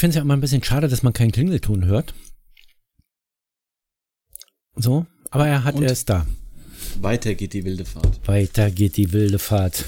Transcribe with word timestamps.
finde 0.00 0.10
es 0.10 0.16
ja 0.16 0.22
immer 0.22 0.34
ein 0.34 0.40
bisschen 0.40 0.62
schade, 0.62 0.88
dass 0.88 1.02
man 1.02 1.12
keinen 1.12 1.32
Klingelton 1.32 1.84
hört. 1.84 2.14
So, 4.76 5.06
aber 5.30 5.46
er 5.46 5.64
hat, 5.64 5.76
Und? 5.76 5.82
er 5.82 5.92
ist 5.92 6.08
da. 6.08 6.26
Weiter 7.00 7.34
geht 7.34 7.52
die 7.52 7.64
wilde 7.64 7.84
Fahrt. 7.84 8.26
Weiter 8.26 8.70
geht 8.70 8.96
die 8.96 9.12
wilde 9.12 9.38
Fahrt. 9.38 9.84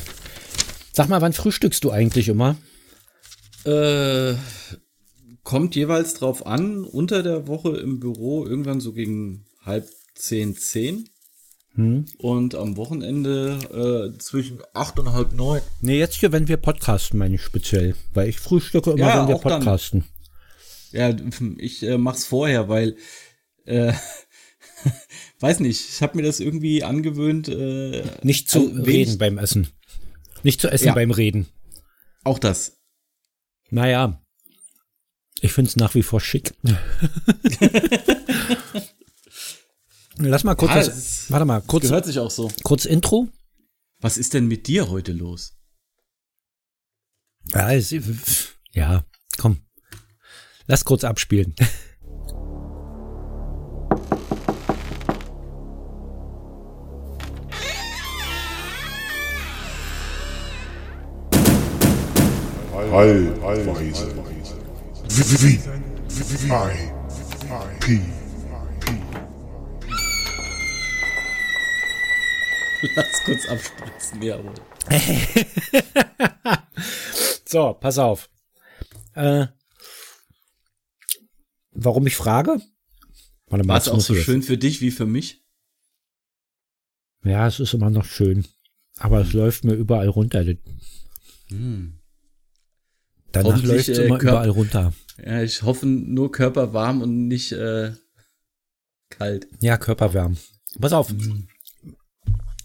Sag 0.93 1.09
mal, 1.09 1.21
wann 1.23 1.33
frühstückst 1.33 1.83
du 1.85 1.91
eigentlich 1.91 2.29
immer? 2.29 2.57
Äh, 3.64 4.35
kommt 5.43 5.75
jeweils 5.75 6.15
drauf 6.15 6.47
an, 6.47 6.85
unter 6.85 7.23
der 7.23 7.47
Woche 7.47 7.77
im 7.77 7.99
Büro, 8.01 8.45
irgendwann 8.45 8.81
so 8.81 8.93
gegen 8.93 9.47
halb 9.65 9.89
zehn, 10.15 10.57
zehn. 10.57 11.09
Hm? 11.75 12.05
Und 12.19 12.55
am 12.55 12.77
Wochenende 12.77 14.13
äh, 14.15 14.19
zwischen 14.19 14.59
acht 14.75 14.99
und 14.99 15.13
halb 15.13 15.32
neun. 15.32 15.63
Nee, 15.81 15.99
jetzt 15.99 16.17
hier, 16.17 16.31
wenn 16.31 16.49
wir 16.49 16.58
podcasten, 16.58 17.18
meine 17.18 17.36
ich 17.36 17.43
speziell. 17.43 17.94
Weil 18.13 18.29
ich 18.29 18.39
frühstücke 18.39 18.90
immer, 18.90 19.00
Ja, 19.00 19.22
wenn 19.22 19.29
wir 19.29 19.39
podcasten. 19.39 20.04
Ja, 20.93 21.14
ich 21.59 21.82
äh, 21.82 21.99
mach's 21.99 22.25
vorher, 22.25 22.69
weil 22.69 22.96
äh, 23.64 23.93
weiß 25.41 25.61
nicht, 25.61 25.89
ich 25.89 26.03
habe 26.03 26.17
mir 26.17 26.23
das 26.23 26.41
irgendwie 26.41 26.83
angewöhnt. 26.85 27.49
Äh, 27.49 28.05
Nicht 28.23 28.50
zu 28.50 28.69
also 28.71 28.83
reden 28.83 29.19
beim 29.19 29.39
Essen. 29.39 29.69
Nicht 30.43 30.61
zu 30.61 30.69
essen 30.69 30.86
Ja. 30.89 30.95
beim 30.95 31.11
Reden. 31.11 31.49
Auch 32.25 32.39
das. 32.39 32.78
Naja, 33.70 34.23
ich 35.41 35.53
finde 35.53 35.69
es 35.70 35.77
nach 35.77 35.95
wie 35.95 36.03
vor 36.03 36.20
schick. 36.20 36.53
Lass 40.19 40.45
mal 40.45 40.55
kurz, 40.55 40.70
Ja, 40.70 40.77
das, 40.77 41.31
warte 41.31 41.45
mal, 41.47 41.61
kurz, 41.62 41.84
Gehört 41.84 42.05
sich 42.06 42.19
auch 42.19 42.31
so. 42.31 42.50
kurz 42.64 42.84
Intro. 42.84 43.28
Was 44.00 44.19
ist 44.19 44.34
denn 44.34 44.47
mit 44.47 44.67
dir 44.67 44.91
heute 44.91 45.12
los? 45.12 45.56
Ja, 47.47 47.72
es, 47.72 47.94
ja, 48.72 49.05
komm. 49.38 49.62
Lass 50.66 50.84
kurz 50.84 51.05
abspielen. 51.05 51.55
Allweise. 62.92 64.12
P 67.80 68.00
Lass 72.97 73.22
kurz 73.24 73.48
abspritzen, 73.48 74.22
jawohl. 74.22 74.54
So, 77.44 77.74
pass 77.74 77.98
auf. 77.98 78.30
Äh, 79.14 79.47
warum 81.73 82.06
ich 82.06 82.17
frage? 82.17 82.61
Warte 83.47 83.69
War 83.69 83.77
es 83.78 83.89
auch 83.89 84.01
so 84.01 84.15
schön 84.15 84.42
für 84.42 84.56
dich 84.56 84.81
wie 84.81 84.91
für 84.91 85.06
mich? 85.06 85.45
Ja, 87.25 87.47
es 87.47 87.61
ist 87.61 87.75
immer 87.75 87.91
noch 87.91 88.05
schön. 88.05 88.47
Aber 88.98 89.20
es 89.20 89.33
läuft 89.33 89.65
mir 89.65 89.75
überall 89.75 90.09
runter. 90.09 90.45
Hm. 91.48 91.98
Danach 93.33 93.62
läuft 93.62 93.89
es 93.89 93.98
äh, 93.98 94.05
immer 94.06 94.19
Körper- 94.19 94.31
überall 94.33 94.50
runter. 94.50 94.93
Ja, 95.25 95.43
ich 95.43 95.62
hoffe 95.62 95.87
nur 95.87 96.33
körperwarm 96.33 97.03
und 97.03 97.28
nicht 97.28 97.53
äh, 97.53 97.93
kalt. 99.11 99.47
Ja, 99.61 99.77
Körperwärme. 99.77 100.37
Pass 100.81 100.93
auf. 100.93 101.12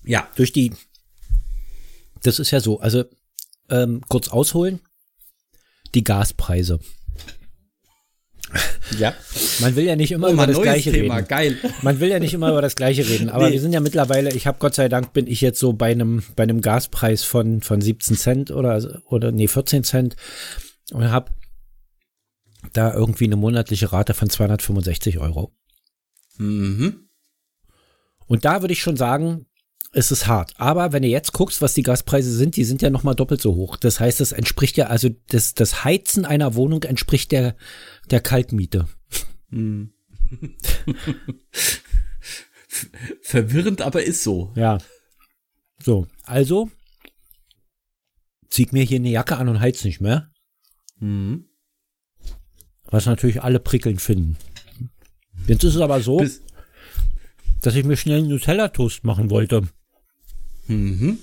Ja. 0.03 0.29
Durch 0.35 0.53
die. 0.53 0.73
Das 2.23 2.39
ist 2.39 2.51
ja 2.51 2.59
so. 2.59 2.79
Also, 2.79 3.05
ähm, 3.69 4.01
kurz 4.07 4.29
ausholen. 4.29 4.79
Die 5.95 6.03
Gaspreise. 6.03 6.79
Ja. 8.97 9.13
Man 9.59 9.75
will 9.75 9.83
ja 9.85 9.95
nicht 9.95 10.11
immer 10.11 10.29
Oh, 10.29 10.33
über 10.33 10.47
das 10.47 10.61
Gleiche 10.61 10.91
Thema, 10.91 11.15
reden. 11.17 11.27
geil. 11.27 11.57
Man 11.81 11.99
will 11.99 12.09
ja 12.09 12.19
nicht 12.19 12.33
immer 12.33 12.49
über 12.49 12.61
das 12.61 12.75
Gleiche 12.75 13.07
reden, 13.07 13.29
aber 13.29 13.47
Nee. 13.47 13.53
wir 13.53 13.61
sind 13.61 13.73
ja 13.73 13.79
mittlerweile, 13.81 14.33
ich 14.33 14.47
habe 14.47 14.57
Gott 14.59 14.75
sei 14.75 14.87
Dank, 14.87 15.11
bin 15.13 15.27
ich 15.27 15.41
jetzt 15.41 15.59
so 15.59 15.73
bei 15.73 15.91
einem, 15.91 16.23
bei 16.35 16.43
einem 16.43 16.61
Gaspreis 16.61 17.23
von, 17.23 17.61
von 17.61 17.81
17 17.81 18.15
Cent 18.15 18.51
oder, 18.51 19.01
oder 19.09 19.31
nee, 19.31 19.47
14 19.47 19.83
Cent 19.83 20.15
und 20.91 21.11
habe 21.11 21.31
da 22.73 22.93
irgendwie 22.93 23.25
eine 23.25 23.35
monatliche 23.35 23.91
Rate 23.91 24.13
von 24.13 24.29
265 24.29 25.19
Euro. 25.19 25.51
Mhm. 26.37 27.09
Und 28.27 28.45
da 28.45 28.61
würde 28.61 28.73
ich 28.73 28.81
schon 28.81 28.97
sagen, 28.97 29.45
es 29.91 30.11
ist 30.11 30.27
hart. 30.27 30.53
Aber 30.57 30.91
wenn 30.91 31.01
du 31.01 31.07
jetzt 31.07 31.33
guckst, 31.33 31.61
was 31.61 31.73
die 31.73 31.83
Gaspreise 31.83 32.31
sind, 32.31 32.55
die 32.55 32.63
sind 32.63 32.81
ja 32.81 32.89
nochmal 32.89 33.15
doppelt 33.15 33.41
so 33.41 33.55
hoch. 33.55 33.77
Das 33.77 33.99
heißt, 33.99 34.19
das 34.19 34.31
entspricht 34.31 34.77
ja, 34.77 34.87
also 34.87 35.09
das, 35.29 35.53
das 35.53 35.83
Heizen 35.83 36.25
einer 36.25 36.55
Wohnung 36.55 36.83
entspricht 36.83 37.31
der, 37.31 37.55
der 38.09 38.21
Kaltmiete. 38.21 38.87
Hm. 39.49 39.91
Verwirrend, 43.21 43.81
aber 43.81 44.03
ist 44.03 44.23
so. 44.23 44.51
Ja. 44.55 44.77
So, 45.83 46.07
also 46.23 46.69
zieh 48.49 48.67
mir 48.71 48.83
hier 48.83 48.97
eine 48.97 49.09
Jacke 49.09 49.37
an 49.37 49.49
und 49.49 49.59
heiz 49.59 49.83
nicht 49.83 50.01
mehr. 50.01 50.31
Mhm. 50.99 51.45
Was 52.85 53.05
natürlich 53.05 53.43
alle 53.43 53.59
prickelnd 53.59 54.01
finden. 54.01 54.37
Jetzt 55.47 55.63
ist 55.63 55.75
es 55.75 55.81
aber 55.81 56.01
so, 56.01 56.17
Bis, 56.17 56.41
dass 57.61 57.75
ich 57.75 57.85
mir 57.85 57.97
schnell 57.97 58.19
einen 58.19 58.29
Nutella-Toast 58.29 59.03
machen 59.03 59.29
wollte. 59.29 59.67
Mhm. 60.67 61.19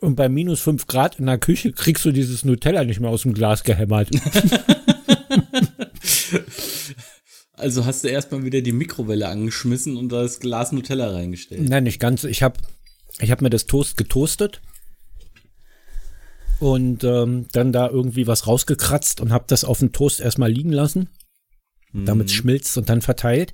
Und 0.00 0.16
bei 0.16 0.28
minus 0.28 0.60
5 0.60 0.86
Grad 0.86 1.18
in 1.18 1.26
der 1.26 1.38
Küche 1.38 1.72
kriegst 1.72 2.04
du 2.06 2.12
dieses 2.12 2.44
Nutella 2.44 2.84
nicht 2.84 3.00
mehr 3.00 3.10
aus 3.10 3.22
dem 3.22 3.34
Glas 3.34 3.64
gehämmert. 3.64 4.08
Also 7.60 7.84
hast 7.84 8.04
du 8.04 8.08
erstmal 8.08 8.42
wieder 8.42 8.62
die 8.62 8.72
Mikrowelle 8.72 9.28
angeschmissen 9.28 9.96
und 9.96 10.10
das 10.10 10.40
Glas 10.40 10.72
Nutella 10.72 11.10
reingestellt. 11.10 11.68
Nein, 11.68 11.84
nicht 11.84 12.00
ganz. 12.00 12.24
Ich 12.24 12.42
habe 12.42 12.58
ich 13.18 13.30
hab 13.30 13.42
mir 13.42 13.50
das 13.50 13.66
Toast 13.66 13.98
getoastet 13.98 14.62
und 16.58 17.04
ähm, 17.04 17.46
dann 17.52 17.72
da 17.72 17.88
irgendwie 17.88 18.26
was 18.26 18.46
rausgekratzt 18.46 19.20
und 19.20 19.30
habe 19.30 19.44
das 19.46 19.64
auf 19.64 19.80
dem 19.80 19.92
Toast 19.92 20.20
erstmal 20.20 20.50
liegen 20.50 20.72
lassen, 20.72 21.10
damit 21.92 22.28
es 22.28 22.32
schmilzt 22.32 22.78
und 22.78 22.88
dann 22.88 23.02
verteilt. 23.02 23.52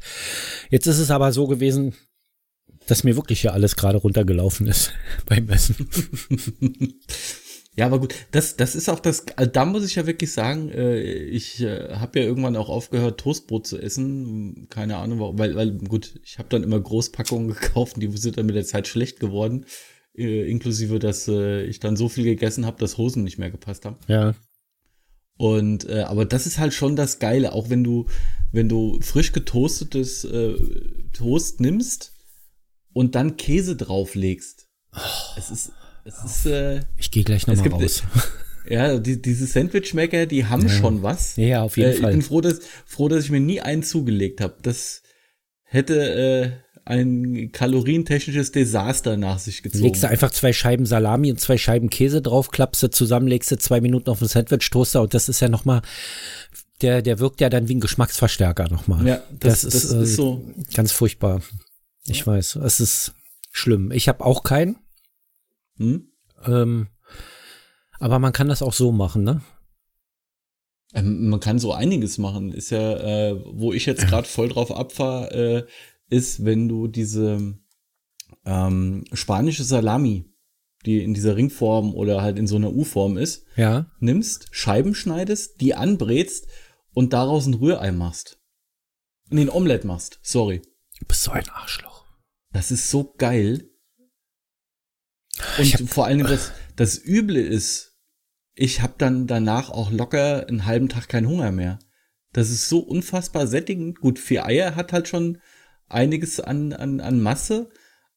Jetzt 0.70 0.86
ist 0.86 0.98
es 0.98 1.10
aber 1.10 1.32
so 1.32 1.48
gewesen, 1.48 1.94
dass 2.86 3.04
mir 3.04 3.16
wirklich 3.16 3.40
hier 3.40 3.52
alles 3.52 3.76
gerade 3.76 3.98
runtergelaufen 3.98 4.66
ist 4.66 4.92
beim 5.26 5.48
Essen. 5.48 5.88
Ja, 7.76 7.84
aber 7.84 8.00
gut, 8.00 8.14
das, 8.30 8.56
das 8.56 8.74
ist 8.74 8.88
auch 8.88 9.00
das, 9.00 9.26
also 9.36 9.50
da 9.50 9.66
muss 9.66 9.84
ich 9.84 9.96
ja 9.96 10.06
wirklich 10.06 10.32
sagen, 10.32 10.70
äh, 10.70 10.98
ich 10.98 11.60
äh, 11.60 11.90
habe 11.96 12.18
ja 12.18 12.24
irgendwann 12.24 12.56
auch 12.56 12.70
aufgehört, 12.70 13.20
Toastbrot 13.20 13.66
zu 13.66 13.78
essen. 13.78 14.66
Keine 14.70 14.96
Ahnung, 14.96 15.20
warum, 15.20 15.38
weil, 15.38 15.54
weil 15.56 15.72
gut, 15.72 16.18
ich 16.24 16.38
habe 16.38 16.48
dann 16.48 16.62
immer 16.62 16.80
Großpackungen 16.80 17.48
gekauft, 17.60 17.96
die 17.98 18.10
sind 18.16 18.38
dann 18.38 18.46
mit 18.46 18.56
der 18.56 18.64
Zeit 18.64 18.88
schlecht 18.88 19.20
geworden. 19.20 19.66
Äh, 20.16 20.50
inklusive, 20.50 20.98
dass 20.98 21.28
äh, 21.28 21.64
ich 21.64 21.78
dann 21.78 21.96
so 21.96 22.08
viel 22.08 22.24
gegessen 22.24 22.64
habe, 22.64 22.80
dass 22.80 22.96
Hosen 22.96 23.24
nicht 23.24 23.36
mehr 23.36 23.50
gepasst 23.50 23.84
haben. 23.84 23.96
Ja, 24.08 24.34
Und 25.36 25.86
äh, 25.86 26.00
aber 26.00 26.24
das 26.24 26.46
ist 26.46 26.58
halt 26.58 26.72
schon 26.72 26.96
das 26.96 27.18
Geile, 27.18 27.52
auch 27.52 27.68
wenn 27.68 27.84
du, 27.84 28.06
wenn 28.52 28.70
du 28.70 28.98
frisch 29.02 29.32
getoastetes 29.32 30.24
äh, 30.24 30.54
Toast 31.12 31.60
nimmst 31.60 32.15
und 32.96 33.14
dann 33.14 33.36
Käse 33.36 33.76
drauflegst. 33.76 34.68
es 35.36 35.50
ist, 35.50 35.72
es 36.04 36.24
ist, 36.24 36.46
äh, 36.46 36.80
ich 36.96 37.10
gehe 37.10 37.24
gleich 37.24 37.46
nochmal 37.46 37.68
raus. 37.68 38.02
ja, 38.70 38.98
die, 38.98 39.20
diese 39.20 39.46
Sandwichmaker, 39.46 40.24
die 40.24 40.46
haben 40.46 40.68
schon 40.70 41.02
was. 41.02 41.36
Ja, 41.36 41.44
ja, 41.46 41.62
auf 41.62 41.76
jeden 41.76 41.90
äh, 41.90 41.94
Ich 41.94 42.00
Fall. 42.00 42.12
bin 42.12 42.22
froh, 42.22 42.40
dass, 42.40 42.60
froh, 42.86 43.08
dass 43.08 43.24
ich 43.24 43.30
mir 43.30 43.40
nie 43.40 43.60
einen 43.60 43.82
zugelegt 43.82 44.40
habe. 44.40 44.54
Das 44.62 45.02
hätte 45.64 45.98
äh, 46.14 46.50
ein 46.86 47.50
kalorientechnisches 47.52 48.52
Desaster 48.52 49.18
nach 49.18 49.40
sich 49.40 49.62
gezogen. 49.62 49.84
Legst 49.84 50.02
du 50.04 50.08
einfach 50.08 50.30
zwei 50.30 50.54
Scheiben 50.54 50.86
Salami 50.86 51.30
und 51.30 51.38
zwei 51.38 51.58
Scheiben 51.58 51.90
Käse 51.90 52.22
drauf, 52.22 52.50
klappst 52.50 52.82
du 52.82 52.88
zusammen, 52.88 53.26
legst 53.28 53.50
du 53.50 53.58
zwei 53.58 53.82
Minuten 53.82 54.08
auf 54.08 54.20
den 54.20 54.28
Sandwich-Toaster 54.28 55.02
und 55.02 55.12
das 55.12 55.28
ist 55.28 55.40
ja 55.40 55.48
nochmal, 55.50 55.82
der, 56.80 57.02
der 57.02 57.18
wirkt 57.18 57.42
ja 57.42 57.50
dann 57.50 57.68
wie 57.68 57.74
ein 57.74 57.80
Geschmacksverstärker 57.80 58.70
nochmal. 58.70 59.06
Ja, 59.06 59.20
das- 59.38 59.62
das 59.62 59.74
ist 59.74 59.92
äh, 59.92 60.06
so. 60.06 60.44
Ganz 60.74 60.92
furchtbar. 60.92 61.42
Ich 62.08 62.26
weiß, 62.26 62.56
es 62.56 62.80
ist 62.80 63.14
schlimm. 63.52 63.90
Ich 63.90 64.08
habe 64.08 64.24
auch 64.24 64.42
keinen, 64.42 64.76
hm? 65.76 66.08
ähm, 66.44 66.88
aber 67.98 68.18
man 68.18 68.32
kann 68.32 68.48
das 68.48 68.62
auch 68.62 68.72
so 68.74 68.92
machen, 68.92 69.24
ne? 69.24 69.42
Ähm, 70.94 71.28
man 71.28 71.40
kann 71.40 71.58
so 71.58 71.72
einiges 71.72 72.18
machen. 72.18 72.52
Ist 72.52 72.70
ja, 72.70 72.96
äh, 73.30 73.40
wo 73.44 73.72
ich 73.72 73.86
jetzt 73.86 74.06
gerade 74.06 74.28
voll 74.28 74.48
drauf 74.48 74.70
abfahre, 74.70 75.30
äh, 75.32 75.66
ist, 76.08 76.44
wenn 76.44 76.68
du 76.68 76.86
diese 76.86 77.58
ähm, 78.44 79.04
spanische 79.12 79.64
Salami, 79.64 80.32
die 80.84 81.02
in 81.02 81.14
dieser 81.14 81.36
Ringform 81.36 81.94
oder 81.94 82.22
halt 82.22 82.38
in 82.38 82.46
so 82.46 82.56
einer 82.56 82.72
U-Form 82.72 83.16
ist, 83.16 83.44
Ja. 83.56 83.90
nimmst, 83.98 84.48
Scheiben 84.52 84.94
schneidest, 84.94 85.60
die 85.60 85.74
anbrätst 85.74 86.46
und 86.92 87.12
daraus 87.12 87.46
ein 87.46 87.54
Rührei 87.54 87.90
machst. 87.90 88.38
Nee, 89.28 89.42
ein 89.42 89.50
Omelett 89.50 89.84
machst, 89.84 90.20
sorry. 90.22 90.62
Du 91.00 91.06
bist 91.06 91.24
so 91.24 91.32
ein 91.32 91.48
Arschloch. 91.48 91.95
Das 92.52 92.70
ist 92.70 92.90
so 92.90 93.14
geil. 93.18 93.70
Und 95.58 95.90
vor 95.90 96.06
allen 96.06 96.18
Dingen 96.18 96.30
das, 96.30 96.52
das 96.76 97.04
Üble 97.04 97.36
ist, 97.36 97.96
ich 98.54 98.80
habe 98.80 98.94
dann 98.98 99.26
danach 99.26 99.70
auch 99.70 99.90
locker 99.90 100.46
einen 100.48 100.64
halben 100.64 100.88
Tag 100.88 101.08
keinen 101.08 101.28
Hunger 101.28 101.52
mehr. 101.52 101.78
Das 102.32 102.50
ist 102.50 102.68
so 102.68 102.80
unfassbar 102.80 103.46
sättigend. 103.46 104.00
Gut, 104.00 104.18
vier 104.18 104.46
Eier 104.46 104.74
hat 104.74 104.92
halt 104.92 105.08
schon 105.08 105.38
einiges 105.88 106.40
an, 106.40 106.72
an, 106.72 107.00
an 107.00 107.20
Masse, 107.20 107.70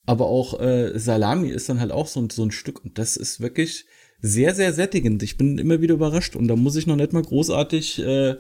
aber 0.06 0.28
auch 0.28 0.60
äh, 0.60 0.98
Salami 0.98 1.50
ist 1.50 1.70
dann 1.70 1.80
halt 1.80 1.92
auch 1.92 2.08
so, 2.08 2.28
so 2.32 2.44
ein 2.44 2.52
Stück 2.52 2.84
und 2.84 2.98
das 2.98 3.16
ist 3.16 3.42
wirklich 3.42 3.86
sehr, 4.22 4.56
sehr 4.56 4.74
sättigend. 4.74 5.24
Ich 5.24 5.38
bin 5.38 5.58
immer 5.58 5.82
wieder 5.82 5.94
überrascht 5.94 6.36
und 6.36 6.48
da 6.48 6.56
muss 6.56 6.75
ich 6.75 6.88
noch 6.88 6.96
nicht 6.96 7.14
mal 7.14 7.22
großartig 7.22 8.00
äh, 8.00 8.36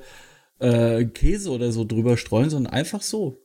äh, 0.59 1.05
Käse 1.05 1.51
oder 1.51 1.71
so 1.71 1.85
drüber 1.85 2.17
streuen, 2.17 2.49
sondern 2.49 2.73
einfach 2.73 3.01
so. 3.01 3.37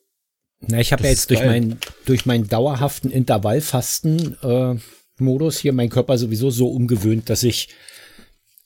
Na, 0.68 0.80
ich 0.80 0.92
habe 0.92 1.04
ja 1.04 1.10
jetzt 1.10 1.30
durch, 1.30 1.44
mein, 1.44 1.78
durch 2.04 2.26
meinen 2.26 2.48
dauerhaften 2.48 3.10
Intervallfasten 3.10 4.36
äh, 4.42 4.76
Modus 5.18 5.58
hier 5.58 5.72
meinen 5.72 5.90
Körper 5.90 6.18
sowieso 6.18 6.50
so 6.50 6.68
umgewöhnt, 6.68 7.30
dass 7.30 7.42
ich 7.42 7.68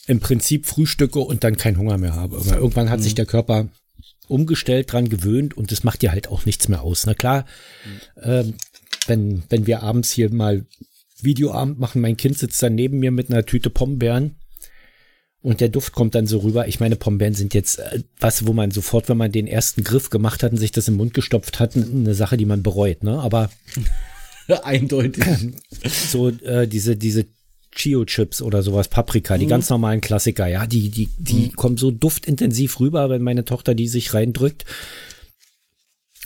im 0.06 0.20
Prinzip 0.20 0.66
frühstücke 0.66 1.18
und 1.18 1.44
dann 1.44 1.56
keinen 1.56 1.78
Hunger 1.78 1.98
mehr 1.98 2.14
habe. 2.14 2.38
Aber 2.38 2.56
irgendwann 2.56 2.90
hat 2.90 3.00
mhm. 3.00 3.04
sich 3.04 3.14
der 3.14 3.26
Körper 3.26 3.68
umgestellt, 4.26 4.92
dran 4.92 5.08
gewöhnt 5.08 5.56
und 5.56 5.72
das 5.72 5.84
macht 5.84 6.02
dir 6.02 6.12
halt 6.12 6.28
auch 6.28 6.46
nichts 6.46 6.68
mehr 6.68 6.82
aus. 6.82 7.06
Na 7.06 7.14
klar, 7.14 7.44
mhm. 8.16 8.22
äh, 8.22 8.44
wenn, 9.06 9.42
wenn 9.48 9.66
wir 9.66 9.82
abends 9.82 10.10
hier 10.10 10.32
mal 10.32 10.66
Videoabend 11.20 11.78
machen, 11.78 12.00
mein 12.00 12.16
Kind 12.16 12.38
sitzt 12.38 12.62
dann 12.62 12.74
neben 12.74 12.98
mir 12.98 13.10
mit 13.10 13.30
einer 13.30 13.44
Tüte 13.44 13.70
Pombeeren 13.70 14.36
und 15.40 15.60
der 15.60 15.68
Duft 15.68 15.92
kommt 15.92 16.14
dann 16.14 16.26
so 16.26 16.38
rüber. 16.38 16.66
Ich 16.66 16.80
meine, 16.80 16.96
Pombeeren 16.96 17.34
sind 17.34 17.54
jetzt 17.54 17.78
äh, 17.78 18.02
was, 18.18 18.46
wo 18.46 18.52
man 18.52 18.70
sofort, 18.70 19.08
wenn 19.08 19.16
man 19.16 19.32
den 19.32 19.46
ersten 19.46 19.84
Griff 19.84 20.10
gemacht 20.10 20.42
hat 20.42 20.52
und 20.52 20.58
sich 20.58 20.72
das 20.72 20.88
im 20.88 20.96
Mund 20.96 21.14
gestopft 21.14 21.60
hat, 21.60 21.76
eine 21.76 22.14
Sache, 22.14 22.36
die 22.36 22.46
man 22.46 22.62
bereut, 22.62 23.04
ne? 23.04 23.20
Aber 23.20 23.50
eindeutig. 24.62 25.24
So 26.10 26.30
äh, 26.30 26.66
diese 26.66 26.96
diese 26.96 27.26
Chio-Chips 27.72 28.42
oder 28.42 28.62
sowas, 28.62 28.88
Paprika, 28.88 29.36
mhm. 29.36 29.40
die 29.40 29.46
ganz 29.46 29.70
normalen 29.70 30.00
Klassiker, 30.00 30.46
ja, 30.46 30.66
die, 30.66 30.90
die, 30.90 31.08
die 31.18 31.46
mhm. 31.46 31.52
kommen 31.52 31.76
so 31.76 31.90
duftintensiv 31.90 32.80
rüber, 32.80 33.08
wenn 33.10 33.22
meine 33.22 33.44
Tochter 33.44 33.74
die 33.74 33.88
sich 33.88 34.14
reindrückt. 34.14 34.64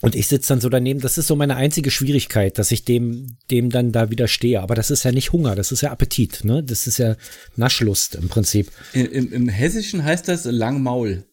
Und 0.03 0.17
ich 0.17 0.27
sitze 0.27 0.49
dann 0.49 0.61
so 0.61 0.69
daneben. 0.69 1.01
Das 1.01 1.17
ist 1.17 1.29
so 1.29 1.37
meine 1.37 1.55
einzige 1.55 1.93
Schwierigkeit, 1.93 2.59
dass 2.59 2.73
ich 2.73 2.85
dem, 2.85 3.37
dem 3.53 3.71
dann 3.71 3.93
da 3.93 4.11
widerstehe. 4.11 4.61
Aber 4.61 4.75
das 4.75 4.91
ist 4.91 5.05
ja 5.05 5.13
nicht 5.13 5.33
Hunger, 5.33 5.55
das 5.55 5.71
ist 5.71 5.81
ja 5.81 5.93
Appetit, 5.93 6.45
ne? 6.45 6.63
Das 6.63 6.89
ist 6.89 6.99
ja 6.99 7.17
Naschlust 7.55 8.17
im 8.17 8.29
Prinzip. 8.29 8.71
Im, 8.93 9.33
im 9.33 9.49
Hessischen 9.49 10.03
heißt 10.05 10.27
das 10.27 10.45
Langmaul. 10.45 11.25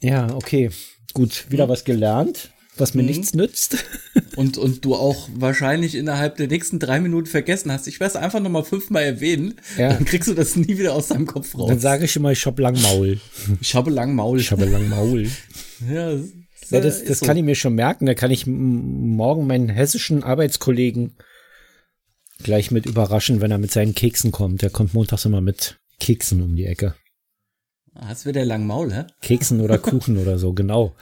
Ja, 0.00 0.34
okay. 0.34 0.70
Gut, 1.14 1.46
wieder 1.48 1.66
mhm. 1.66 1.70
was 1.70 1.84
gelernt, 1.84 2.50
was 2.76 2.92
mir 2.92 3.00
mhm. 3.00 3.08
nichts 3.08 3.32
nützt. 3.32 3.78
Und, 4.36 4.58
und 4.58 4.84
du 4.84 4.94
auch 4.94 5.30
wahrscheinlich 5.32 5.94
innerhalb 5.94 6.36
der 6.36 6.46
nächsten 6.46 6.78
drei 6.78 7.00
Minuten 7.00 7.26
vergessen 7.26 7.72
hast. 7.72 7.86
Ich 7.86 8.00
werde 8.00 8.10
es 8.10 8.22
einfach 8.22 8.38
nochmal 8.38 8.64
fünfmal 8.64 9.02
erwähnen. 9.02 9.54
Ja. 9.78 9.94
Dann 9.94 10.04
kriegst 10.04 10.28
du 10.28 10.34
das 10.34 10.56
nie 10.56 10.76
wieder 10.76 10.92
aus 10.92 11.08
deinem 11.08 11.24
Kopf 11.24 11.56
raus. 11.56 11.70
Dann 11.70 11.80
sage 11.80 12.04
ich 12.04 12.14
immer, 12.16 12.32
ich 12.32 12.44
habe 12.44 12.60
Langmaul. 12.60 13.18
Ich 13.62 13.74
habe 13.74 13.90
Langmaul. 13.90 14.38
Ich 14.38 14.52
habe 14.52 14.66
Langmaul. 14.66 15.30
ja, 15.90 16.18
ja, 16.70 16.80
das, 16.80 17.04
das 17.04 17.20
so. 17.20 17.26
kann 17.26 17.36
ich 17.36 17.44
mir 17.44 17.54
schon 17.54 17.74
merken. 17.74 18.06
Da 18.06 18.14
kann 18.14 18.30
ich 18.30 18.46
morgen 18.46 19.46
meinen 19.46 19.68
hessischen 19.68 20.22
Arbeitskollegen 20.22 21.16
gleich 22.42 22.70
mit 22.70 22.86
überraschen, 22.86 23.40
wenn 23.40 23.50
er 23.50 23.58
mit 23.58 23.72
seinen 23.72 23.94
Keksen 23.94 24.32
kommt. 24.32 24.62
Der 24.62 24.70
kommt 24.70 24.94
montags 24.94 25.24
immer 25.24 25.40
mit 25.40 25.78
Keksen 26.00 26.42
um 26.42 26.56
die 26.56 26.66
Ecke. 26.66 26.94
Hast 27.98 28.24
du 28.24 28.28
wieder 28.28 28.44
lang 28.44 28.66
Maul, 28.66 28.92
hä? 28.92 29.04
Keksen 29.22 29.60
oder 29.60 29.78
Kuchen 29.78 30.18
oder 30.22 30.38
so, 30.38 30.52
genau. 30.52 30.94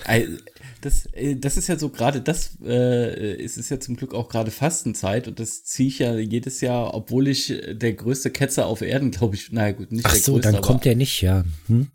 Das, 0.81 1.07
äh, 1.13 1.35
das 1.37 1.57
ist 1.57 1.67
ja 1.67 1.77
so 1.77 1.89
gerade, 1.89 2.21
das 2.21 2.57
äh, 2.65 3.43
es 3.43 3.57
ist 3.57 3.71
ja 3.71 3.81
zum 3.81 3.97
Glück 3.97 4.15
auch 4.15 4.29
gerade 4.29 4.51
Fastenzeit 4.51 5.27
und 5.27 5.41
das 5.41 5.65
ziehe 5.65 5.89
ich 5.89 5.99
ja 5.99 6.17
jedes 6.17 6.61
Jahr, 6.61 6.95
obwohl 6.95 7.27
ich 7.27 7.53
der 7.69 7.95
größte 7.95 8.31
Ketzer 8.31 8.67
auf 8.67 8.81
Erden, 8.81 9.11
glaube 9.11 9.35
ich, 9.35 9.51
naja 9.51 9.73
gut, 9.73 9.91
nicht 9.91 10.07
Ach 10.07 10.13
der 10.13 10.21
so, 10.21 10.33
größte. 10.35 10.49
Ach 10.49 10.53
so, 10.53 10.57
dann 10.57 10.63
kommt 10.65 10.85
der 10.85 10.95
nicht, 10.95 11.21
ja. 11.21 11.45
Hm? 11.67 11.89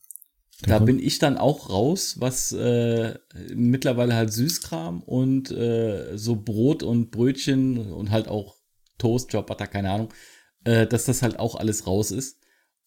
Da 0.61 0.79
bin 0.79 0.99
ich 0.99 1.19
dann 1.19 1.37
auch 1.37 1.69
raus, 1.69 2.17
was 2.19 2.51
äh, 2.51 3.17
mittlerweile 3.55 4.15
halt 4.15 4.33
Süßkram 4.33 5.01
und 5.01 5.51
äh, 5.51 6.17
so 6.17 6.35
Brot 6.35 6.83
und 6.83 7.11
Brötchen 7.11 7.77
und 7.93 8.11
halt 8.11 8.27
auch 8.27 8.57
Toast, 8.97 9.31
Butter, 9.31 9.67
keine 9.67 9.91
Ahnung, 9.91 10.13
äh, 10.65 10.85
dass 10.85 11.05
das 11.05 11.21
halt 11.21 11.39
auch 11.39 11.55
alles 11.55 11.87
raus 11.87 12.11
ist. 12.11 12.39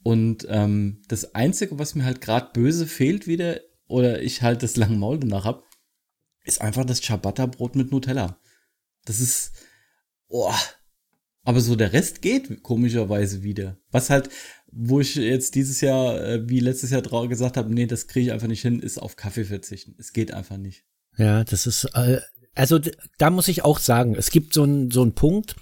Und 0.02 0.46
ähm, 0.50 1.00
das 1.08 1.34
Einzige, 1.34 1.78
was 1.78 1.94
mir 1.94 2.04
halt 2.04 2.20
gerade 2.20 2.50
böse 2.52 2.86
fehlt 2.86 3.26
wieder, 3.26 3.60
oder 3.86 4.22
ich 4.22 4.42
halt 4.42 4.62
das 4.62 4.76
lange 4.76 4.96
Maul 4.96 5.18
danach 5.18 5.44
hab, 5.44 5.64
ist 6.44 6.60
einfach 6.60 6.84
das 6.84 7.00
Ciabatta-Brot 7.00 7.76
mit 7.76 7.90
Nutella. 7.90 8.38
Das 9.04 9.20
ist, 9.20 9.52
oh, 10.28 10.52
aber 11.44 11.60
so 11.60 11.76
der 11.76 11.92
Rest 11.92 12.22
geht 12.22 12.62
komischerweise 12.62 13.42
wieder. 13.42 13.78
Was 13.90 14.10
halt, 14.10 14.30
wo 14.72 15.00
ich 15.00 15.14
jetzt 15.16 15.54
dieses 15.54 15.80
Jahr, 15.82 16.20
äh, 16.20 16.48
wie 16.48 16.60
letztes 16.60 16.90
Jahr 16.90 17.02
gesagt 17.28 17.56
habe, 17.56 17.72
nee, 17.72 17.86
das 17.86 18.06
kriege 18.06 18.26
ich 18.26 18.32
einfach 18.32 18.48
nicht 18.48 18.62
hin, 18.62 18.80
ist 18.80 18.98
auf 18.98 19.16
Kaffee 19.16 19.44
verzichten. 19.44 19.94
Es 19.98 20.12
geht 20.12 20.32
einfach 20.32 20.56
nicht. 20.56 20.84
Ja, 21.18 21.44
das 21.44 21.66
ist, 21.66 21.84
äh, 21.94 22.20
also 22.54 22.80
da 23.18 23.30
muss 23.30 23.48
ich 23.48 23.64
auch 23.64 23.78
sagen, 23.78 24.14
es 24.16 24.30
gibt 24.30 24.54
so 24.54 24.62
einen 24.62 24.90
so 24.90 25.02
einen 25.02 25.12
Punkt, 25.12 25.56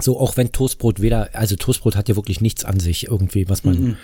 so 0.00 0.18
auch 0.18 0.36
wenn 0.36 0.52
Toastbrot 0.52 1.00
weder, 1.00 1.30
also 1.34 1.56
Toastbrot 1.56 1.96
hat 1.96 2.08
ja 2.08 2.16
wirklich 2.16 2.40
nichts 2.40 2.64
an 2.64 2.80
sich 2.80 3.08
irgendwie, 3.08 3.48
was 3.48 3.64
man. 3.64 3.74
Mm 3.74 3.86
-mm. 3.88 3.96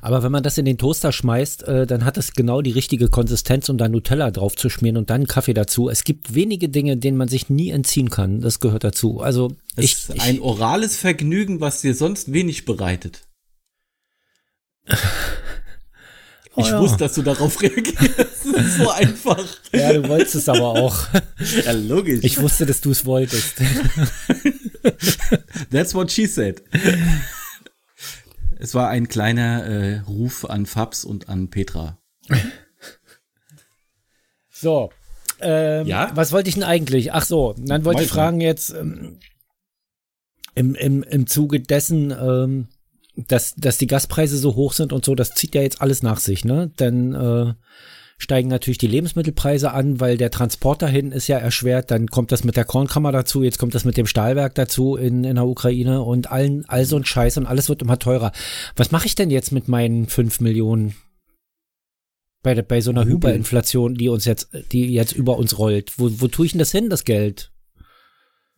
Aber 0.00 0.22
wenn 0.22 0.32
man 0.32 0.42
das 0.42 0.58
in 0.58 0.64
den 0.64 0.78
Toaster 0.78 1.12
schmeißt, 1.12 1.64
äh, 1.64 1.86
dann 1.86 2.04
hat 2.04 2.16
es 2.16 2.32
genau 2.32 2.62
die 2.62 2.70
richtige 2.70 3.08
Konsistenz, 3.08 3.68
um 3.68 3.78
da 3.78 3.88
Nutella 3.88 4.30
drauf 4.30 4.54
zu 4.54 4.68
schmieren 4.68 4.96
und 4.96 5.10
dann 5.10 5.26
Kaffee 5.26 5.54
dazu. 5.54 5.88
Es 5.88 6.04
gibt 6.04 6.34
wenige 6.34 6.68
Dinge, 6.68 6.96
denen 6.96 7.16
man 7.16 7.28
sich 7.28 7.48
nie 7.48 7.70
entziehen 7.70 8.10
kann. 8.10 8.40
Das 8.40 8.60
gehört 8.60 8.84
dazu. 8.84 9.20
Also 9.20 9.56
es 9.76 9.84
ich, 9.84 9.92
ist 9.92 10.20
ein 10.20 10.40
orales 10.40 10.96
Vergnügen, 10.96 11.60
was 11.60 11.80
dir 11.80 11.94
sonst 11.94 12.32
wenig 12.32 12.64
bereitet. 12.64 13.22
Oh, 16.56 16.60
ich 16.60 16.68
ja. 16.68 16.80
wusste, 16.80 16.98
dass 16.98 17.14
du 17.14 17.22
darauf 17.22 17.60
reagierst. 17.62 17.98
Das 17.98 18.44
ist 18.44 18.78
so 18.78 18.90
einfach. 18.90 19.44
Ja, 19.72 19.92
du 19.92 20.08
wolltest 20.08 20.36
es 20.36 20.48
aber 20.48 20.68
auch. 20.68 21.08
Ja, 21.64 21.72
logisch. 21.72 22.20
Ich 22.22 22.40
wusste, 22.40 22.64
dass 22.64 22.80
du 22.80 22.92
es 22.92 23.04
wolltest. 23.04 23.56
That's 25.72 25.94
what 25.94 26.12
she 26.12 26.26
said. 26.26 26.62
Es 28.58 28.74
war 28.74 28.88
ein 28.88 29.08
kleiner 29.08 29.64
äh, 29.64 29.98
Ruf 30.00 30.44
an 30.44 30.66
Fabs 30.66 31.04
und 31.04 31.28
an 31.28 31.50
Petra. 31.50 31.98
So. 34.50 34.92
Ähm, 35.40 35.86
ja? 35.86 36.12
Was 36.14 36.30
wollte 36.30 36.48
ich 36.48 36.54
denn 36.54 36.64
eigentlich? 36.64 37.12
Ach 37.12 37.24
so, 37.24 37.54
dann 37.58 37.84
wollte 37.84 38.04
ich 38.04 38.08
fragen 38.08 38.40
jetzt 38.40 38.70
ähm, 38.70 39.18
im, 40.54 40.76
im, 40.76 41.02
im 41.02 41.26
Zuge 41.26 41.60
dessen, 41.60 42.12
ähm, 42.12 42.68
dass, 43.16 43.54
dass 43.54 43.78
die 43.78 43.86
Gaspreise 43.86 44.36
so 44.36 44.54
hoch 44.54 44.72
sind 44.72 44.92
und 44.92 45.04
so, 45.04 45.14
das 45.14 45.34
zieht 45.34 45.54
ja 45.54 45.62
jetzt 45.62 45.80
alles 45.80 46.02
nach 46.02 46.18
sich, 46.18 46.44
ne? 46.44 46.70
Dann 46.76 47.14
äh, 47.14 47.54
steigen 48.18 48.48
natürlich 48.48 48.78
die 48.78 48.86
Lebensmittelpreise 48.86 49.72
an, 49.72 50.00
weil 50.00 50.16
der 50.16 50.30
Transport 50.30 50.82
dahin 50.82 51.12
ist 51.12 51.28
ja 51.28 51.38
erschwert. 51.38 51.90
Dann 51.90 52.08
kommt 52.08 52.32
das 52.32 52.44
mit 52.44 52.56
der 52.56 52.64
Kornkammer 52.64 53.12
dazu, 53.12 53.42
jetzt 53.42 53.58
kommt 53.58 53.74
das 53.74 53.84
mit 53.84 53.96
dem 53.96 54.06
Stahlwerk 54.06 54.54
dazu 54.54 54.96
in, 54.96 55.24
in 55.24 55.36
der 55.36 55.46
Ukraine 55.46 56.02
und 56.02 56.30
allen, 56.30 56.64
all 56.68 56.84
so 56.84 56.96
ein 56.96 57.04
Scheiß 57.04 57.38
und 57.38 57.46
alles 57.46 57.68
wird 57.68 57.82
immer 57.82 57.98
teurer. 57.98 58.32
Was 58.76 58.90
mache 58.90 59.06
ich 59.06 59.14
denn 59.14 59.30
jetzt 59.30 59.52
mit 59.52 59.68
meinen 59.68 60.06
fünf 60.06 60.40
Millionen 60.40 60.94
bei, 62.42 62.60
bei 62.62 62.80
so 62.80 62.90
einer 62.90 63.04
Hyperinflation, 63.04 63.94
die 63.94 64.08
uns 64.08 64.24
jetzt, 64.24 64.48
die 64.72 64.92
jetzt 64.92 65.12
über 65.12 65.36
uns 65.36 65.58
rollt? 65.58 65.98
Wo, 65.98 66.10
wo 66.20 66.28
tue 66.28 66.46
ich 66.46 66.52
denn 66.52 66.58
das 66.58 66.72
hin, 66.72 66.90
das 66.90 67.04
Geld? 67.04 67.53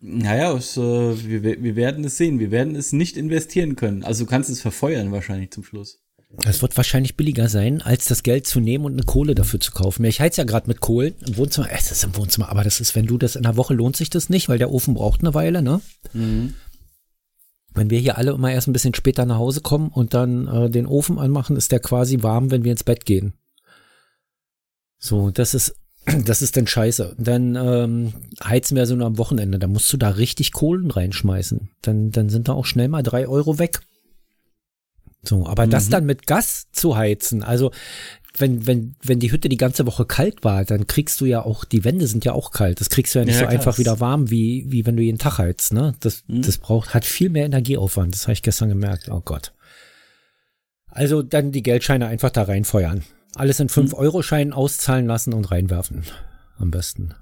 Naja, 0.01 0.55
es, 0.55 0.77
äh, 0.77 0.81
wir, 0.81 1.63
wir 1.63 1.77
werden 1.77 2.05
es 2.05 2.17
sehen. 2.17 2.39
Wir 2.39 2.51
werden 2.51 2.77
es 2.77 2.93
nicht 2.93 3.17
investieren 3.17 3.77
können. 3.77 4.05
Also 4.05 4.25
du 4.25 4.31
kannst 4.31 4.51
es 4.51 4.61
verfeuern 4.61 5.13
wahrscheinlich 5.13 5.51
zum 5.51 5.65
Schluss. 5.65 6.01
Es 6.45 6.61
wird 6.61 6.77
wahrscheinlich 6.77 7.17
billiger 7.17 7.49
sein, 7.49 7.81
als 7.81 8.05
das 8.07 8.23
Geld 8.23 8.47
zu 8.47 8.61
nehmen 8.61 8.85
und 8.85 8.93
eine 8.93 9.05
Kohle 9.05 9.35
dafür 9.35 9.61
zu 9.61 9.73
kaufen. 9.73 10.05
Ich 10.05 10.21
heiz 10.21 10.37
ja 10.37 10.45
gerade 10.45 10.69
mit 10.69 10.81
Kohlen 10.81 11.15
im 11.27 11.37
Wohnzimmer. 11.37 11.69
Es 11.71 11.91
ist 11.91 12.05
im 12.05 12.17
Wohnzimmer, 12.17 12.51
aber 12.51 12.65
das 12.65 12.81
ist, 12.81 12.95
wenn 12.95 13.07
du 13.07 13.17
das 13.17 13.37
in 13.37 13.47
einer 13.47 13.57
Woche 13.57 13.75
lohnt 13.75 13.97
sich 13.97 14.11
das 14.11 14.29
nicht, 14.29 14.49
weil 14.49 14.59
der 14.59 14.71
Ofen 14.71 14.95
braucht 14.95 15.21
eine 15.21 15.35
Weile, 15.35 15.63
ne? 15.63 15.81
Mhm. 16.13 16.55
Wenn 17.73 17.91
wir 17.91 18.01
hier 18.01 18.19
alle 18.19 18.33
immer 18.33 18.53
erst 18.53 18.69
ein 18.69 18.73
bisschen 18.73 18.95
später 18.95 19.25
nach 19.25 19.39
Hause 19.39 19.61
kommen 19.61 19.89
und 19.89 20.15
dann 20.15 20.47
äh, 20.49 20.69
den 20.69 20.87
Ofen 20.87 21.19
anmachen, 21.19 21.57
ist 21.57 21.73
der 21.73 21.81
quasi 21.81 22.23
warm, 22.23 22.51
wenn 22.51 22.65
wir 22.65 22.73
ins 22.73 22.85
Bett 22.85 23.07
gehen. 23.07 23.35
So, 24.99 25.31
das 25.31 25.55
ist 25.55 25.75
das 26.25 26.43
ist 26.43 26.57
dann 26.57 26.67
scheiße. 26.67 27.17
Dann 27.19 27.57
ähm, 27.57 28.13
heizen 28.43 28.77
wir 28.77 28.87
so 28.87 28.97
nur 28.97 29.07
am 29.07 29.19
Wochenende. 29.19 29.59
Da 29.59 29.67
musst 29.67 29.93
du 29.93 29.97
da 29.97 30.11
richtig 30.11 30.53
Kohlen 30.53 30.91
reinschmeißen. 30.91 31.71
Dann, 31.83 32.11
dann 32.11 32.29
sind 32.29 32.49
da 32.49 32.53
auch 32.53 32.67
schnell 32.67 32.89
mal 32.89 33.03
drei 33.03 33.27
Euro 33.29 33.59
weg. 33.59 33.81
So, 35.23 35.47
aber 35.47 35.67
mhm. 35.67 35.71
das 35.71 35.89
dann 35.89 36.07
mit 36.07 36.27
Gas 36.27 36.69
zu 36.73 36.97
heizen, 36.97 37.43
also 37.43 37.73
wenn, 38.39 38.67
wenn, 38.67 38.95
wenn 39.03 39.19
die 39.19 39.33
Hütte 39.33 39.49
die 39.49 39.57
ganze 39.57 39.87
Woche 39.87 40.05
kalt 40.05 40.45
war, 40.45 40.65
dann 40.65 40.87
kriegst 40.87 41.21
du 41.21 41.25
ja 41.25 41.43
auch, 41.43 41.65
die 41.65 41.85
Wände 41.85 42.07
sind 42.07 42.25
ja 42.25 42.33
auch 42.33 42.51
kalt. 42.51 42.81
Das 42.81 42.91
kriegst 42.91 43.15
du 43.15 43.19
ja 43.19 43.25
nicht 43.25 43.35
ja, 43.35 43.41
so 43.41 43.47
krass. 43.47 43.55
einfach 43.55 43.79
wieder 43.79 43.99
warm, 43.99 44.31
wie, 44.31 44.67
wie 44.69 44.87
wenn 44.87 44.97
du 44.97 45.03
jeden 45.03 45.19
Tag 45.19 45.39
heizt, 45.39 45.73
ne? 45.73 45.95
Das, 46.01 46.25
mhm. 46.27 46.43
das 46.43 46.59
braucht, 46.59 46.95
hat 46.95 47.05
viel 47.05 47.31
mehr 47.31 47.47
Energieaufwand. 47.47 48.15
Das 48.15 48.25
habe 48.25 48.35
ich 48.35 48.43
gestern 48.43 48.69
gemerkt. 48.69 49.09
Oh 49.11 49.23
Gott. 49.25 49.53
Also 50.89 51.23
dann 51.23 51.53
die 51.53 51.63
Geldscheine 51.63 52.07
einfach 52.07 52.31
da 52.31 52.43
reinfeuern. 52.43 53.05
Alles 53.37 53.61
in 53.61 53.69
5-Euro-Scheinen 53.69 54.53
hm. 54.53 54.59
auszahlen 54.59 55.07
lassen 55.07 55.35
und 55.35 55.51
reinwerfen. 55.51 56.05
Am 56.59 56.71
besten. 56.71 57.15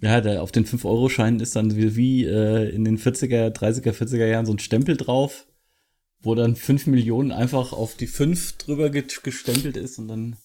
Ja, 0.00 0.20
da 0.20 0.40
auf 0.40 0.50
den 0.50 0.66
5-Euro-Scheinen 0.66 1.38
ist 1.38 1.54
dann 1.54 1.76
wie, 1.76 1.94
wie 1.94 2.24
äh, 2.24 2.68
in 2.70 2.84
den 2.84 2.98
40er, 2.98 3.50
30er, 3.50 3.92
40er 3.92 4.26
Jahren 4.26 4.46
so 4.46 4.52
ein 4.52 4.58
Stempel 4.58 4.96
drauf. 4.96 5.46
wo 6.24 6.34
dann 6.36 6.54
5 6.54 6.86
Millionen 6.86 7.32
einfach 7.32 7.72
auf 7.72 7.96
die 7.96 8.06
5 8.06 8.58
drüber 8.58 8.90
gestempelt 8.90 9.76
ist 9.76 9.98
und 9.98 10.08
dann 10.08 10.36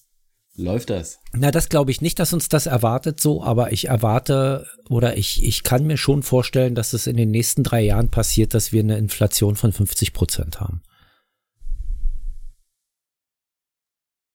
läuft 0.56 0.90
das. 0.90 1.20
Na, 1.32 1.52
das 1.52 1.68
glaube 1.68 1.92
ich 1.92 2.00
nicht, 2.00 2.18
dass 2.18 2.32
uns 2.32 2.48
das 2.48 2.66
erwartet 2.66 3.20
so, 3.20 3.44
aber 3.44 3.72
ich 3.72 3.86
erwarte 3.86 4.66
oder 4.88 5.16
ich, 5.16 5.44
ich 5.44 5.62
kann 5.62 5.86
mir 5.86 5.96
schon 5.96 6.24
vorstellen, 6.24 6.74
dass 6.74 6.92
es 6.92 7.06
in 7.06 7.16
den 7.16 7.30
nächsten 7.30 7.62
drei 7.62 7.82
Jahren 7.82 8.08
passiert, 8.08 8.54
dass 8.54 8.72
wir 8.72 8.82
eine 8.82 8.98
Inflation 8.98 9.54
von 9.54 9.72
50 9.72 10.12
Prozent 10.12 10.60
haben. 10.60 10.82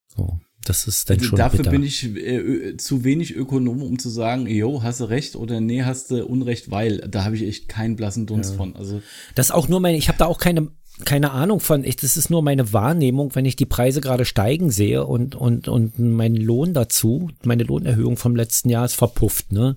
So, 0.08 0.40
das 0.66 0.88
ist 0.88 1.10
dann 1.10 1.20
schon 1.22 1.38
Dafür 1.38 1.60
bitter. 1.60 1.72
bin 1.72 1.84
ich 1.84 2.04
äh, 2.16 2.78
zu 2.78 3.04
wenig 3.04 3.36
Ökonom, 3.36 3.82
um 3.82 4.00
zu 4.00 4.10
sagen, 4.10 4.48
jo, 4.48 4.84
hast 4.84 5.00
du 5.00 5.06
recht 5.06 5.36
oder 5.36 5.60
nee, 5.60 5.84
hast 5.84 6.12
du 6.12 6.26
Unrecht, 6.26 6.72
weil 6.72 7.00
da 7.00 7.26
habe 7.26 7.36
ich 7.36 7.44
echt 7.44 7.68
keinen 7.68 7.96
blassen 7.96 8.26
Dunst 8.26 8.52
ja. 8.52 8.58
von. 8.58 8.76
Also 8.76 9.02
das 9.36 9.48
ist 9.48 9.52
auch 9.52 9.68
nur 9.68 9.80
meine, 9.80 9.98
ich 9.98 10.08
habe 10.08 10.18
da 10.18 10.26
auch 10.26 10.40
keine 10.40 10.70
keine 11.06 11.32
Ahnung 11.32 11.60
von, 11.60 11.84
ich, 11.84 11.96
das 11.96 12.18
ist 12.18 12.30
nur 12.30 12.44
meine 12.44 12.72
Wahrnehmung, 12.72 13.34
wenn 13.34 13.46
ich 13.46 13.56
die 13.56 13.66
Preise 13.66 14.00
gerade 14.00 14.26
steigen 14.26 14.70
sehe 14.70 15.06
und, 15.06 15.36
und, 15.36 15.68
und 15.68 15.98
mein 15.98 16.36
Lohn 16.36 16.74
dazu, 16.74 17.32
meine 17.44 17.64
Lohnerhöhung 17.64 18.16
vom 18.16 18.36
letzten 18.36 18.70
Jahr 18.70 18.86
ist 18.86 18.94
verpufft, 18.94 19.52
ne? 19.52 19.76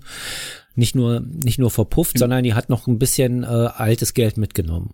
Nicht 0.75 0.93
nur, 0.93 1.21
nicht 1.21 1.57
nur 1.57 1.71
verpufft, 1.71 2.15
mhm. 2.15 2.19
sondern 2.19 2.43
die 2.43 2.53
hat 2.53 2.69
noch 2.69 2.85
ein 2.85 2.99
bisschen 2.99 3.43
äh, 3.43 3.47
altes 3.47 4.13
Geld 4.13 4.37
mitgenommen. 4.37 4.93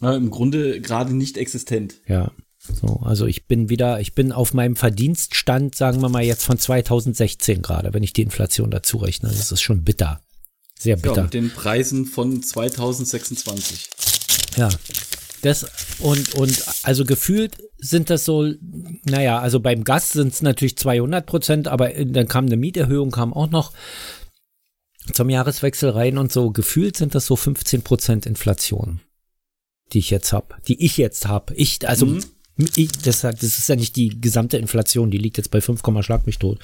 Ja, 0.00 0.14
Im 0.14 0.30
Grunde 0.30 0.80
gerade 0.80 1.12
nicht 1.14 1.36
existent. 1.36 1.96
Ja. 2.06 2.30
So, 2.72 3.00
also 3.04 3.26
ich 3.26 3.46
bin 3.46 3.68
wieder, 3.68 4.00
ich 4.00 4.14
bin 4.14 4.32
auf 4.32 4.54
meinem 4.54 4.76
Verdienststand, 4.76 5.74
sagen 5.74 6.00
wir 6.00 6.08
mal 6.08 6.22
jetzt 6.22 6.44
von 6.44 6.58
2016 6.58 7.60
gerade, 7.62 7.92
wenn 7.92 8.02
ich 8.02 8.12
die 8.12 8.22
Inflation 8.22 8.70
dazu 8.70 8.96
rechne. 8.96 9.28
Das 9.28 9.52
ist 9.52 9.60
schon 9.60 9.84
bitter. 9.84 10.20
Sehr 10.78 10.96
bitter. 10.96 11.16
Ja, 11.16 11.22
mit 11.24 11.34
den 11.34 11.50
Preisen 11.50 12.06
von 12.06 12.42
2026. 12.42 13.90
Ja, 14.56 14.70
das 15.42 15.66
und, 15.98 16.34
und 16.34 16.64
also 16.84 17.04
gefühlt 17.04 17.58
sind 17.78 18.08
das 18.08 18.24
so, 18.24 18.50
naja, 19.04 19.40
also 19.40 19.60
beim 19.60 19.84
Gas 19.84 20.10
sind 20.10 20.32
es 20.32 20.40
natürlich 20.40 20.78
200 20.78 21.26
Prozent, 21.26 21.68
aber 21.68 21.90
dann 21.90 22.28
kam 22.28 22.46
eine 22.46 22.56
Mieterhöhung, 22.56 23.10
kam 23.10 23.34
auch 23.34 23.50
noch 23.50 23.72
zum 25.12 25.28
Jahreswechsel 25.28 25.90
rein 25.90 26.16
und 26.16 26.32
so. 26.32 26.50
Gefühlt 26.50 26.96
sind 26.96 27.14
das 27.14 27.26
so 27.26 27.36
15 27.36 27.82
Prozent 27.82 28.24
Inflation, 28.24 29.00
die 29.92 29.98
ich 29.98 30.08
jetzt 30.08 30.32
habe, 30.32 30.54
die 30.66 30.82
ich 30.82 30.96
jetzt 30.96 31.28
habe. 31.28 31.54
Ich, 31.54 31.86
also 31.86 32.06
mhm. 32.06 32.24
Ich, 32.56 32.92
das, 32.92 33.20
das 33.22 33.42
ist 33.42 33.68
ja 33.68 33.76
nicht 33.76 33.96
die 33.96 34.20
gesamte 34.20 34.58
Inflation, 34.58 35.10
die 35.10 35.18
liegt 35.18 35.36
jetzt 35.36 35.50
bei 35.50 35.60
5, 35.60 35.82
schlag 36.02 36.26
mich 36.26 36.38
tot. 36.38 36.58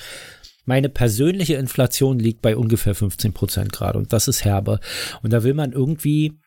Meine 0.64 0.88
persönliche 0.88 1.54
Inflation 1.54 2.18
liegt 2.18 2.42
bei 2.42 2.56
ungefähr 2.56 2.94
15 2.94 3.32
Prozent 3.32 3.73
gerade 3.73 3.99
und 3.99 4.12
das 4.12 4.28
ist 4.28 4.44
herbe. 4.44 4.78
Und 5.23 5.32
da 5.32 5.42
will 5.42 5.54
man 5.54 5.73
irgendwie 5.73 6.38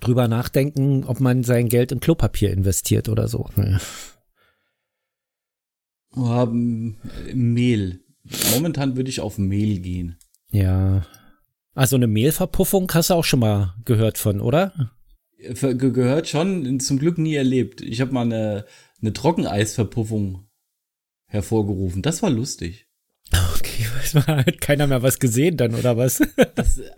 drüber 0.00 0.26
nachdenken, 0.26 1.04
ob 1.04 1.20
man 1.20 1.44
sein 1.44 1.68
Geld 1.68 1.92
in 1.92 2.00
Klopapier 2.00 2.50
investiert 2.50 3.08
oder 3.08 3.28
so. 3.28 3.48
Naja. 3.56 3.78
Oh, 6.16 6.46
Mehl. 6.50 8.00
Momentan 8.54 8.96
würde 8.96 9.10
ich 9.10 9.20
auf 9.20 9.38
Mehl 9.38 9.80
gehen. 9.80 10.16
Ja. 10.50 11.06
Also 11.74 11.96
eine 11.96 12.06
Mehlverpuffung 12.06 12.90
hast 12.94 13.10
du 13.10 13.14
auch 13.14 13.24
schon 13.24 13.40
mal 13.40 13.74
gehört 13.84 14.18
von, 14.18 14.40
oder? 14.40 14.92
Ge 15.52 15.90
gehört 15.90 16.28
schon, 16.28 16.80
zum 16.80 16.98
Glück 16.98 17.18
nie 17.18 17.34
erlebt. 17.34 17.80
Ich 17.80 18.00
habe 18.00 18.12
mal 18.12 18.22
eine, 18.22 18.66
eine 19.00 19.12
Trockeneisverpuffung 19.12 20.46
hervorgerufen. 21.26 22.02
Das 22.02 22.22
war 22.22 22.30
lustig. 22.30 22.86
Okay, 23.56 23.86
hat 24.26 24.60
keiner 24.60 24.86
mehr 24.86 25.02
was 25.02 25.18
gesehen 25.18 25.56
dann, 25.56 25.74
oder 25.74 25.96
was? 25.96 26.22
Das, 26.54 26.78
äh, 26.78 26.90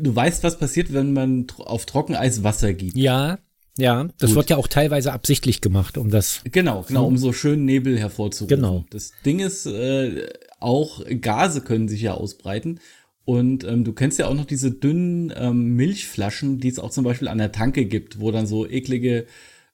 du 0.00 0.14
weißt, 0.14 0.44
was 0.44 0.58
passiert, 0.58 0.92
wenn 0.92 1.12
man 1.12 1.46
auf 1.58 1.86
Trockeneis 1.86 2.44
Wasser 2.44 2.72
gibt. 2.72 2.96
Ja, 2.96 3.38
ja, 3.76 4.08
das 4.18 4.30
Gut. 4.30 4.36
wird 4.36 4.50
ja 4.50 4.56
auch 4.56 4.68
teilweise 4.68 5.12
absichtlich 5.12 5.60
gemacht, 5.60 5.98
um 5.98 6.10
das. 6.10 6.42
Genau, 6.44 6.84
genau, 6.86 7.06
um 7.06 7.18
so 7.18 7.32
schön 7.32 7.64
Nebel 7.64 7.98
hervorzurufen. 7.98 8.56
Genau. 8.56 8.84
Das 8.90 9.12
Ding 9.26 9.40
ist, 9.40 9.66
äh, 9.66 10.28
auch 10.60 11.02
Gase 11.20 11.60
können 11.60 11.88
sich 11.88 12.02
ja 12.02 12.14
ausbreiten. 12.14 12.78
Und 13.24 13.64
ähm, 13.64 13.84
du 13.84 13.92
kennst 13.92 14.18
ja 14.18 14.26
auch 14.26 14.34
noch 14.34 14.44
diese 14.44 14.70
dünnen 14.70 15.32
ähm, 15.34 15.76
Milchflaschen, 15.76 16.58
die 16.58 16.68
es 16.68 16.78
auch 16.78 16.90
zum 16.90 17.04
Beispiel 17.04 17.28
an 17.28 17.38
der 17.38 17.52
Tanke 17.52 17.86
gibt, 17.86 18.20
wo 18.20 18.30
dann 18.30 18.46
so 18.46 18.68
eklige 18.68 19.26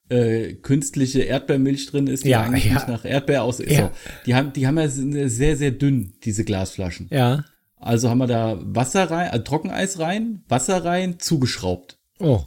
äh, 0.08 0.54
künstliche 0.54 1.22
Erdbeermilch 1.22 1.86
drin 1.86 2.06
ist, 2.06 2.24
die 2.24 2.30
ja, 2.30 2.42
eigentlich 2.42 2.66
ja. 2.66 2.74
nicht 2.74 2.88
nach 2.88 3.04
Erdbeer 3.04 3.42
aus 3.42 3.60
ist. 3.60 3.72
Ja. 3.72 3.86
So. 3.86 3.90
Die 4.26 4.34
haben, 4.34 4.52
die 4.52 4.66
haben 4.66 4.78
ja 4.78 4.88
sehr, 4.88 5.56
sehr 5.56 5.70
dünn, 5.72 6.14
diese 6.24 6.44
Glasflaschen. 6.44 7.08
Ja. 7.10 7.44
Also 7.76 8.10
haben 8.10 8.18
wir 8.18 8.26
da 8.26 8.58
Wasser 8.60 9.10
rein, 9.10 9.32
äh, 9.32 9.42
Trockeneis 9.42 9.98
rein, 9.98 10.44
Wasser 10.48 10.84
rein, 10.84 11.18
zugeschraubt. 11.18 11.98
Oh. 12.18 12.42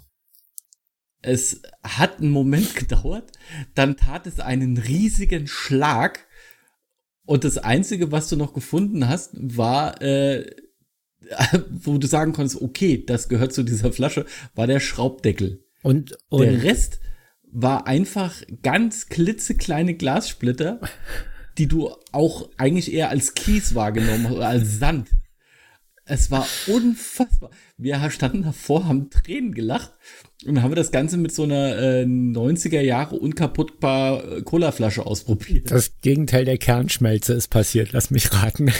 Es 1.22 1.62
hat 1.84 2.20
einen 2.20 2.32
Moment 2.32 2.76
gedauert, 2.78 3.32
dann 3.76 3.98
tat 3.98 4.28
es 4.28 4.40
einen 4.40 4.78
riesigen 4.78 5.48
Schlag 5.48 6.28
und 7.26 7.46
das 7.46 7.58
Einzige, 7.58 8.12
was 8.12 8.30
du 8.30 8.36
noch 8.36 8.54
gefunden 8.54 9.08
hast, 9.08 9.32
war, 9.34 10.02
äh, 10.02 10.46
wo 11.70 11.98
du 11.98 12.08
sagen 12.08 12.34
konntest, 12.34 12.62
okay, 12.62 13.03
das 13.06 13.30
gehört 13.30 13.53
zu 13.53 13.63
dieser 13.63 13.92
Flasche, 13.92 14.25
war 14.56 14.68
der 14.68 14.80
Schraubdeckel. 14.80 15.63
Und, 15.82 16.18
und 16.30 16.42
der 16.42 16.63
Rest 16.63 17.00
war 17.51 17.88
einfach 17.88 18.34
ganz 18.63 19.08
klitzekleine 19.08 19.94
Glassplitter, 19.96 20.80
die 21.58 21.68
du 21.68 21.92
auch 22.12 22.50
eigentlich 22.58 22.92
eher 22.92 23.10
als 23.10 23.36
Kies 23.36 23.75
wahrgenommen 23.75 24.25
hast, 24.25 24.36
oder 24.36 24.48
als 24.48 24.80
Sand. 24.80 25.10
Es 26.06 26.32
war 26.32 26.46
unfassbar. 26.68 27.50
Wir 27.77 28.10
standen 28.10 28.44
davor, 28.44 28.88
haben 28.88 29.10
Tränen 29.10 29.53
gelacht 29.53 29.94
und 30.46 30.62
haben 30.62 30.72
wir 30.72 30.75
das 30.75 30.92
Ganze 30.92 31.18
mit 31.18 31.34
so 31.34 31.44
einer 31.44 31.77
äh, 31.77 32.03
90er 32.03 32.82
Jahre 32.82 33.15
unkaputtbar 33.15 34.38
äh, 34.38 34.42
Colaflasche 34.42 35.06
ausprobiert. 35.06 35.72
Das 35.72 36.01
Gegenteil 36.01 36.44
der 36.44 36.58
Kernschmelze 36.58 37.34
ist 37.34 37.48
passiert, 37.50 37.94
lass 37.94 38.12
mich 38.12 38.34
raten. 38.34 38.72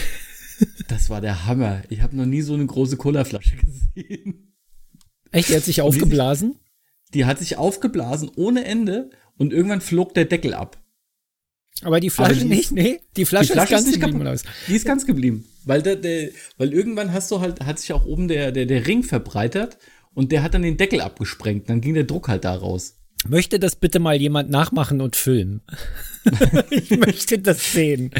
Das 0.88 1.10
war 1.10 1.22
der 1.22 1.46
Hammer. 1.46 1.84
Ich 1.90 2.02
habe 2.02 2.16
noch 2.16 2.26
nie 2.26 2.42
so 2.42 2.54
eine 2.54 2.66
große 2.66 2.98
Colaflasche 2.98 3.56
gesehen. 3.56 4.54
Echt? 5.32 5.50
Die 5.50 5.56
hat 5.56 5.64
sich 5.64 5.82
aufgeblasen? 5.82 6.56
Die 7.14 7.26
hat 7.26 7.40
sich 7.40 7.58
aufgeblasen 7.58 8.30
ohne 8.36 8.66
Ende 8.66 9.10
und 9.38 9.54
irgendwann 9.54 9.82
flog 9.82 10.14
der 10.14 10.26
Deckel 10.26 10.54
ab. 10.54 10.82
Aber 11.82 12.00
die 12.00 12.10
Flasche 12.10 12.42
die 12.42 12.46
nicht, 12.46 12.72
nee. 12.72 13.00
Die 13.18 13.26
Flasche, 13.26 13.48
die 13.48 13.54
Flasche 13.54 13.74
ist 13.74 13.78
ganz 13.78 13.88
ist 13.88 14.00
geblieben. 14.00 14.24
kaputt. 14.24 14.44
Die 14.68 14.76
ist 14.76 14.86
ganz 14.86 15.06
geblieben. 15.06 15.46
Weil, 15.66 15.82
der, 15.82 15.96
der, 15.96 16.30
weil 16.58 16.74
irgendwann 16.74 17.14
hast 17.14 17.32
du 17.32 17.40
halt, 17.40 17.62
hat 17.62 17.80
sich 17.80 17.94
auch 17.94 18.06
oben 18.06 18.28
der, 18.28 18.52
der, 18.52 18.66
der 18.66 18.86
Ring 18.86 19.04
verbreitert 19.04 19.78
und 20.14 20.32
der 20.32 20.44
hat 20.44 20.54
dann 20.54 20.62
den 20.62 20.78
Deckel 20.78 21.02
abgesprengt. 21.02 21.70
Dann 21.70 21.82
ging 21.82 21.94
der 21.94 22.04
Druck 22.04 22.28
halt 22.28 22.46
da 22.46 22.54
raus. 22.54 23.00
Möchte 23.28 23.60
das 23.60 23.76
bitte 23.76 24.00
mal 24.00 24.16
jemand 24.16 24.50
nachmachen 24.50 25.02
und 25.02 25.16
filmen? 25.16 25.62
ich 26.70 26.90
möchte 26.92 27.40
das 27.40 27.74
sehen. 27.74 28.12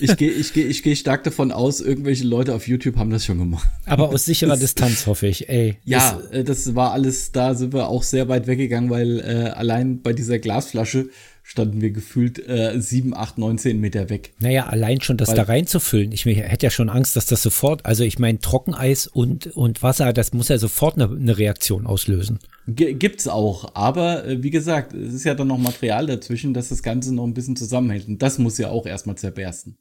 Ich 0.00 0.16
gehe 0.16 0.30
ich 0.30 0.52
geh, 0.52 0.62
ich 0.62 0.82
geh 0.82 0.96
stark 0.96 1.24
davon 1.24 1.52
aus, 1.52 1.80
irgendwelche 1.80 2.24
Leute 2.24 2.54
auf 2.54 2.66
YouTube 2.66 2.96
haben 2.96 3.10
das 3.10 3.24
schon 3.24 3.38
gemacht. 3.38 3.68
Aber 3.86 4.08
aus 4.08 4.24
sicherer 4.26 4.56
Distanz, 4.56 5.06
hoffe 5.06 5.26
ich. 5.26 5.48
Ey, 5.48 5.78
ja, 5.84 6.18
das, 6.20 6.30
äh, 6.30 6.44
das 6.44 6.74
war 6.74 6.92
alles, 6.92 7.32
da 7.32 7.54
sind 7.54 7.72
wir 7.72 7.88
auch 7.88 8.02
sehr 8.02 8.28
weit 8.28 8.46
weggegangen, 8.46 8.90
weil 8.90 9.20
äh, 9.20 9.50
allein 9.50 10.02
bei 10.02 10.12
dieser 10.12 10.38
Glasflasche 10.38 11.08
standen 11.42 11.80
wir 11.80 11.90
gefühlt 11.90 12.46
äh, 12.48 12.80
7, 12.80 13.14
8, 13.14 13.38
19 13.38 13.78
Meter 13.80 14.08
weg. 14.10 14.32
Naja, 14.38 14.66
allein 14.66 15.00
schon 15.00 15.16
das 15.16 15.28
Weil, 15.28 15.36
da 15.36 15.42
reinzufüllen. 15.42 16.12
Ich 16.12 16.24
hätte 16.24 16.66
ja 16.66 16.70
schon 16.70 16.88
Angst, 16.88 17.16
dass 17.16 17.26
das 17.26 17.42
sofort, 17.42 17.84
also 17.84 18.04
ich 18.04 18.18
meine, 18.18 18.38
Trockeneis 18.38 19.06
und, 19.06 19.48
und 19.48 19.82
Wasser, 19.82 20.12
das 20.12 20.32
muss 20.32 20.48
ja 20.48 20.58
sofort 20.58 20.94
eine, 20.96 21.14
eine 21.14 21.36
Reaktion 21.36 21.86
auslösen. 21.86 22.38
Gibt's 22.66 23.26
auch, 23.26 23.74
aber 23.74 24.24
äh, 24.24 24.42
wie 24.42 24.50
gesagt, 24.50 24.94
es 24.94 25.14
ist 25.14 25.24
ja 25.24 25.34
dann 25.34 25.48
noch 25.48 25.58
Material 25.58 26.06
dazwischen, 26.06 26.54
dass 26.54 26.68
das 26.68 26.82
Ganze 26.82 27.14
noch 27.14 27.24
ein 27.24 27.34
bisschen 27.34 27.56
zusammenhält. 27.56 28.06
Und 28.08 28.22
das 28.22 28.38
muss 28.38 28.58
ja 28.58 28.70
auch 28.70 28.86
erstmal 28.86 29.16
zerbersten. 29.16 29.76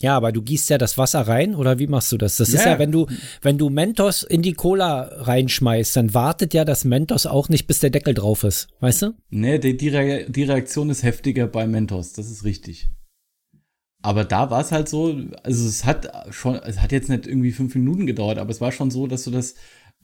Ja, 0.00 0.16
aber 0.16 0.30
du 0.30 0.42
gießt 0.42 0.68
ja 0.70 0.78
das 0.78 0.98
Wasser 0.98 1.22
rein 1.22 1.54
oder 1.54 1.78
wie 1.78 1.86
machst 1.86 2.12
du 2.12 2.18
das? 2.18 2.36
Das 2.36 2.52
ja. 2.52 2.58
ist 2.58 2.66
ja, 2.66 2.78
wenn 2.78 2.92
du, 2.92 3.06
wenn 3.40 3.56
du 3.56 3.70
Mentos 3.70 4.22
in 4.22 4.42
die 4.42 4.52
Cola 4.52 5.02
reinschmeißt, 5.02 5.96
dann 5.96 6.12
wartet 6.12 6.52
ja 6.52 6.64
das 6.64 6.84
Mentos 6.84 7.24
auch 7.26 7.48
nicht, 7.48 7.66
bis 7.66 7.80
der 7.80 7.90
Deckel 7.90 8.12
drauf 8.12 8.44
ist. 8.44 8.68
Weißt 8.80 9.02
du? 9.02 9.14
Nee, 9.30 9.58
die, 9.58 9.76
die, 9.76 9.88
Re 9.88 10.26
die 10.28 10.44
Reaktion 10.44 10.90
ist 10.90 11.02
heftiger 11.02 11.46
bei 11.46 11.66
Mentos, 11.66 12.12
das 12.12 12.30
ist 12.30 12.44
richtig. 12.44 12.90
Aber 14.02 14.24
da 14.24 14.50
war 14.50 14.60
es 14.60 14.70
halt 14.70 14.88
so, 14.88 15.18
also 15.42 15.66
es 15.66 15.84
hat 15.84 16.12
schon, 16.30 16.56
es 16.56 16.80
hat 16.80 16.92
jetzt 16.92 17.08
nicht 17.08 17.26
irgendwie 17.26 17.52
fünf 17.52 17.74
Minuten 17.74 18.06
gedauert, 18.06 18.38
aber 18.38 18.50
es 18.50 18.60
war 18.60 18.70
schon 18.70 18.90
so, 18.90 19.06
dass 19.06 19.24
du 19.24 19.30
das 19.30 19.54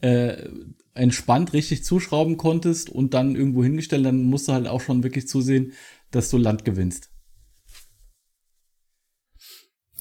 äh, 0.01 0.49
entspannt 0.95 1.53
richtig 1.53 1.85
zuschrauben 1.85 2.37
konntest 2.37 2.91
und 2.91 3.15
dann 3.15 3.37
irgendwo 3.37 3.63
hingestellt, 3.63 4.05
dann 4.05 4.25
musst 4.25 4.49
du 4.49 4.53
halt 4.53 4.67
auch 4.67 4.81
schon 4.81 5.03
wirklich 5.03 5.29
zusehen, 5.29 5.73
dass 6.11 6.31
du 6.31 6.39
Land 6.39 6.65
gewinnst. 6.65 7.12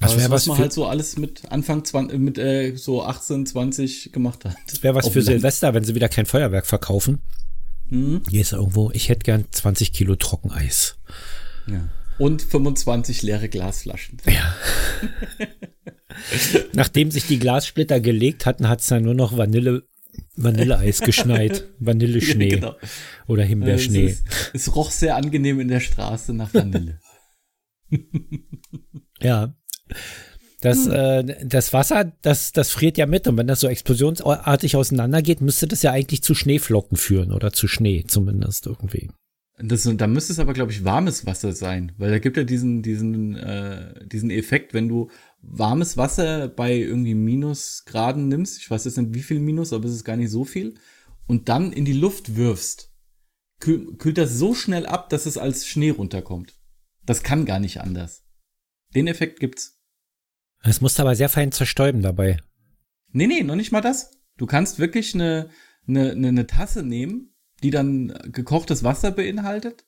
Das 0.01 0.17
wäre 0.17 0.29
was, 0.31 0.41
was 0.43 0.47
man 0.47 0.57
halt 0.57 0.73
so 0.73 0.85
alles 0.87 1.17
mit 1.17 1.51
Anfang 1.51 1.85
20, 1.85 2.19
mit 2.19 2.37
äh, 2.37 2.75
so 2.75 3.03
18, 3.03 3.45
20 3.45 4.11
gemacht 4.11 4.43
hat. 4.45 4.55
Das 4.67 4.81
wäre 4.83 4.95
was 4.95 5.07
für 5.07 5.21
Silvester, 5.21 5.73
wenn 5.73 5.83
sie 5.83 5.95
wieder 5.95 6.09
kein 6.09 6.25
Feuerwerk 6.25 6.65
verkaufen. 6.65 7.19
Mhm. 7.89 8.21
Hier 8.29 8.41
ist 8.41 8.53
irgendwo, 8.53 8.91
ich 8.93 9.09
hätte 9.09 9.23
gern 9.23 9.45
20 9.51 9.93
Kilo 9.93 10.15
Trockeneis. 10.15 10.97
Ja. 11.67 11.87
Und 12.17 12.41
25 12.41 13.21
leere 13.23 13.47
Glasflaschen. 13.49 14.17
Ja. 14.25 14.55
Nachdem 16.73 17.11
sich 17.11 17.25
die 17.27 17.39
Glassplitter 17.39 17.99
gelegt 17.99 18.45
hatten, 18.45 18.67
hat 18.67 18.81
es 18.81 18.87
dann 18.87 19.03
nur 19.03 19.13
noch 19.13 19.37
Vanille, 19.37 19.83
Vanilleeis 20.35 21.01
geschneit, 21.05 21.67
Vanilleschnee 21.79 22.49
Genau. 22.49 22.75
oder 23.27 23.43
Äh, 23.43 23.47
Himbeerschnee. 23.47 24.05
Es, 24.07 24.19
ist- 24.19 24.25
es 24.53 24.75
roch 24.75 24.91
sehr 24.91 25.15
angenehm 25.15 25.59
in 25.59 25.67
der 25.67 25.79
Straße 25.79 26.33
nach 26.33 26.53
Vanille. 26.53 26.99
Ja. 29.21 29.53
Das, 30.61 30.85
Hm. 30.85 30.91
äh, 30.91 31.45
das 31.45 31.73
Wasser, 31.73 32.11
das, 32.21 32.51
das 32.51 32.69
friert 32.69 32.97
ja 32.97 33.07
mit. 33.07 33.27
Und 33.27 33.37
wenn 33.37 33.47
das 33.47 33.61
so 33.61 33.67
explosionsartig 33.67 34.75
auseinandergeht, 34.75 35.41
müsste 35.41 35.67
das 35.67 35.81
ja 35.81 35.91
eigentlich 35.91 36.23
zu 36.23 36.35
Schneeflocken 36.35 36.97
führen 36.97 37.31
oder 37.31 37.51
zu 37.51 37.67
Schnee 37.67 38.03
zumindest 38.07 38.67
irgendwie. 38.67 39.09
Das, 39.63 39.83
da 39.83 40.07
müsste 40.07 40.33
es 40.33 40.39
aber, 40.39 40.53
glaube 40.53 40.71
ich, 40.71 40.83
warmes 40.83 41.25
Wasser 41.25 41.53
sein, 41.53 41.91
weil 41.97 42.09
da 42.09 42.19
gibt 42.19 42.37
ja 42.37 42.43
diesen, 42.43 42.81
diesen, 42.81 43.35
äh, 43.35 44.07
diesen 44.07 44.31
Effekt, 44.31 44.73
wenn 44.73 44.87
du 44.87 45.09
warmes 45.41 45.97
Wasser 45.97 46.47
bei 46.47 46.75
irgendwie 46.75 47.13
Minusgraden 47.13 48.27
nimmst, 48.27 48.59
ich 48.59 48.69
weiß 48.71 48.85
jetzt 48.85 48.97
nicht 48.97 49.13
wie 49.13 49.21
viel 49.21 49.39
Minus, 49.39 49.73
aber 49.73 49.85
es 49.85 49.93
ist 49.93 50.03
gar 50.03 50.17
nicht 50.17 50.31
so 50.31 50.45
viel, 50.45 50.75
und 51.27 51.47
dann 51.47 51.71
in 51.73 51.85
die 51.85 51.93
Luft 51.93 52.35
wirfst, 52.35 52.91
kühl, 53.59 53.95
kühlt 53.97 54.17
das 54.17 54.33
so 54.33 54.55
schnell 54.55 54.85
ab, 54.87 55.09
dass 55.09 55.27
es 55.27 55.37
als 55.37 55.67
Schnee 55.67 55.91
runterkommt. 55.91 56.55
Das 57.05 57.21
kann 57.21 57.45
gar 57.45 57.59
nicht 57.59 57.81
anders. 57.81 58.23
Den 58.95 59.07
Effekt 59.07 59.39
gibt's. 59.39 59.80
Es 60.63 60.81
musste 60.81 61.01
aber 61.01 61.15
sehr 61.15 61.29
fein 61.29 61.51
zerstäuben 61.51 62.01
dabei. 62.01 62.37
Nee, 63.11 63.27
nee, 63.27 63.43
noch 63.43 63.55
nicht 63.55 63.71
mal 63.71 63.81
das. 63.81 64.11
Du 64.37 64.45
kannst 64.45 64.79
wirklich 64.79 65.13
eine, 65.13 65.49
eine, 65.87 66.11
eine, 66.11 66.27
eine 66.29 66.47
Tasse 66.47 66.83
nehmen, 66.83 67.33
die 67.63 67.71
dann 67.71 68.13
gekochtes 68.31 68.83
Wasser 68.83 69.11
beinhaltet 69.11 69.85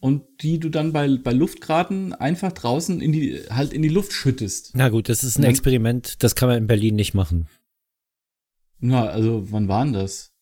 und 0.00 0.24
die 0.42 0.58
du 0.58 0.68
dann 0.68 0.92
bei, 0.92 1.16
bei 1.16 1.32
Luftgraden 1.32 2.12
einfach 2.12 2.52
draußen 2.52 3.00
in 3.00 3.12
die, 3.12 3.40
halt 3.50 3.72
in 3.72 3.82
die 3.82 3.88
Luft 3.88 4.12
schüttest. 4.12 4.72
Na 4.74 4.88
gut, 4.88 5.08
das 5.08 5.24
ist 5.24 5.38
ein. 5.38 5.44
Experiment, 5.44 6.22
das 6.22 6.34
kann 6.34 6.48
man 6.48 6.58
in 6.58 6.66
Berlin 6.66 6.96
nicht 6.96 7.14
machen. 7.14 7.48
Na, 8.78 9.06
also 9.06 9.50
wann 9.50 9.68
war 9.68 9.84
denn 9.84 9.94
das? 9.94 10.32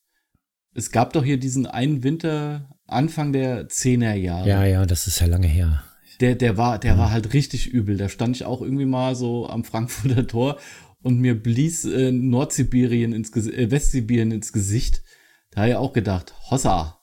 Es 0.74 0.90
gab 0.90 1.12
doch 1.12 1.24
hier 1.24 1.38
diesen 1.38 1.66
einen 1.66 2.02
Winter, 2.02 2.76
Anfang 2.86 3.32
der 3.32 3.68
10er 3.68 4.14
Jahre. 4.14 4.48
Ja, 4.48 4.64
ja, 4.64 4.86
das 4.86 5.06
ist 5.06 5.20
ja 5.20 5.26
lange 5.26 5.46
her. 5.46 5.84
Der, 6.20 6.34
der 6.34 6.56
war, 6.56 6.78
der 6.78 6.96
war 6.98 7.10
halt 7.10 7.32
richtig 7.34 7.66
übel. 7.68 7.96
Da 7.96 8.08
stand 8.08 8.36
ich 8.36 8.44
auch 8.44 8.62
irgendwie 8.62 8.84
mal 8.86 9.14
so 9.16 9.48
am 9.48 9.64
Frankfurter 9.64 10.26
Tor 10.28 10.58
und 11.02 11.18
mir 11.18 11.34
blies 11.40 11.84
äh, 11.84 12.12
Nordsibirien 12.12 13.12
ins 13.12 13.32
Ges 13.32 13.46
äh, 13.48 13.70
Westsibirien 13.70 14.30
ins 14.30 14.52
Gesicht. 14.52 15.02
Da 15.50 15.62
habe 15.62 15.70
ich 15.70 15.76
auch 15.76 15.92
gedacht, 15.92 16.34
Hossa. 16.50 17.00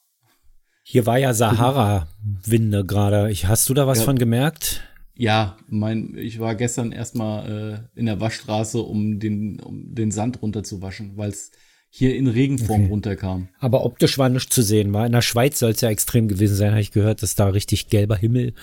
Hier 0.84 1.06
war 1.06 1.18
ja 1.18 1.34
Sahara-Winde 1.34 2.86
gerade. 2.86 3.32
Hast 3.44 3.70
du 3.70 3.74
da 3.74 3.88
was 3.88 4.00
Ja. 4.00 4.06
von 4.06 4.18
gemerkt? 4.18 4.82
Ja, 5.14 5.58
mein, 5.68 6.16
ich 6.18 6.40
war 6.40 6.56
gestern 6.56 6.92
erstmal 6.92 7.88
äh, 7.96 8.00
in 8.00 8.08
der 8.08 8.20
Waschstraße, 8.20 8.80
um 8.82 9.20
den, 9.20 9.60
um 9.60 9.94
den 9.94 10.10
Sand 10.12 10.42
runterzuwaschen, 10.42 11.18
weil 11.18 11.30
es 11.30 11.52
hier 11.90 12.16
in 12.16 12.28
Regenform 12.28 12.82
Okay. 12.84 12.90
runterkam. 12.90 13.50
Aber 13.60 13.86
optisch 13.86 14.18
war 14.18 14.30
nichts 14.30 14.56
zu 14.56 14.62
sehen. 14.64 14.94
War 14.94 15.06
in 15.06 15.12
der 15.12 15.22
Schweiz 15.22 15.60
soll 15.60 15.72
es 15.72 15.82
ja 15.82 15.90
extrem 15.90 16.28
gewesen 16.28 16.56
sein, 16.56 16.72
habe 16.72 16.82
ich 16.82 16.92
gehört, 16.92 17.22
dass 17.22 17.36
da 17.36 17.48
richtig 17.48 17.88
gelber 17.88 18.16
Himmel 18.16 18.54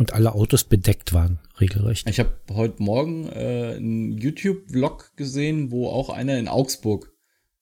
und 0.00 0.14
alle 0.14 0.32
Autos 0.34 0.64
bedeckt 0.64 1.12
waren, 1.12 1.38
regelrecht. 1.60 2.08
Ich 2.08 2.18
habe 2.18 2.32
heute 2.50 2.82
Morgen 2.82 3.28
äh, 3.28 3.74
einen 3.76 4.16
YouTube-Vlog 4.16 5.14
gesehen, 5.14 5.70
wo 5.70 5.88
auch 5.88 6.08
einer 6.08 6.38
in 6.38 6.48
Augsburg 6.48 7.12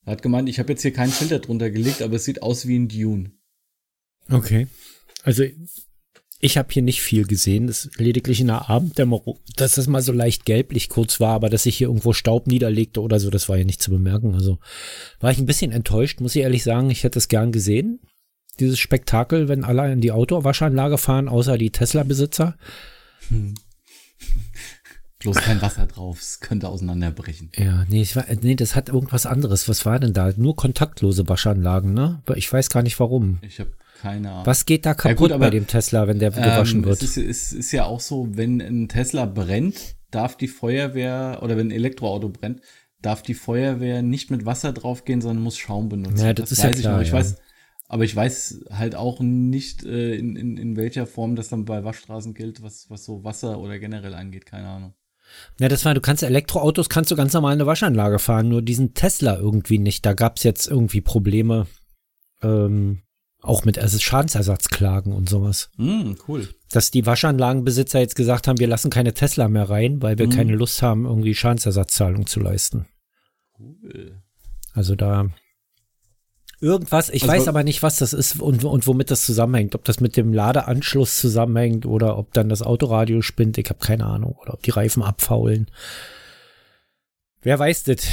hat 0.06 0.22
gemeint, 0.22 0.48
ich 0.48 0.60
habe 0.60 0.72
jetzt 0.72 0.82
hier 0.82 0.92
keinen 0.92 1.10
Filter 1.10 1.40
drunter 1.40 1.68
gelegt, 1.68 2.00
aber 2.00 2.14
es 2.14 2.24
sieht 2.24 2.44
aus 2.44 2.68
wie 2.68 2.78
ein 2.78 2.86
Dune. 2.86 3.32
Okay. 4.30 4.68
Also 5.24 5.42
ich 6.38 6.56
habe 6.56 6.68
hier 6.70 6.82
nicht 6.82 7.02
viel 7.02 7.26
gesehen. 7.26 7.66
Das 7.66 7.90
lediglich 7.96 8.40
in 8.40 8.46
der 8.46 8.70
Abenddämmerung, 8.70 9.40
dass 9.56 9.74
das 9.74 9.88
mal 9.88 10.00
so 10.00 10.12
leicht 10.12 10.44
gelblich 10.44 10.88
kurz 10.88 11.18
war, 11.18 11.34
aber 11.34 11.48
dass 11.48 11.64
sich 11.64 11.76
hier 11.76 11.88
irgendwo 11.88 12.12
Staub 12.12 12.46
niederlegte 12.46 13.02
oder 13.02 13.18
so, 13.18 13.30
das 13.30 13.48
war 13.48 13.58
ja 13.58 13.64
nicht 13.64 13.82
zu 13.82 13.90
bemerken. 13.90 14.36
Also 14.36 14.58
war 15.18 15.32
ich 15.32 15.38
ein 15.38 15.46
bisschen 15.46 15.72
enttäuscht, 15.72 16.20
muss 16.20 16.36
ich 16.36 16.42
ehrlich 16.42 16.62
sagen. 16.62 16.88
Ich 16.88 17.02
hätte 17.02 17.18
es 17.18 17.26
gern 17.26 17.50
gesehen. 17.50 17.98
Dieses 18.60 18.78
Spektakel, 18.78 19.48
wenn 19.48 19.64
alle 19.64 19.92
in 19.92 20.00
die 20.00 20.12
Autowaschanlage 20.12 20.98
fahren, 20.98 21.28
außer 21.28 21.58
die 21.58 21.70
Tesla-Besitzer. 21.70 22.56
Bloß 25.20 25.36
kein 25.38 25.60
Wasser 25.60 25.86
drauf, 25.86 26.20
es 26.20 26.40
könnte 26.40 26.68
auseinanderbrechen. 26.68 27.50
Ja, 27.56 27.84
nee, 27.88 28.02
ich 28.02 28.14
war, 28.14 28.24
nee, 28.40 28.54
das 28.54 28.76
hat 28.76 28.88
irgendwas 28.88 29.26
anderes. 29.26 29.68
Was 29.68 29.84
war 29.84 29.98
denn 29.98 30.12
da? 30.12 30.32
Nur 30.36 30.54
kontaktlose 30.54 31.28
Waschanlagen, 31.28 31.92
ne? 31.92 32.22
Ich 32.36 32.52
weiß 32.52 32.70
gar 32.70 32.82
nicht 32.82 32.98
warum. 33.00 33.38
Ich 33.42 33.58
habe 33.58 33.70
keine 34.00 34.30
Ahnung. 34.30 34.46
Was 34.46 34.64
geht 34.64 34.86
da 34.86 34.94
kaputt 34.94 35.16
gut, 35.18 35.32
aber, 35.32 35.46
bei 35.46 35.50
dem 35.50 35.66
Tesla, 35.66 36.06
wenn 36.06 36.20
der 36.20 36.30
gewaschen 36.30 36.80
ähm, 36.80 36.84
wird? 36.84 37.02
Es 37.02 37.16
ist, 37.16 37.28
es 37.28 37.52
ist 37.52 37.72
ja 37.72 37.84
auch 37.84 38.00
so, 38.00 38.28
wenn 38.36 38.60
ein 38.60 38.88
Tesla 38.88 39.26
brennt, 39.26 39.96
darf 40.12 40.36
die 40.36 40.48
Feuerwehr, 40.48 41.40
oder 41.42 41.56
wenn 41.56 41.68
ein 41.68 41.72
Elektroauto 41.72 42.28
brennt, 42.28 42.60
darf 43.02 43.22
die 43.22 43.34
Feuerwehr 43.34 44.02
nicht 44.02 44.30
mit 44.30 44.46
Wasser 44.46 44.72
draufgehen, 44.72 45.20
sondern 45.20 45.42
muss 45.42 45.58
Schaum 45.58 45.88
benutzen. 45.88 46.24
Ja, 46.24 46.32
das 46.32 46.52
ist 46.52 46.62
ja 46.62 46.70
weiß 46.70 46.80
klar, 46.80 46.96
noch. 46.96 47.02
Ich 47.02 47.08
ja. 47.08 47.14
weiß, 47.14 47.36
aber 47.88 48.04
ich 48.04 48.14
weiß 48.14 48.64
halt 48.70 48.94
auch 48.94 49.20
nicht, 49.20 49.84
äh, 49.84 50.14
in, 50.14 50.36
in, 50.36 50.56
in 50.58 50.76
welcher 50.76 51.06
Form 51.06 51.34
das 51.36 51.48
dann 51.48 51.64
bei 51.64 51.82
Waschstraßen 51.84 52.34
gilt, 52.34 52.62
was, 52.62 52.88
was 52.90 53.04
so 53.04 53.24
Wasser 53.24 53.58
oder 53.58 53.78
generell 53.78 54.14
angeht, 54.14 54.46
keine 54.46 54.68
Ahnung. 54.68 54.94
Ja, 55.58 55.68
das 55.68 55.84
war, 55.84 55.94
du 55.94 56.00
kannst 56.00 56.22
Elektroautos, 56.22 56.88
kannst 56.88 57.10
du 57.10 57.16
ganz 57.16 57.32
normal 57.32 57.54
in 57.54 57.60
eine 57.60 57.66
Waschanlage 57.66 58.18
fahren, 58.18 58.48
nur 58.48 58.62
diesen 58.62 58.94
Tesla 58.94 59.36
irgendwie 59.36 59.78
nicht. 59.78 60.06
Da 60.06 60.12
gab's 60.14 60.42
jetzt 60.42 60.66
irgendwie 60.66 61.00
Probleme, 61.00 61.66
ähm, 62.42 63.02
auch 63.40 63.64
mit 63.64 63.78
also 63.78 63.98
Schadensersatzklagen 63.98 65.12
und 65.12 65.28
sowas. 65.28 65.70
Mm, 65.76 66.12
cool. 66.26 66.48
Dass 66.70 66.90
die 66.90 67.06
Waschanlagenbesitzer 67.06 68.00
jetzt 68.00 68.16
gesagt 68.16 68.48
haben, 68.48 68.58
wir 68.58 68.66
lassen 68.66 68.90
keine 68.90 69.14
Tesla 69.14 69.48
mehr 69.48 69.68
rein, 69.70 70.02
weil 70.02 70.18
wir 70.18 70.26
Mhm. 70.26 70.32
keine 70.32 70.56
Lust 70.56 70.82
haben, 70.82 71.04
irgendwie 71.06 71.34
Schadensersatzzahlung 71.34 72.26
zu 72.26 72.40
leisten. 72.40 72.86
Cool. 73.58 74.22
Also 74.72 74.94
da 74.96 75.28
irgendwas, 76.60 77.08
ich 77.10 77.22
Also- 77.22 77.32
weiß 77.34 77.48
aber 77.48 77.62
nicht, 77.64 77.82
was 77.82 77.96
das 77.96 78.12
ist 78.12 78.40
und, 78.40 78.64
und 78.64 78.86
womit 78.86 79.10
das 79.10 79.24
zusammenhängt. 79.24 79.74
Ob 79.74 79.84
das 79.84 80.00
mit 80.00 80.16
dem 80.16 80.32
Ladeanschluss 80.32 81.18
zusammenhängt 81.20 81.86
oder 81.86 82.18
ob 82.18 82.32
dann 82.32 82.48
das 82.48 82.62
Autoradio 82.62 83.22
spinnt, 83.22 83.58
ich 83.58 83.68
habe 83.68 83.78
keine 83.78 84.06
Ahnung. 84.06 84.32
Oder 84.40 84.54
ob 84.54 84.62
die 84.62 84.70
Reifen 84.70 85.02
abfaulen. 85.02 85.66
Wer 87.42 87.58
weiß 87.58 87.84
das? 87.84 88.06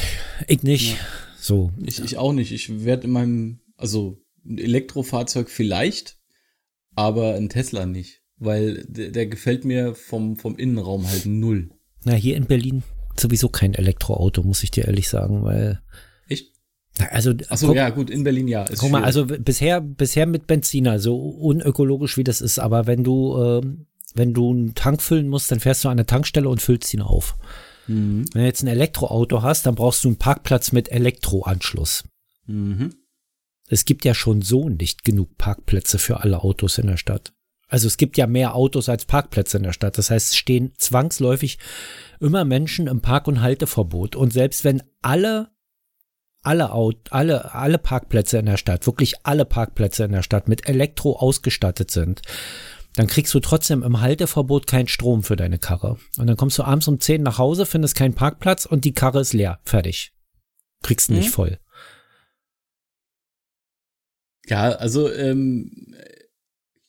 Ich 0.48 0.64
nicht. 0.64 0.94
Ja. 0.94 0.98
So. 1.40 1.72
Ich, 1.84 2.00
ich 2.04 2.18
auch 2.18 2.34
nicht. 2.34 2.52
Ich 2.52 2.84
werde 2.86 3.06
in 3.06 3.12
meinem, 3.12 3.60
also 3.78 4.22
ein 4.46 4.58
Elektrofahrzeug 4.58 5.50
vielleicht, 5.50 6.18
aber 6.96 7.36
ein 7.36 7.50
Tesla 7.50 7.86
nicht. 7.86 8.22
Weil 8.38 8.84
der, 8.88 9.12
der 9.12 9.28
gefällt 9.28 9.66
mir 9.66 9.96
vom, 9.96 10.36
vom 10.38 10.58
Innenraum 10.58 11.08
halt 11.08 11.26
null. 11.26 11.70
Na, 12.04 12.14
hier 12.14 12.36
in 12.36 12.46
Berlin 12.46 12.84
sowieso 13.18 13.50
kein 13.50 13.74
Elektroauto, 13.74 14.44
muss 14.44 14.62
ich 14.64 14.72
dir 14.72 14.86
ehrlich 14.86 15.10
sagen, 15.10 15.44
weil. 15.44 15.82
Also, 17.10 17.34
Achso, 17.50 17.74
ja, 17.74 17.90
gut, 17.90 18.10
in 18.10 18.24
Berlin 18.24 18.48
ja. 18.48 18.64
Ist 18.64 18.80
guck 18.80 18.92
mal, 18.92 19.00
schwierig. 19.00 19.30
also 19.30 19.44
bisher, 19.44 19.82
bisher 19.82 20.26
mit 20.26 20.48
Benziner, 20.48 21.00
so 21.00 21.18
unökologisch 21.18 22.18
wie 22.18 22.24
das 22.24 22.42
ist, 22.42 22.60
aber 22.60 22.88
wenn 22.88 23.04
du, 23.04 23.38
ähm, 23.38 23.88
wenn 24.14 24.34
du 24.34 24.52
einen 24.52 24.76
Tank 24.76 25.02
füllen 25.02 25.28
musst, 25.28 25.52
dann 25.52 25.60
fährst 25.60 25.84
du 25.84 25.90
an 25.90 25.94
eine 25.94 26.06
Tankstelle 26.06 26.48
und 26.48 26.62
füllst 26.62 26.94
ihn 26.94 27.02
auf. 27.02 27.36
Mhm. 27.88 28.26
Wenn 28.34 28.42
du 28.42 28.48
jetzt 28.48 28.64
ein 28.64 28.68
Elektroauto 28.68 29.42
hast, 29.42 29.66
dann 29.66 29.76
brauchst 29.76 30.04
du 30.04 30.08
einen 30.08 30.18
Parkplatz 30.18 30.72
mit 30.72 30.90
Elektroanschluss. 30.90 32.06
Mhm. 32.48 32.94
Es 33.68 33.86
gibt 33.86 34.06
ja 34.06 34.14
schon 34.14 34.42
so 34.42 34.70
nicht 34.70 35.04
genug 35.04 35.38
Parkplätze 35.38 36.00
für 36.00 36.22
alle 36.22 36.44
Autos 36.44 36.78
in 36.78 36.88
der 36.88 36.98
Stadt. 36.98 37.34
Also 37.68 37.88
es 37.88 37.98
gibt 37.98 38.18
ja 38.18 38.28
mehr 38.28 38.56
Autos 38.56 38.90
als 38.90 39.06
Parkplätze 39.06 39.58
in 39.58 39.64
der 39.64 39.74
Stadt. 39.74 39.98
Das 39.98 40.12
heißt, 40.12 40.30
es 40.30 40.36
stehen 40.36 40.74
zwangsläufig 40.78 41.58
immer 42.20 42.46
Menschen 42.46 42.88
im 42.88 43.02
Park- 43.02 43.28
und 43.28 43.42
Halteverbot. 43.42 44.16
Und 44.16 44.34
selbst 44.34 44.64
wenn 44.64 44.84
alle, 45.02 45.50
alle, 46.46 46.72
alle, 47.10 47.54
alle 47.54 47.78
Parkplätze 47.78 48.38
in 48.38 48.46
der 48.46 48.58
Stadt, 48.58 48.86
wirklich 48.86 49.16
alle 49.24 49.46
Parkplätze 49.46 50.04
in 50.06 50.12
der 50.12 50.24
Stadt 50.24 50.48
mit 50.48 50.68
Elektro 50.68 51.16
ausgestattet 51.18 51.92
sind, 51.92 52.22
dann 52.96 53.08
kriegst 53.08 53.34
du 53.34 53.40
trotzdem 53.40 53.84
im 53.84 54.00
Halteverbot 54.00 54.68
keinen 54.68 54.88
Strom 54.88 55.24
für 55.24 55.36
deine 55.36 55.60
Karre. 55.60 55.98
Und 56.18 56.28
dann 56.28 56.38
kommst 56.38 56.58
du 56.58 56.64
abends 56.64 56.88
um 56.88 57.00
10 57.00 57.24
nach 57.24 57.38
Hause, 57.38 57.66
findest 57.66 57.96
keinen 57.96 58.14
Parkplatz 58.14 58.66
und 58.66 58.86
die 58.86 58.94
Karre 58.94 59.20
ist 59.20 59.34
leer. 59.34 59.60
Fertig. 59.66 60.14
Kriegst 60.82 61.10
nicht 61.10 61.28
Mhm. 61.28 61.32
voll. 61.34 61.60
Ja, 64.48 64.70
also 64.72 65.12
ähm, 65.12 65.72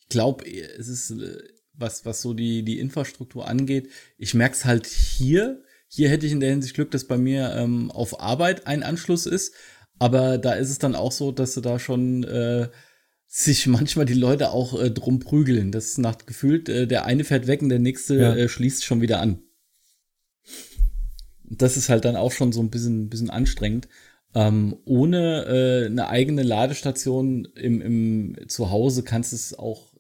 ich 0.01 0.09
glaube, 0.09 0.45
es 0.47 0.89
ist, 0.89 1.11
äh, 1.11 1.39
was, 1.73 2.05
was 2.05 2.23
so 2.23 2.35
die, 2.35 2.63
die 2.63 2.79
Infrastruktur 2.79 3.49
angeht, 3.49 3.91
ich 4.19 4.35
merk's 4.35 4.65
halt 4.65 4.87
hier. 4.87 5.63
Hier 5.89 6.09
hätte 6.09 6.27
ich 6.27 6.33
in 6.33 6.41
der 6.41 6.51
Hinsicht 6.51 6.75
Glück, 6.75 6.91
dass 6.91 7.05
bei 7.05 7.17
mir 7.17 7.55
ähm, 7.57 7.91
auf 7.91 8.21
Arbeit 8.21 8.67
ein 8.67 8.83
Anschluss 8.83 9.27
ist. 9.27 9.55
Aber 9.99 10.37
da 10.39 10.53
ist 10.53 10.71
es 10.71 10.79
dann 10.79 10.95
auch 10.95 11.13
so, 11.13 11.33
dass 11.33 11.55
du 11.55 11.61
da 11.61 11.79
schon 11.79 12.25
äh, 12.25 12.69
sich 13.27 13.67
manchmal 13.67 14.07
die 14.07 14.15
Leute 14.15 14.51
auch 14.51 14.81
äh, 14.81 14.91
drum 14.91 15.21
prügeln. 15.21 15.73
Das 15.73 15.87
ist 15.87 15.99
nach 15.99 16.19
gefühlt, 16.27 16.69
äh, 16.69 16.87
der 16.87 17.05
eine 17.05 17.25
fährt 17.25 17.47
weg 17.47 17.63
und 17.63 17.69
der 17.69 17.79
nächste 17.79 18.17
Ja. 18.17 18.35
äh, 18.35 18.49
schließt 18.49 18.85
schon 18.85 19.01
wieder 19.01 19.21
an. 19.21 19.41
Das 21.49 21.77
ist 21.77 21.89
halt 21.89 22.05
dann 22.05 22.17
auch 22.17 22.33
schon 22.33 22.53
so 22.53 22.61
ein 22.61 22.71
bisschen, 22.71 23.09
bisschen 23.09 23.31
anstrengend. 23.31 23.89
Ähm, 24.35 24.77
ohne 24.85 25.45
äh, 25.47 25.87
eine 25.87 26.09
eigene 26.09 26.43
Ladestation 26.43 27.47
im, 27.55 27.81
im 27.81 28.37
Zuhause 28.49 29.03
kannst 29.03 29.33
du 29.33 29.37
es 29.37 29.59
auch 29.59 29.95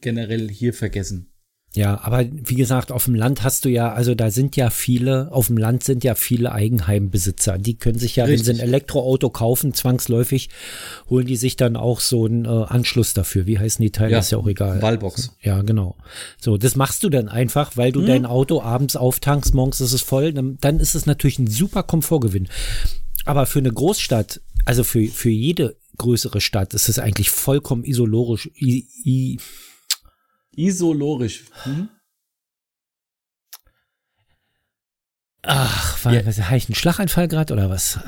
generell 0.00 0.50
hier 0.50 0.74
vergessen. 0.74 1.33
Ja, 1.74 2.00
aber 2.04 2.24
wie 2.30 2.54
gesagt, 2.54 2.92
auf 2.92 3.06
dem 3.06 3.16
Land 3.16 3.42
hast 3.42 3.64
du 3.64 3.68
ja, 3.68 3.92
also 3.92 4.14
da 4.14 4.30
sind 4.30 4.54
ja 4.54 4.70
viele, 4.70 5.32
auf 5.32 5.48
dem 5.48 5.56
Land 5.56 5.82
sind 5.82 6.04
ja 6.04 6.14
viele 6.14 6.52
Eigenheimbesitzer. 6.52 7.58
Die 7.58 7.74
können 7.74 7.98
sich 7.98 8.14
ja, 8.14 8.26
Richtig. 8.26 8.46
wenn 8.46 8.54
sie 8.56 8.62
ein 8.62 8.68
Elektroauto 8.68 9.28
kaufen, 9.30 9.74
zwangsläufig 9.74 10.50
holen 11.10 11.26
die 11.26 11.34
sich 11.36 11.56
dann 11.56 11.74
auch 11.76 11.98
so 11.98 12.26
einen 12.26 12.44
äh, 12.44 12.48
Anschluss 12.48 13.12
dafür. 13.12 13.46
Wie 13.46 13.58
heißen 13.58 13.82
die 13.82 13.90
Teile? 13.90 14.12
Ja, 14.12 14.18
ist 14.20 14.30
ja 14.30 14.38
auch 14.38 14.46
egal. 14.46 14.80
Wallbox. 14.82 15.32
Ja, 15.42 15.62
genau. 15.62 15.96
So, 16.40 16.56
das 16.56 16.76
machst 16.76 17.02
du 17.02 17.10
dann 17.10 17.28
einfach, 17.28 17.76
weil 17.76 17.90
du 17.90 18.00
Hm? 18.00 18.06
dein 18.06 18.26
Auto 18.26 18.62
abends 18.62 18.94
auftankst, 18.94 19.52
morgens 19.54 19.80
ist 19.80 19.92
es 19.92 20.02
voll, 20.02 20.32
dann, 20.32 20.58
dann 20.60 20.78
ist 20.78 20.94
es 20.94 21.06
natürlich 21.06 21.40
ein 21.40 21.48
super 21.48 21.82
Komfortgewinn. 21.82 22.48
Aber 23.24 23.46
für 23.46 23.58
eine 23.58 23.72
Großstadt, 23.72 24.40
also 24.64 24.84
für, 24.84 25.04
für 25.08 25.30
jede 25.30 25.76
größere 25.98 26.40
Stadt, 26.40 26.72
ist 26.74 26.88
es 26.88 26.98
eigentlich 27.00 27.30
vollkommen 27.30 27.84
isolorisch, 27.84 28.48
i, 28.60 28.86
i, 29.04 29.38
Isolorisch. 30.56 31.44
Hm? 31.64 31.88
Ach, 35.42 36.04
war, 36.04 36.12
Ja. 36.14 36.24
was, 36.26 36.40
habe 36.40 36.56
ich 36.56 36.68
einen 36.68 36.74
Schlaganfall 36.74 37.28
gerade 37.28 37.52
oder 37.52 37.68
was? 37.68 37.98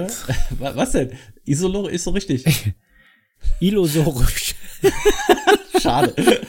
Wa- 0.59 0.75
Was 0.75 0.93
denn? 0.93 1.13
Isolorisch 1.45 1.93
ist 1.95 2.05
so 2.05 2.11
richtig. 2.11 2.45
Illusorisch. 3.61 4.55
Schade. 5.83 6.15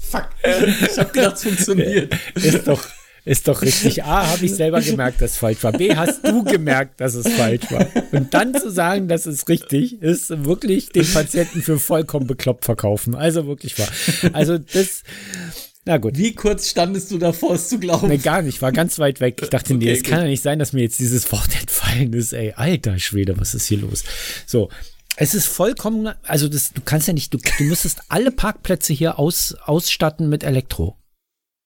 Fuck. 0.00 0.28
Ich 0.42 0.98
hab 0.98 1.12
gedacht, 1.12 1.36
es 1.36 1.42
funktioniert. 1.42 2.14
Ist 2.34 2.66
doch, 2.66 2.82
ist 3.24 3.48
doch 3.48 3.62
richtig. 3.62 4.04
A, 4.04 4.26
habe 4.28 4.44
ich 4.44 4.54
selber 4.54 4.80
gemerkt, 4.82 5.20
dass 5.20 5.32
es 5.32 5.36
falsch 5.38 5.62
war. 5.62 5.72
B, 5.72 5.94
hast 5.94 6.26
du 6.26 6.44
gemerkt, 6.44 7.00
dass 7.00 7.14
es 7.14 7.28
falsch 7.28 7.70
war. 7.70 7.86
Und 8.12 8.34
dann 8.34 8.54
zu 8.54 8.70
sagen, 8.70 9.08
das 9.08 9.26
ist 9.26 9.48
richtig, 9.48 10.00
ist 10.00 10.44
wirklich 10.44 10.90
den 10.90 11.06
Patienten 11.06 11.62
für 11.62 11.78
vollkommen 11.78 12.26
bekloppt 12.26 12.64
verkaufen. 12.64 13.14
Also 13.14 13.46
wirklich 13.46 13.78
wahr. 13.78 13.88
Also 14.32 14.58
das, 14.58 15.02
na 15.84 15.96
gut. 15.96 16.16
Wie 16.16 16.34
kurz 16.34 16.68
standest 16.68 17.10
du 17.10 17.18
davor, 17.18 17.54
es 17.54 17.68
zu 17.68 17.78
glauben? 17.78 18.08
Nee, 18.08 18.18
gar 18.18 18.42
nicht, 18.42 18.60
war 18.62 18.72
ganz 18.72 18.98
weit 18.98 19.20
weg. 19.20 19.40
Ich 19.42 19.48
dachte, 19.48 19.74
nee, 19.74 19.86
Okay, 19.86 19.98
es 19.98 20.02
kann 20.02 20.20
ja 20.20 20.26
nicht 20.26 20.42
sein, 20.42 20.58
dass 20.58 20.72
mir 20.72 20.82
jetzt 20.82 20.98
dieses 20.98 21.30
Wort 21.32 21.58
entfallen 21.60 22.12
ist, 22.12 22.32
ey. 22.32 22.52
Alter 22.54 22.98
Schwede, 22.98 23.38
was 23.38 23.54
ist 23.54 23.66
hier 23.66 23.78
los? 23.78 24.04
So. 24.46 24.68
Es 25.16 25.34
ist 25.34 25.46
vollkommen, 25.46 26.14
also 26.22 26.48
das, 26.48 26.70
du 26.72 26.80
kannst 26.82 27.06
ja 27.06 27.12
nicht, 27.12 27.34
du, 27.34 27.38
du 27.58 27.64
müsstest 27.64 28.00
alle 28.08 28.30
Parkplätze 28.30 28.92
hier 28.92 29.18
aus, 29.18 29.54
ausstatten 29.64 30.28
mit 30.28 30.44
Elektro. 30.44 30.96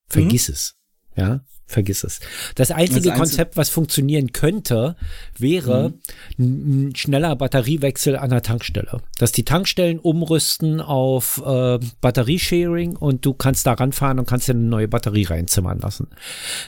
Vergiss 0.08 0.48
es. 0.48 0.74
Ja, 1.16 1.40
vergiss 1.66 2.03
es. 2.05 2.20
Das 2.57 2.70
einzige 2.70 3.00
Das 3.00 3.07
Einzige- 3.11 3.16
Konzept, 3.18 3.57
was 3.57 3.68
funktionieren 3.70 4.33
könnte, 4.33 4.96
wäre 5.38 5.94
ein, 6.38 6.88
ein 6.88 6.96
schneller 6.96 7.35
Batteriewechsel 7.37 8.16
an 8.16 8.31
der 8.31 8.42
Tankstelle. 8.42 9.00
Dass 9.18 9.33
die 9.33 9.44
Tankstellen 9.44 9.98
umrüsten 9.98 10.81
auf 10.81 11.40
äh, 11.46 11.79
Batteriesharing 12.00 12.96
und 12.96 13.24
du 13.24 13.33
kannst 13.33 13.66
da 13.66 13.72
ranfahren 13.74 14.18
und 14.18 14.27
kannst 14.29 14.48
dir 14.48 14.53
eine 14.55 14.62
neue 14.64 14.88
Batterie 14.88 15.24
reinzimmern 15.24 15.79
lassen. 15.79 16.09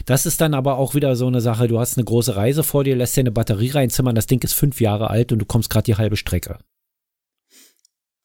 Das 0.06 0.26
ist 0.26 0.40
dann 0.40 0.54
aber 0.54 0.78
auch 0.78 0.94
wieder 0.94 1.16
so 1.16 1.26
eine 1.26 1.40
Sache, 1.40 1.66
du 1.68 1.78
hast 1.78 1.98
eine 1.98 2.04
große 2.04 2.36
Reise 2.36 2.62
vor 2.62 2.84
dir, 2.84 2.96
lässt 2.96 3.16
dir 3.16 3.20
eine 3.20 3.32
Batterie 3.32 3.70
reinzimmern, 3.70 4.14
das 4.14 4.26
Ding 4.26 4.42
ist 4.44 4.54
fünf 4.54 4.80
Jahre 4.80 5.10
alt 5.10 5.32
und 5.32 5.40
du 5.40 5.44
kommst 5.44 5.70
gerade 5.70 5.84
die 5.84 5.96
halbe 5.96 6.16
Strecke. 6.16 6.58